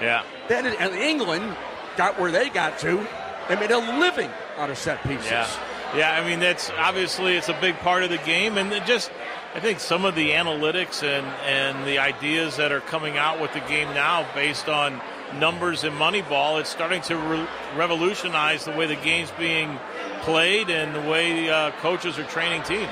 yeah. 0.00 0.22
Then 0.48 0.66
and 0.66 0.94
England 0.94 1.56
got 1.96 2.20
where 2.20 2.30
they 2.30 2.50
got 2.50 2.78
to. 2.80 3.06
They 3.48 3.56
made 3.56 3.70
a 3.70 3.78
living 3.78 4.30
out 4.58 4.68
of 4.68 4.76
set 4.76 5.02
pieces. 5.04 5.30
Yeah, 5.30 5.48
yeah. 5.96 6.12
I 6.12 6.28
mean, 6.28 6.40
that's 6.40 6.70
obviously 6.76 7.36
it's 7.36 7.48
a 7.48 7.58
big 7.60 7.78
part 7.78 8.02
of 8.02 8.10
the 8.10 8.18
game, 8.18 8.58
and 8.58 8.70
just 8.84 9.10
I 9.58 9.60
think 9.60 9.80
some 9.80 10.04
of 10.04 10.14
the 10.14 10.30
analytics 10.30 11.02
and 11.02 11.26
and 11.44 11.84
the 11.84 11.98
ideas 11.98 12.58
that 12.58 12.70
are 12.70 12.78
coming 12.78 13.18
out 13.18 13.40
with 13.40 13.52
the 13.54 13.58
game 13.58 13.88
now, 13.92 14.24
based 14.32 14.68
on 14.68 15.00
numbers 15.34 15.82
and 15.82 15.96
Moneyball, 15.96 16.60
it's 16.60 16.70
starting 16.70 17.02
to 17.02 17.16
re- 17.16 17.48
revolutionize 17.74 18.66
the 18.66 18.70
way 18.70 18.86
the 18.86 18.94
game's 18.94 19.32
being 19.32 19.76
played 20.20 20.70
and 20.70 20.94
the 20.94 21.10
way 21.10 21.50
uh, 21.50 21.72
coaches 21.80 22.20
are 22.20 22.24
training 22.26 22.62
teams. 22.62 22.86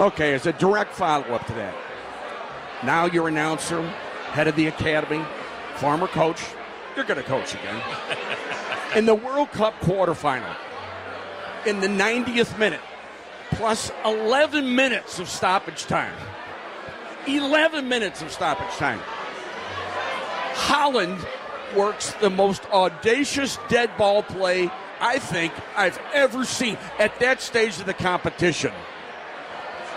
Okay, 0.00 0.34
as 0.34 0.44
a 0.46 0.52
direct 0.54 0.92
follow 0.92 1.26
up 1.26 1.46
to 1.46 1.52
that, 1.52 1.76
now 2.82 3.04
your 3.04 3.28
announcer, 3.28 3.80
head 4.32 4.48
of 4.48 4.56
the 4.56 4.66
academy, 4.66 5.24
former 5.76 6.08
coach, 6.08 6.42
you're 6.96 7.04
going 7.04 7.22
to 7.22 7.28
coach 7.28 7.54
again. 7.54 7.80
in 8.96 9.06
the 9.06 9.14
World 9.14 9.52
Cup 9.52 9.78
quarterfinal, 9.82 10.56
in 11.64 11.78
the 11.78 11.86
90th 11.86 12.58
minute, 12.58 12.80
plus 13.54 13.92
11 14.04 14.74
minutes 14.74 15.18
of 15.18 15.28
stoppage 15.28 15.84
time. 15.84 16.14
11 17.26 17.88
minutes 17.88 18.22
of 18.22 18.30
stoppage 18.30 18.74
time. 18.76 19.00
Holland 20.54 21.24
works 21.76 22.12
the 22.14 22.30
most 22.30 22.64
audacious 22.70 23.58
dead 23.68 23.90
ball 23.96 24.22
play 24.22 24.70
I 25.00 25.18
think 25.18 25.52
I've 25.76 25.98
ever 26.12 26.44
seen 26.44 26.78
at 26.98 27.18
that 27.20 27.40
stage 27.40 27.78
of 27.80 27.86
the 27.86 27.94
competition. 27.94 28.72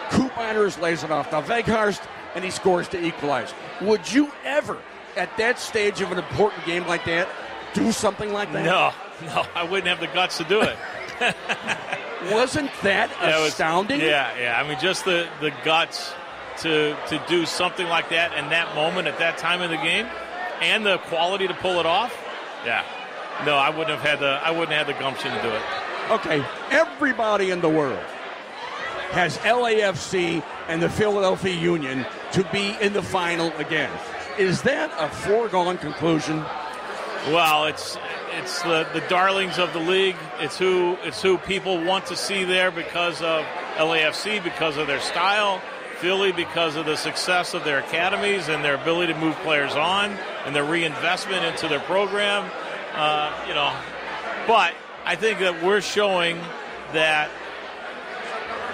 Koopmeiners 0.10 0.80
lays 0.82 1.04
it 1.04 1.12
off 1.12 1.30
to 1.30 1.42
Weghorst, 1.42 2.06
and 2.36 2.44
he 2.44 2.52
scores 2.52 2.88
to 2.90 3.06
equalize. 3.06 3.54
Would 3.82 4.12
you 4.12 4.32
ever, 4.44 4.78
at 5.16 5.36
that 5.38 5.60
stage 5.60 6.02
of 6.02 6.12
an 6.12 6.18
important 6.18 6.66
game 6.66 6.88
like 6.88 7.06
that, 7.06 7.28
do 7.74 7.92
something 7.92 8.34
like 8.34 8.52
that? 8.54 8.66
No, 8.66 8.92
no, 9.28 9.46
I 9.54 9.64
wouldn't 9.64 9.88
have 9.88 10.00
the 10.00 10.08
guts 10.08 10.38
to 10.38 10.44
do 10.46 10.62
it. 10.62 10.78
Wasn't 12.32 12.70
that 12.84 13.10
Yeah, 13.22 13.38
it 13.38 13.40
was- 13.42 13.50
astounding? 13.50 14.02
yeah, 14.02 14.30
yeah. 14.40 14.60
I 14.60 14.68
mean, 14.68 14.78
just 14.80 15.06
the, 15.06 15.28
the 15.42 15.52
guts 15.64 16.12
to 16.62 16.96
to 17.10 17.22
do 17.28 17.46
something 17.46 17.88
like 17.88 18.10
that 18.10 18.34
in 18.38 18.50
that 18.50 18.74
moment 18.76 19.08
at 19.08 19.20
that 19.20 19.38
time 19.38 19.62
of 19.62 19.70
the 19.70 19.78
game, 19.78 20.08
and 20.62 20.86
the 20.86 20.98
quality 20.98 21.48
to 21.48 21.54
pull 21.56 21.80
it 21.80 21.86
off. 21.86 22.16
Yeah, 22.66 22.84
no, 23.46 23.56
I 23.56 23.70
wouldn't 23.70 23.90
have 24.00 24.02
had 24.02 24.20
the 24.20 24.40
I 24.44 24.52
wouldn't 24.52 24.72
have 24.72 24.88
had 24.88 24.96
the 24.96 25.00
gumption 25.00 25.32
to 25.34 25.42
do 25.42 25.50
it. 25.50 25.62
Okay, 26.10 26.44
everybody 26.72 27.52
in 27.52 27.62
the 27.62 27.70
world 27.70 28.00
has 29.12 29.38
LAFC 29.40 30.42
and 30.68 30.82
the 30.82 30.90
Philadelphia 30.90 31.54
Union 31.54 32.06
to 32.34 32.44
be 32.52 32.76
in 32.82 32.94
the 32.94 33.04
final 33.04 33.52
again. 33.58 33.92
Is 34.38 34.62
that 34.64 34.92
a 35.00 35.10
foregone 35.10 35.78
conclusion? 35.78 36.44
Well, 37.28 37.66
it's 37.66 37.98
it's 38.32 38.62
the, 38.62 38.88
the 38.94 39.02
darlings 39.08 39.60
of 39.60 39.74
the 39.74 39.80
league. 39.80 40.16
It's 40.40 40.58
who 40.58 40.98
it's 41.04 41.22
who 41.22 41.38
people 41.38 41.84
want 41.84 42.08
to 42.08 42.16
see 42.16 42.44
there 42.44 42.72
because 42.72 43.22
of 43.22 43.46
LAFC, 43.76 44.44
because 44.44 44.78
of 44.78 44.88
their 44.88 45.00
style. 45.00 45.62
Philly 46.00 46.32
because 46.32 46.76
of 46.76 46.86
the 46.86 46.96
success 46.96 47.56
of 47.56 47.64
their 47.64 47.80
academies 47.80 48.50
and 48.50 48.64
their 48.64 48.76
ability 48.76 49.14
to 49.14 49.20
move 49.20 49.36
players 49.38 49.74
on 49.74 50.12
and 50.46 50.56
their 50.56 50.64
reinvestment 50.64 51.44
into 51.44 51.68
their 51.68 51.80
program. 51.80 52.48
Uh, 52.94 53.34
you 53.48 53.56
know, 53.56 53.76
but 54.46 54.76
I 55.06 55.16
think 55.16 55.40
that 55.40 55.64
we're 55.64 55.82
showing 55.82 56.38
that 56.94 57.32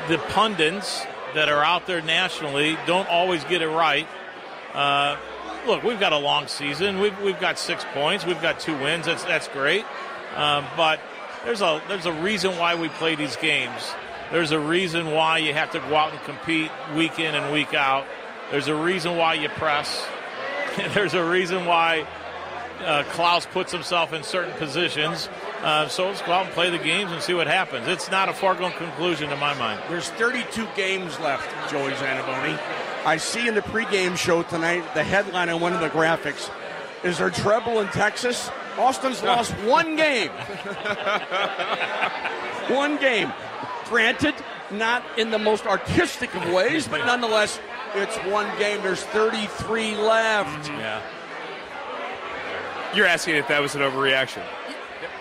the 0.10 0.18
pundits 0.18 1.06
that 1.34 1.48
are 1.48 1.64
out 1.64 1.88
there 1.88 2.02
nationally 2.02 2.78
don't 2.86 3.08
always 3.08 3.44
get 3.46 3.62
it 3.62 3.70
right. 3.70 4.08
Uh, 4.74 5.18
look, 5.66 5.84
we've 5.84 6.00
got 6.00 6.14
a 6.14 6.18
long 6.18 6.48
season. 6.48 7.00
We've, 7.00 7.18
we've 7.22 7.40
got 7.40 7.58
six 7.58 7.86
points. 7.94 8.26
We've 8.26 8.42
got 8.42 8.60
two 8.60 8.78
wins. 8.78 9.06
That's 9.06 9.24
that's 9.24 9.48
great. 9.50 9.86
Um, 10.36 10.66
but 10.76 11.00
there's 11.46 11.62
a 11.62 11.82
there's 11.88 12.06
a 12.06 12.14
reason 12.14 12.58
why 12.58 12.76
we 12.76 12.90
play 12.90 13.16
these 13.16 13.36
games. 13.36 13.94
There's 14.32 14.52
a 14.52 14.60
reason 14.60 15.12
why 15.12 15.40
you 15.40 15.54
have 15.54 15.72
to 15.72 15.80
go 15.80 15.96
out 15.96 16.12
and 16.12 16.22
compete 16.24 16.72
week 16.96 17.20
in 17.20 17.36
and 17.36 17.54
week 17.54 17.74
out. 17.74 18.06
There's 18.50 18.68
a 18.68 18.76
reason 18.76 19.18
why 19.18 19.36
you 19.36 19.50
press. 19.50 20.06
there's 20.94 21.14
a 21.14 21.24
reason 21.24 21.66
why 21.66 22.08
uh, 22.80 23.04
Klauss 23.12 23.50
puts 23.50 23.72
himself 23.72 24.14
in 24.14 24.24
certain 24.24 24.54
positions. 24.54 25.30
Uh, 25.62 25.88
so 25.88 26.08
let's 26.08 26.22
go 26.24 26.34
out 26.34 26.46
and 26.46 26.54
play 26.56 26.70
the 26.70 26.78
games 26.78 27.12
and 27.12 27.22
see 27.22 27.34
what 27.34 27.48
happens. 27.48 27.88
It's 27.88 28.10
not 28.10 28.28
a 28.28 28.34
foregone 28.34 28.74
conclusion 28.74 29.32
in 29.32 29.40
my 29.40 29.54
mind. 29.54 29.82
There's 29.88 30.10
32 30.10 30.68
games 30.76 31.20
left, 31.20 31.72
Joey 31.72 31.92
Zanaboni. 31.92 32.60
I 33.06 33.18
see 33.18 33.48
in 33.48 33.56
the 33.56 33.62
pregame 33.62 34.18
show 34.18 34.44
tonight 34.44 34.84
the 34.94 35.04
headline 35.04 35.50
on 35.50 35.60
one 35.60 35.74
of 35.74 35.82
the 35.82 35.90
graphics 35.90 36.50
is 37.04 37.18
there 37.18 37.30
treble 37.30 37.82
in 37.82 37.88
Texas? 37.88 38.50
Austin's 38.78 39.22
lost 39.22 39.52
one 39.66 39.98
game. 39.98 40.30
one 42.70 42.96
game. 42.98 43.32
Granted, 43.86 44.34
not 44.72 45.04
in 45.18 45.30
the 45.30 45.38
most 45.38 45.66
artistic 45.66 46.34
of 46.34 46.50
ways, 46.52 46.88
but 46.88 47.06
nonetheless, 47.06 47.60
it's 47.94 48.16
one 48.32 48.48
game. 48.58 48.82
There's 48.82 49.04
33 49.04 49.98
left. 49.98 50.70
Mm, 50.70 50.80
yeah. 50.80 51.02
You're 52.96 53.06
asking 53.06 53.36
if 53.36 53.48
that 53.50 53.62
was 53.62 53.76
an 53.76 53.82
overreaction. 53.82 54.44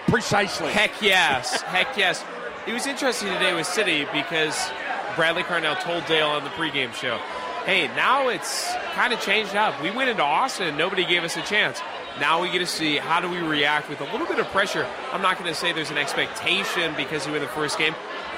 Precisely. 0.06 0.70
Heck 0.70 1.02
yes. 1.02 1.62
Heck 1.62 1.96
yes. 1.96 2.24
It 2.66 2.72
was 2.72 2.86
interesting 2.86 3.28
today 3.28 3.54
with 3.54 3.66
City 3.66 4.06
because 4.12 4.70
Bradley 5.16 5.42
Carnell 5.42 5.78
told 5.80 6.06
Dale 6.06 6.28
on 6.28 6.44
the 6.44 6.50
pregame 6.50 6.94
show, 6.94 7.20
hey, 7.64 7.86
now 7.88 8.28
it's 8.28 8.72
kind 8.94 9.12
of 9.12 9.20
changed 9.20 9.54
up. 9.54 9.80
We 9.82 9.90
went 9.90 10.10
into 10.10 10.22
Austin 10.22 10.68
and 10.68 10.78
nobody 10.78 11.04
gave 11.04 11.22
us 11.22 11.36
a 11.36 11.42
chance. 11.42 11.80
Now 12.20 12.42
we 12.42 12.50
get 12.50 12.58
to 12.58 12.66
see 12.66 12.96
how 12.96 13.20
do 13.20 13.28
we 13.28 13.38
react 13.38 13.88
with 13.88 14.00
a 14.00 14.04
little 14.04 14.26
bit 14.26 14.38
of 14.38 14.46
pressure. 14.48 14.86
I'm 15.12 15.22
not 15.22 15.38
going 15.38 15.48
to 15.48 15.54
say 15.54 15.72
there's 15.72 15.90
an 15.90 15.98
expectation 15.98 16.94
because 16.96 17.26
you 17.26 17.32
win 17.32 17.40
the 17.40 17.48
first 17.48 17.78
game. 17.78 17.94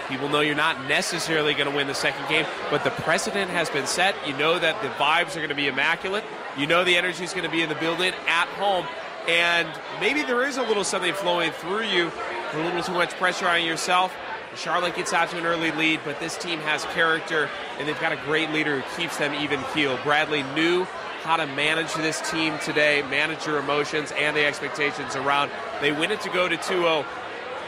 People 0.09 0.29
know 0.29 0.41
you're 0.41 0.55
not 0.55 0.87
necessarily 0.87 1.55
going 1.55 1.69
to 1.69 1.75
win 1.75 1.87
the 1.87 1.95
second 1.95 2.29
game, 2.29 2.45
but 2.71 2.85
the 2.85 2.91
precedent 2.91 3.51
has 3.51 3.71
been 3.71 3.87
set. 3.87 4.15
You 4.27 4.37
know 4.37 4.59
that 4.59 4.81
the 4.83 4.89
vibes 4.91 5.33
are 5.33 5.41
going 5.41 5.49
to 5.49 5.55
be 5.55 5.67
immaculate. 5.67 6.25
You 6.59 6.67
know 6.67 6.85
the 6.85 6.97
energy 6.97 7.25
is 7.25 7.33
going 7.33 7.45
to 7.45 7.51
be 7.51 7.63
in 7.63 7.71
the 7.71 7.75
building 7.77 8.13
at 8.27 8.47
home. 8.49 8.87
And 9.27 9.69
maybe 10.01 10.23
there 10.23 10.47
is 10.47 10.59
a 10.59 10.63
little 10.63 10.85
something 10.85 11.15
flowing 11.15 11.51
through 11.53 11.85
you, 11.85 12.13
a 12.53 12.59
little 12.59 12.83
too 12.83 12.93
much 12.93 13.11
pressure 13.15 13.49
on 13.49 13.65
yourself. 13.65 14.15
Charlotte 14.57 14.95
gets 14.95 15.13
out 15.13 15.31
to 15.31 15.39
an 15.39 15.47
early 15.47 15.71
lead, 15.73 16.01
but 16.05 16.21
this 16.21 16.37
team 16.39 16.61
has 16.61 16.85
character, 16.87 17.49
and 17.79 17.89
they've 17.89 18.01
got 18.01 18.13
a 18.13 18.17
great 18.25 18.51
leader 18.51 18.81
who 18.81 19.01
keeps 19.01 19.17
them 19.19 19.35
even 19.35 19.61
keel. 19.73 19.99
Bradley 20.05 20.43
knew 20.55 20.85
how 21.23 21.37
to 21.37 21.47
manage 21.47 21.93
this 21.95 22.21
team 22.31 22.59
today, 22.63 23.03
manage 23.09 23.47
your 23.47 23.59
emotions 23.59 24.13
and 24.17 24.37
the 24.37 24.45
expectations 24.45 25.17
around. 25.17 25.51
They 25.81 25.91
win 25.91 26.11
it 26.11 26.21
to 26.23 26.31
go 26.31 26.49
to 26.49 26.57
2 26.57 26.63
0. 26.63 27.05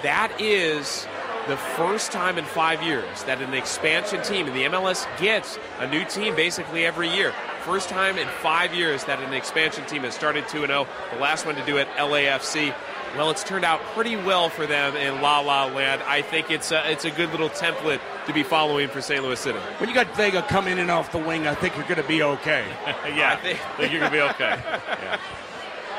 That 0.03 0.41
is 0.41 1.07
the 1.49 1.57
first 1.57 2.13
time 2.13 2.39
in 2.39 2.45
five 2.45 2.83
years 2.83 3.23
that 3.25 3.41
an 3.41 3.55
expansion 3.55 4.23
team 4.23 4.47
in 4.47 4.55
the 4.55 4.65
MLS 4.65 5.07
gets 5.19 5.59
a 5.79 5.87
new 5.87 6.05
team 6.05 6.35
basically 6.35 6.85
every 6.85 7.09
year. 7.09 7.33
First 7.63 7.89
time 7.89 8.19
in 8.19 8.29
five 8.43 8.75
years 8.75 9.05
that 9.05 9.21
an 9.21 9.33
expansion 9.33 9.85
team 9.87 10.03
has 10.03 10.15
started 10.15 10.47
2 10.49 10.67
0. 10.67 10.87
The 11.13 11.19
last 11.19 11.47
one 11.47 11.55
to 11.55 11.65
do 11.65 11.79
it, 11.79 11.89
LAFC. 11.97 12.75
Well, 13.17 13.31
it's 13.31 13.43
turned 13.43 13.65
out 13.65 13.81
pretty 13.95 14.15
well 14.15 14.51
for 14.51 14.67
them 14.67 14.95
in 14.95 15.23
La 15.23 15.41
La 15.41 15.65
Land. 15.65 16.03
I 16.03 16.21
think 16.21 16.51
it's 16.51 16.71
a, 16.71 16.91
it's 16.91 17.07
a 17.07 17.11
good 17.11 17.31
little 17.31 17.49
template 17.49 18.01
to 18.27 18.33
be 18.35 18.43
following 18.43 18.89
for 18.89 19.01
St. 19.01 19.25
Louis 19.25 19.41
City. 19.41 19.59
When 19.79 19.89
you 19.89 19.95
got 19.95 20.15
Vela 20.17 20.43
coming 20.43 20.77
in 20.77 20.91
off 20.91 21.13
the 21.13 21.19
wing, 21.19 21.47
I 21.47 21.55
think 21.55 21.77
you're 21.77 21.87
going 21.87 22.03
to 22.03 22.07
be 22.07 22.23
okay. 22.23 22.67
yeah, 23.17 23.33
I 23.33 23.37
think, 23.37 23.59
think 23.79 23.91
you're 23.91 24.01
going 24.01 24.13
to 24.13 24.17
be 24.17 24.23
okay. 24.23 24.63
Yeah. 25.03 25.21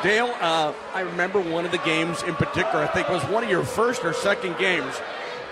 Dale, 0.04 0.36
uh, 0.40 0.74
I 0.94 1.02
remember 1.02 1.42
one 1.42 1.66
of 1.66 1.72
the 1.72 1.80
games 1.80 2.22
in 2.22 2.36
particular. 2.36 2.84
I 2.84 2.88
think 2.88 3.10
it 3.10 3.14
was 3.14 3.24
one 3.26 3.44
of 3.44 3.50
your 3.50 3.64
first 3.64 4.04
or 4.04 4.14
second 4.14 4.58
games 4.60 4.94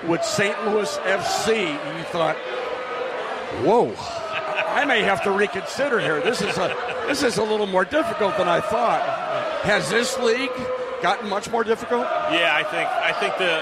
with 0.07 0.23
St. 0.23 0.55
Louis 0.67 0.97
FC. 0.97 1.71
You 1.97 2.03
thought, 2.05 2.35
"Whoa, 3.63 3.95
I 4.67 4.85
may 4.85 5.01
have 5.01 5.23
to 5.23 5.31
reconsider 5.31 5.99
here. 5.99 6.21
This 6.21 6.41
is 6.41 6.57
a 6.57 6.75
this 7.07 7.23
is 7.23 7.37
a 7.37 7.43
little 7.43 7.65
more 7.65 7.85
difficult 7.85 8.37
than 8.37 8.47
I 8.47 8.61
thought." 8.61 9.01
Has 9.63 9.89
this 9.89 10.17
league 10.19 10.51
gotten 11.05 11.29
much 11.29 11.51
more 11.51 11.63
difficult? 11.63 12.01
Yeah, 12.33 12.49
I 12.51 12.63
think 12.63 12.89
I 12.89 13.13
think 13.13 13.37
the 13.37 13.61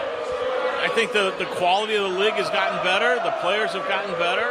I 0.80 0.88
think 0.96 1.12
the, 1.12 1.36
the 1.38 1.46
quality 1.60 1.96
of 1.96 2.04
the 2.04 2.18
league 2.18 2.40
has 2.40 2.50
gotten 2.50 2.82
better. 2.86 3.16
The 3.22 3.36
players 3.42 3.72
have 3.72 3.86
gotten 3.90 4.12
better. 4.16 4.48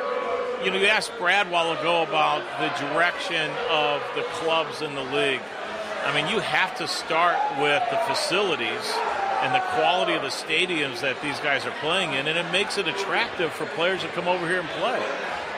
You 0.63 0.71
know, 0.71 0.77
you 0.77 0.89
asked 0.89 1.13
Brad 1.19 1.51
while 1.51 1.73
ago 1.73 2.03
about 2.03 2.45
the 2.61 2.69
direction 2.85 3.51
of 3.71 4.03
the 4.15 4.23
clubs 4.41 4.83
in 4.83 4.95
the 4.95 5.05
league. 5.05 5.41
I 6.05 6.13
mean, 6.15 6.29
you 6.29 6.41
have 6.41 6.77
to 6.79 6.87
start 6.87 7.39
with 7.63 7.83
the 7.91 7.97
facilities 8.05 8.85
and 9.41 9.55
the 9.55 9.65
quality 9.73 10.13
of 10.13 10.21
the 10.21 10.29
stadiums 10.29 11.01
that 11.01 11.17
these 11.23 11.41
guys 11.41 11.65
are 11.65 11.75
playing 11.81 12.13
in, 12.13 12.29
and 12.29 12.37
it 12.37 12.51
makes 12.53 12.77
it 12.77 12.89
attractive 12.89 13.53
for 13.53 13.65
players 13.73 14.03
to 14.03 14.09
come 14.09 14.29
over 14.29 14.47
here 14.47 14.61
and 14.61 14.69
play. 14.69 15.01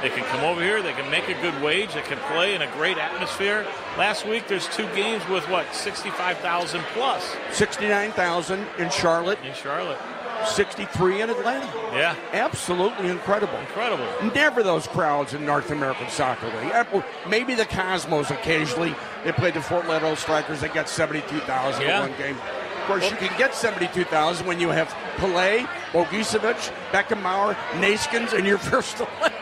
They 0.02 0.10
can 0.10 0.24
come 0.24 0.44
over 0.44 0.62
here, 0.62 0.82
they 0.82 0.92
can 0.92 1.10
make 1.10 1.28
a 1.28 1.40
good 1.40 1.60
wage, 1.62 1.94
they 1.94 2.02
can 2.02 2.18
play 2.32 2.54
in 2.54 2.62
a 2.62 2.70
great 2.72 2.98
atmosphere. 2.98 3.66
Last 3.96 4.26
week, 4.26 4.48
there's 4.48 4.68
two 4.68 4.86
games 4.94 5.26
with 5.28 5.48
what, 5.48 5.74
65,000 5.74 6.82
plus? 6.92 7.34
69,000 7.52 8.66
in 8.78 8.90
Charlotte. 8.90 9.38
In 9.44 9.54
Charlotte. 9.54 9.98
63 10.46 11.22
in 11.22 11.30
Atlanta. 11.30 11.66
Yeah. 11.92 12.16
Absolutely 12.32 13.08
incredible. 13.08 13.56
Incredible. 13.58 14.06
Never 14.34 14.62
those 14.62 14.86
crowds 14.86 15.34
in 15.34 15.44
North 15.44 15.70
American 15.70 16.08
Soccer 16.10 16.46
League. 16.60 17.04
Maybe 17.28 17.54
the 17.54 17.64
Cosmos 17.64 18.30
occasionally. 18.30 18.94
They 19.24 19.32
played 19.32 19.54
the 19.54 19.62
Fort 19.62 19.86
Lauderdale 19.86 20.16
Strikers. 20.16 20.60
They 20.60 20.68
got 20.68 20.88
72,000 20.88 21.82
yeah. 21.82 22.04
in 22.04 22.10
one 22.10 22.18
game. 22.18 22.36
Of 22.36 22.88
course, 22.88 23.10
you 23.10 23.16
can 23.16 23.36
get 23.38 23.54
72,000 23.54 24.46
when 24.46 24.60
you 24.60 24.68
have 24.68 24.88
Pelé, 25.16 25.66
Bogicevic, 25.92 26.70
Beckenbauer, 26.90 27.54
Neeskens, 27.80 28.34
and 28.34 28.46
your 28.46 28.58
first 28.70 29.00
11. 29.00 29.32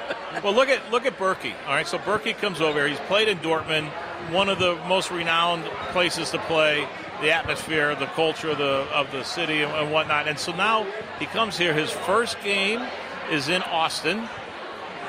Well, 0.43 0.55
look 0.55 0.69
at 0.69 0.91
look 0.91 1.05
at 1.07 1.19
Bürki. 1.19 1.53
All 1.67 1.75
right, 1.75 1.87
so 1.87 1.99
Bürki 1.99 2.37
comes 2.37 2.61
over. 2.61 2.87
He's 2.89 2.99
played 3.01 3.29
in 3.29 3.39
Dortmund, 3.39 3.91
one 4.31 4.49
of 4.49 4.59
the 4.59 4.77
most 4.89 5.11
renowned 5.11 5.65
places 5.93 6.31
to 6.31 6.39
play 6.39 6.87
the 7.21 7.33
atmosphere, 7.33 7.95
the 7.95 8.07
culture 8.07 8.51
of 8.51 8.59
the 8.59 8.87
of 8.93 9.11
the 9.13 9.23
city 9.25 9.63
and, 9.63 9.73
and 9.73 9.93
whatnot. 9.93 10.29
And 10.29 10.39
so 10.39 10.55
now 10.55 10.87
he 11.19 11.27
comes 11.27 11.59
here. 11.59 11.75
His 11.75 11.91
first 11.91 12.41
game 12.43 12.83
is 13.31 13.49
in 13.49 13.63
Austin. 13.63 14.29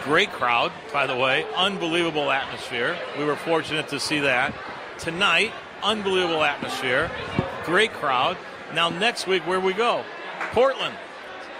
Great 0.04 0.32
crowd, 0.32 0.72
by 0.92 1.08
the 1.08 1.16
way. 1.16 1.46
Unbelievable 1.56 2.30
atmosphere. 2.30 2.98
We 3.18 3.24
were 3.24 3.38
fortunate 3.38 3.88
to 3.90 4.00
see 4.00 4.20
that. 4.20 4.54
Tonight, 5.00 5.54
unbelievable 5.82 6.44
atmosphere. 6.44 7.10
Great 7.64 7.94
crowd. 7.94 8.38
Now 8.74 8.90
next 8.90 9.28
week, 9.28 9.48
where 9.48 9.60
we 9.60 9.74
go? 9.74 10.04
Portland. 10.52 10.96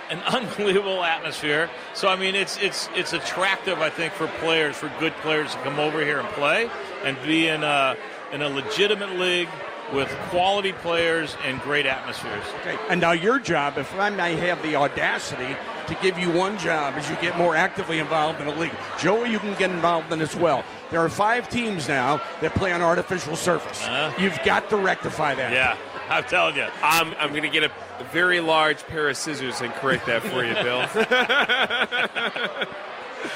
An 0.10 0.20
unbelievable 0.28 1.04
atmosphere. 1.04 1.70
So 1.94 2.08
I 2.08 2.16
mean, 2.16 2.36
it's 2.36 2.58
it's 2.58 2.90
it's 2.96 3.14
attractive, 3.14 3.80
I 3.80 3.90
think, 3.90 4.14
for 4.14 4.28
players, 4.40 4.76
for 4.76 4.92
good 5.00 5.14
players 5.18 5.54
to 5.54 5.62
come 5.62 5.80
over 5.80 6.04
here 6.04 6.20
and 6.20 6.30
play 6.30 6.70
and 7.04 7.18
be 7.24 7.48
in 7.48 7.64
a 7.64 7.96
in 8.32 8.42
a 8.42 8.50
legitimate 8.50 9.18
league 9.20 9.50
with 9.94 10.10
quality 10.30 10.72
players 10.72 11.36
and 11.44 11.60
great 11.62 11.86
atmospheres. 11.86 12.44
Okay. 12.62 12.78
And 12.90 13.02
now 13.02 13.12
your 13.12 13.38
job, 13.38 13.78
if 13.78 13.94
I 13.96 14.10
may 14.10 14.36
have 14.36 14.62
the 14.64 14.76
audacity 14.76 15.56
to 15.88 15.96
give 15.96 16.18
you 16.18 16.32
one 16.32 16.58
job 16.58 16.94
as 16.96 17.10
you 17.10 17.16
get 17.18 17.38
more 17.38 17.56
actively 17.56 18.00
involved 18.00 18.40
in 18.40 18.48
the 18.48 18.56
league. 18.56 18.72
Joey, 19.00 19.30
you 19.32 19.40
can 19.40 19.58
get 19.58 19.70
involved 19.70 20.12
in 20.12 20.22
as 20.22 20.36
well. 20.36 20.64
There 20.92 21.02
are 21.02 21.10
five 21.10 21.50
teams 21.50 21.88
now 21.88 22.22
that 22.42 22.54
play 22.56 22.72
on 22.72 22.82
artificial 22.82 23.36
surface. 23.36 23.84
Uh-huh. 23.84 24.14
You've 24.22 24.40
got 24.44 24.70
to 24.70 24.78
rectify 24.78 25.36
that. 25.36 25.52
Yeah, 25.52 25.78
I'm 26.14 26.24
telling 26.26 26.56
you. 26.56 26.68
I'm, 26.84 27.16
I'm 27.18 27.32
going 27.32 27.42
to 27.42 27.50
get 27.50 27.64
a 27.64 27.72
very 28.12 28.40
large 28.40 28.86
pair 28.86 29.10
of 29.10 29.18
scissors 29.18 29.62
and 29.62 29.74
correct 29.74 30.06
that 30.06 30.22
for 30.22 30.46
you, 30.46 30.54
Bill. 30.54 30.88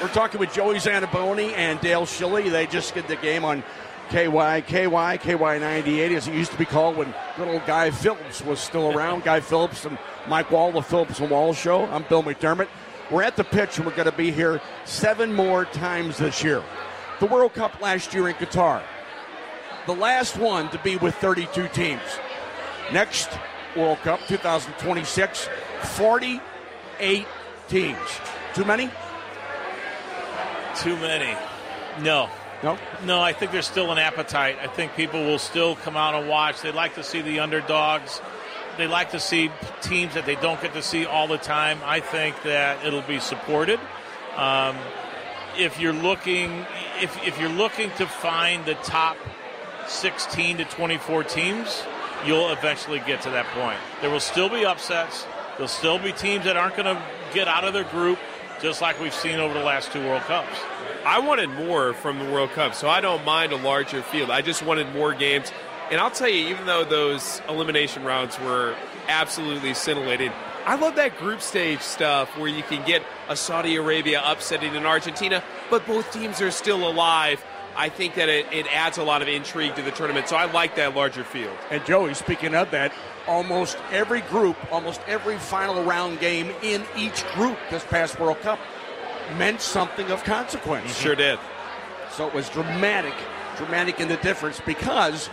We're 0.00 0.14
talking 0.14 0.38
with 0.38 0.52
Joey 0.52 0.76
Zanaboni 0.76 1.54
and 1.56 1.80
Dale 1.80 2.06
Schilly. 2.06 2.48
They 2.48 2.68
just 2.68 2.94
did 2.94 3.08
the 3.08 3.16
game 3.16 3.44
on 3.44 3.64
KY, 4.10 4.62
KY, 4.62 5.18
KY98, 5.18 6.14
as 6.14 6.28
it 6.28 6.34
used 6.34 6.52
to 6.52 6.58
be 6.58 6.64
called 6.64 6.96
when 6.96 7.12
little 7.36 7.60
Guy 7.66 7.90
Phillips 7.90 8.44
was 8.44 8.60
still 8.60 8.96
around. 8.96 9.24
Guy 9.24 9.40
Phillips 9.40 9.84
and 9.84 9.98
Mike 10.28 10.52
Wall, 10.52 10.70
the 10.70 10.80
Phillips 10.80 11.18
and 11.18 11.30
Wall 11.30 11.52
Show. 11.54 11.84
I'm 11.86 12.04
Bill 12.04 12.22
McDermott. 12.22 12.68
We're 13.10 13.24
at 13.24 13.34
the 13.34 13.42
pitch, 13.42 13.78
and 13.78 13.86
we're 13.86 13.96
going 13.96 14.08
to 14.08 14.16
be 14.16 14.30
here 14.30 14.60
seven 14.84 15.34
more 15.34 15.64
times 15.64 16.18
this 16.18 16.44
year. 16.44 16.62
The 17.18 17.26
World 17.26 17.54
Cup 17.54 17.80
last 17.80 18.14
year 18.14 18.28
in 18.28 18.36
Qatar, 18.36 18.82
the 19.86 19.96
last 19.96 20.36
one 20.36 20.70
to 20.70 20.78
be 20.78 20.96
with 20.96 21.16
32 21.16 21.66
teams. 21.68 22.02
Next 22.92 23.30
World 23.76 23.98
Cup, 23.98 24.20
2026, 24.28 25.48
48 25.82 27.26
teams. 27.68 27.98
Too 28.54 28.64
many? 28.64 28.90
Too 30.76 30.96
many. 30.96 31.36
No, 32.02 32.30
no, 32.62 32.78
no. 33.04 33.20
I 33.20 33.32
think 33.32 33.52
there's 33.52 33.66
still 33.66 33.90
an 33.92 33.98
appetite. 33.98 34.56
I 34.62 34.68
think 34.68 34.94
people 34.94 35.24
will 35.24 35.38
still 35.38 35.76
come 35.76 35.96
out 35.96 36.14
and 36.14 36.28
watch. 36.28 36.62
They 36.62 36.72
like 36.72 36.94
to 36.94 37.02
see 37.02 37.20
the 37.20 37.40
underdogs. 37.40 38.20
They 38.76 38.86
like 38.86 39.10
to 39.10 39.20
see 39.20 39.50
teams 39.82 40.14
that 40.14 40.24
they 40.24 40.36
don't 40.36 40.60
get 40.62 40.72
to 40.74 40.82
see 40.82 41.04
all 41.04 41.26
the 41.26 41.38
time. 41.38 41.78
I 41.84 42.00
think 42.00 42.40
that 42.44 42.84
it'll 42.86 43.02
be 43.02 43.18
supported. 43.18 43.80
Um, 44.36 44.76
if 45.58 45.80
you're 45.80 45.92
looking, 45.92 46.64
if 47.02 47.26
if 47.26 47.40
you're 47.40 47.48
looking 47.48 47.90
to 47.96 48.06
find 48.06 48.64
the 48.64 48.74
top 48.74 49.16
16 49.88 50.58
to 50.58 50.64
24 50.64 51.24
teams, 51.24 51.82
you'll 52.26 52.50
eventually 52.50 53.00
get 53.00 53.22
to 53.22 53.30
that 53.30 53.46
point. 53.46 53.78
There 54.00 54.10
will 54.10 54.20
still 54.20 54.48
be 54.48 54.64
upsets. 54.64 55.26
There'll 55.52 55.68
still 55.68 55.98
be 55.98 56.12
teams 56.12 56.44
that 56.44 56.56
aren't 56.56 56.76
going 56.76 56.94
to 56.94 57.02
get 57.34 57.48
out 57.48 57.64
of 57.64 57.72
their 57.72 57.84
group, 57.84 58.18
just 58.60 58.80
like 58.80 59.00
we've 59.00 59.14
seen 59.14 59.40
over 59.40 59.54
the 59.54 59.64
last 59.64 59.92
two 59.92 60.00
World 60.00 60.22
Cups. 60.22 60.56
I 61.04 61.20
wanted 61.20 61.50
more 61.50 61.94
from 61.94 62.18
the 62.18 62.24
World 62.26 62.50
Cup, 62.50 62.74
so 62.74 62.88
I 62.88 63.00
don't 63.00 63.24
mind 63.24 63.52
a 63.52 63.56
larger 63.56 64.02
field. 64.02 64.30
I 64.30 64.42
just 64.42 64.62
wanted 64.62 64.92
more 64.92 65.14
games. 65.14 65.52
And 65.90 66.00
I'll 66.00 66.10
tell 66.10 66.28
you, 66.28 66.48
even 66.48 66.66
though 66.66 66.84
those 66.84 67.40
elimination 67.48 68.04
rounds 68.04 68.38
were 68.40 68.76
absolutely 69.08 69.74
scintillating, 69.74 70.32
I 70.66 70.74
love 70.74 70.96
that 70.96 71.16
group 71.16 71.40
stage 71.40 71.80
stuff 71.80 72.36
where 72.36 72.48
you 72.48 72.62
can 72.62 72.86
get 72.86 73.02
a 73.28 73.36
Saudi 73.36 73.76
Arabia 73.76 74.20
upsetting 74.22 74.76
an 74.76 74.84
Argentina, 74.84 75.42
but 75.70 75.86
both 75.86 76.12
teams 76.12 76.42
are 76.42 76.50
still 76.50 76.86
alive. 76.86 77.42
I 77.76 77.88
think 77.88 78.14
that 78.14 78.28
it, 78.28 78.46
it 78.52 78.66
adds 78.74 78.98
a 78.98 79.02
lot 79.02 79.22
of 79.22 79.28
intrigue 79.28 79.76
to 79.76 79.82
the 79.82 79.90
tournament. 79.90 80.28
So 80.28 80.36
I 80.36 80.50
like 80.50 80.76
that 80.76 80.94
larger 80.94 81.24
field. 81.24 81.56
And 81.70 81.84
Joey, 81.84 82.14
speaking 82.14 82.54
of 82.54 82.70
that, 82.72 82.92
almost 83.26 83.78
every 83.92 84.22
group, 84.22 84.56
almost 84.72 85.00
every 85.06 85.38
final 85.38 85.84
round 85.84 86.18
game 86.20 86.52
in 86.62 86.84
each 86.96 87.24
group 87.34 87.58
this 87.70 87.84
past 87.84 88.18
World 88.18 88.40
Cup 88.40 88.58
meant 89.36 89.60
something 89.60 90.10
of 90.10 90.24
consequence. 90.24 90.98
Sure 90.98 91.14
did. 91.14 91.38
So 92.12 92.26
it 92.26 92.34
was 92.34 92.48
dramatic, 92.48 93.14
dramatic 93.56 94.00
in 94.00 94.08
the 94.08 94.16
difference 94.16 94.60
because 94.64 95.28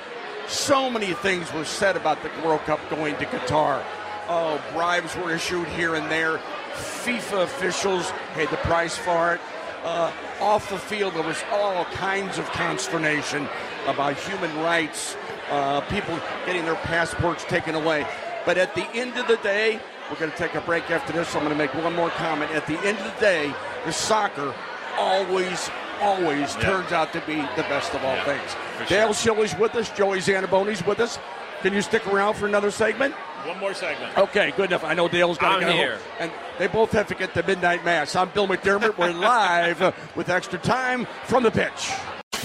so 0.48 0.90
many 0.90 1.14
things 1.14 1.52
were 1.54 1.66
said 1.66 1.96
about 1.96 2.22
the 2.22 2.30
World 2.46 2.62
Cup 2.62 2.80
going 2.90 3.16
to 3.18 3.26
Qatar. 3.26 3.84
Oh, 4.28 4.62
bribes 4.74 5.16
were 5.16 5.32
issued 5.32 5.68
here 5.70 5.96
and 5.96 6.12
there. 6.12 6.40
FIFA 6.74 7.44
officials 7.44 8.12
paid 8.34 8.50
the 8.50 8.58
price 8.58 8.98
for 8.98 9.34
it. 9.34 9.42
Uh, 9.86 10.12
off 10.42 10.68
the 10.72 10.80
field, 10.80 11.14
there 11.14 11.22
was 11.24 11.44
all 11.52 11.86
kinds 11.86 12.40
of 12.40 12.46
consternation 12.54 13.48
about 13.86 14.18
human 14.18 14.52
rights, 14.62 15.16
uh, 15.52 15.80
people 15.82 16.20
getting 16.48 16.66
their 16.66 16.74
passports 16.76 17.44
taken 17.44 17.76
away. 17.76 18.04
But 18.48 18.58
at 18.58 18.74
the 18.74 18.86
end 18.96 19.16
of 19.16 19.28
the 19.28 19.38
day, 19.38 19.80
we're 20.10 20.18
going 20.18 20.32
to 20.32 20.38
take 20.38 20.56
a 20.56 20.62
break 20.62 20.90
after 20.90 21.14
this. 21.14 21.30
So 21.30 21.38
I'm 21.38 21.46
going 21.46 21.56
to 21.56 21.64
make 21.64 21.72
one 21.76 21.94
more 21.94 22.10
comment. 22.10 22.50
At 22.52 22.66
the 22.66 22.80
end 22.80 22.98
of 22.98 23.06
the 23.14 23.20
day, 23.22 23.54
the 23.86 23.94
soccer 23.94 24.56
always, 24.98 25.70
always 26.02 26.56
Yeah. 26.56 26.62
turns 26.62 26.92
out 26.92 27.14
to 27.14 27.22
be 27.22 27.36
the 27.56 27.64
best 27.70 27.94
of 27.94 28.04
all 28.04 28.16
Yeah, 28.16 28.24
things. 28.24 28.90
Dale 28.90 29.14
Schilly's 29.14 29.56
with 29.56 29.76
us. 29.76 29.90
Joey 29.92 30.18
Zanaboni's 30.18 30.84
with 30.84 31.00
us. 31.00 31.20
Can 31.62 31.74
you 31.74 31.84
stick 31.84 32.06
around 32.08 32.34
for 32.36 32.48
another 32.48 32.72
segment? 32.72 33.14
One 33.46 33.60
more 33.60 33.74
segment. 33.76 34.18
Okay, 34.18 34.52
good 34.58 34.72
enough. 34.72 34.84
I 34.84 34.96
know 34.96 35.08
Dale's 35.08 35.38
got 35.38 35.54
I'm 35.54 35.60
to 35.60 35.66
go. 35.68 35.72
here. 35.74 36.00
And 36.20 36.32
they 36.58 36.66
both 36.68 36.91
have 36.93 37.08
to 37.10 37.16
get 37.16 37.34
to 37.36 37.43
midnight 37.43 37.86
mass. 37.86 38.16
I'm 38.16 38.30
Bill 38.30 38.48
McDermott. 38.48 38.98
We're 38.98 39.12
live 39.14 39.93
with 40.16 40.30
extra 40.30 40.58
time 40.58 41.06
from 41.26 41.43
the 41.43 41.52
pitch. 41.52 41.91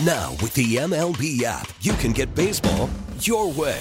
Now, 0.05 0.33
with 0.43 0.53
the 0.55 0.77
MLB 0.77 1.43
app, 1.43 1.69
you 1.81 1.95
can 1.95 2.13
get 2.13 2.35
baseball 2.35 2.91
your 3.21 3.51
way. 3.51 3.81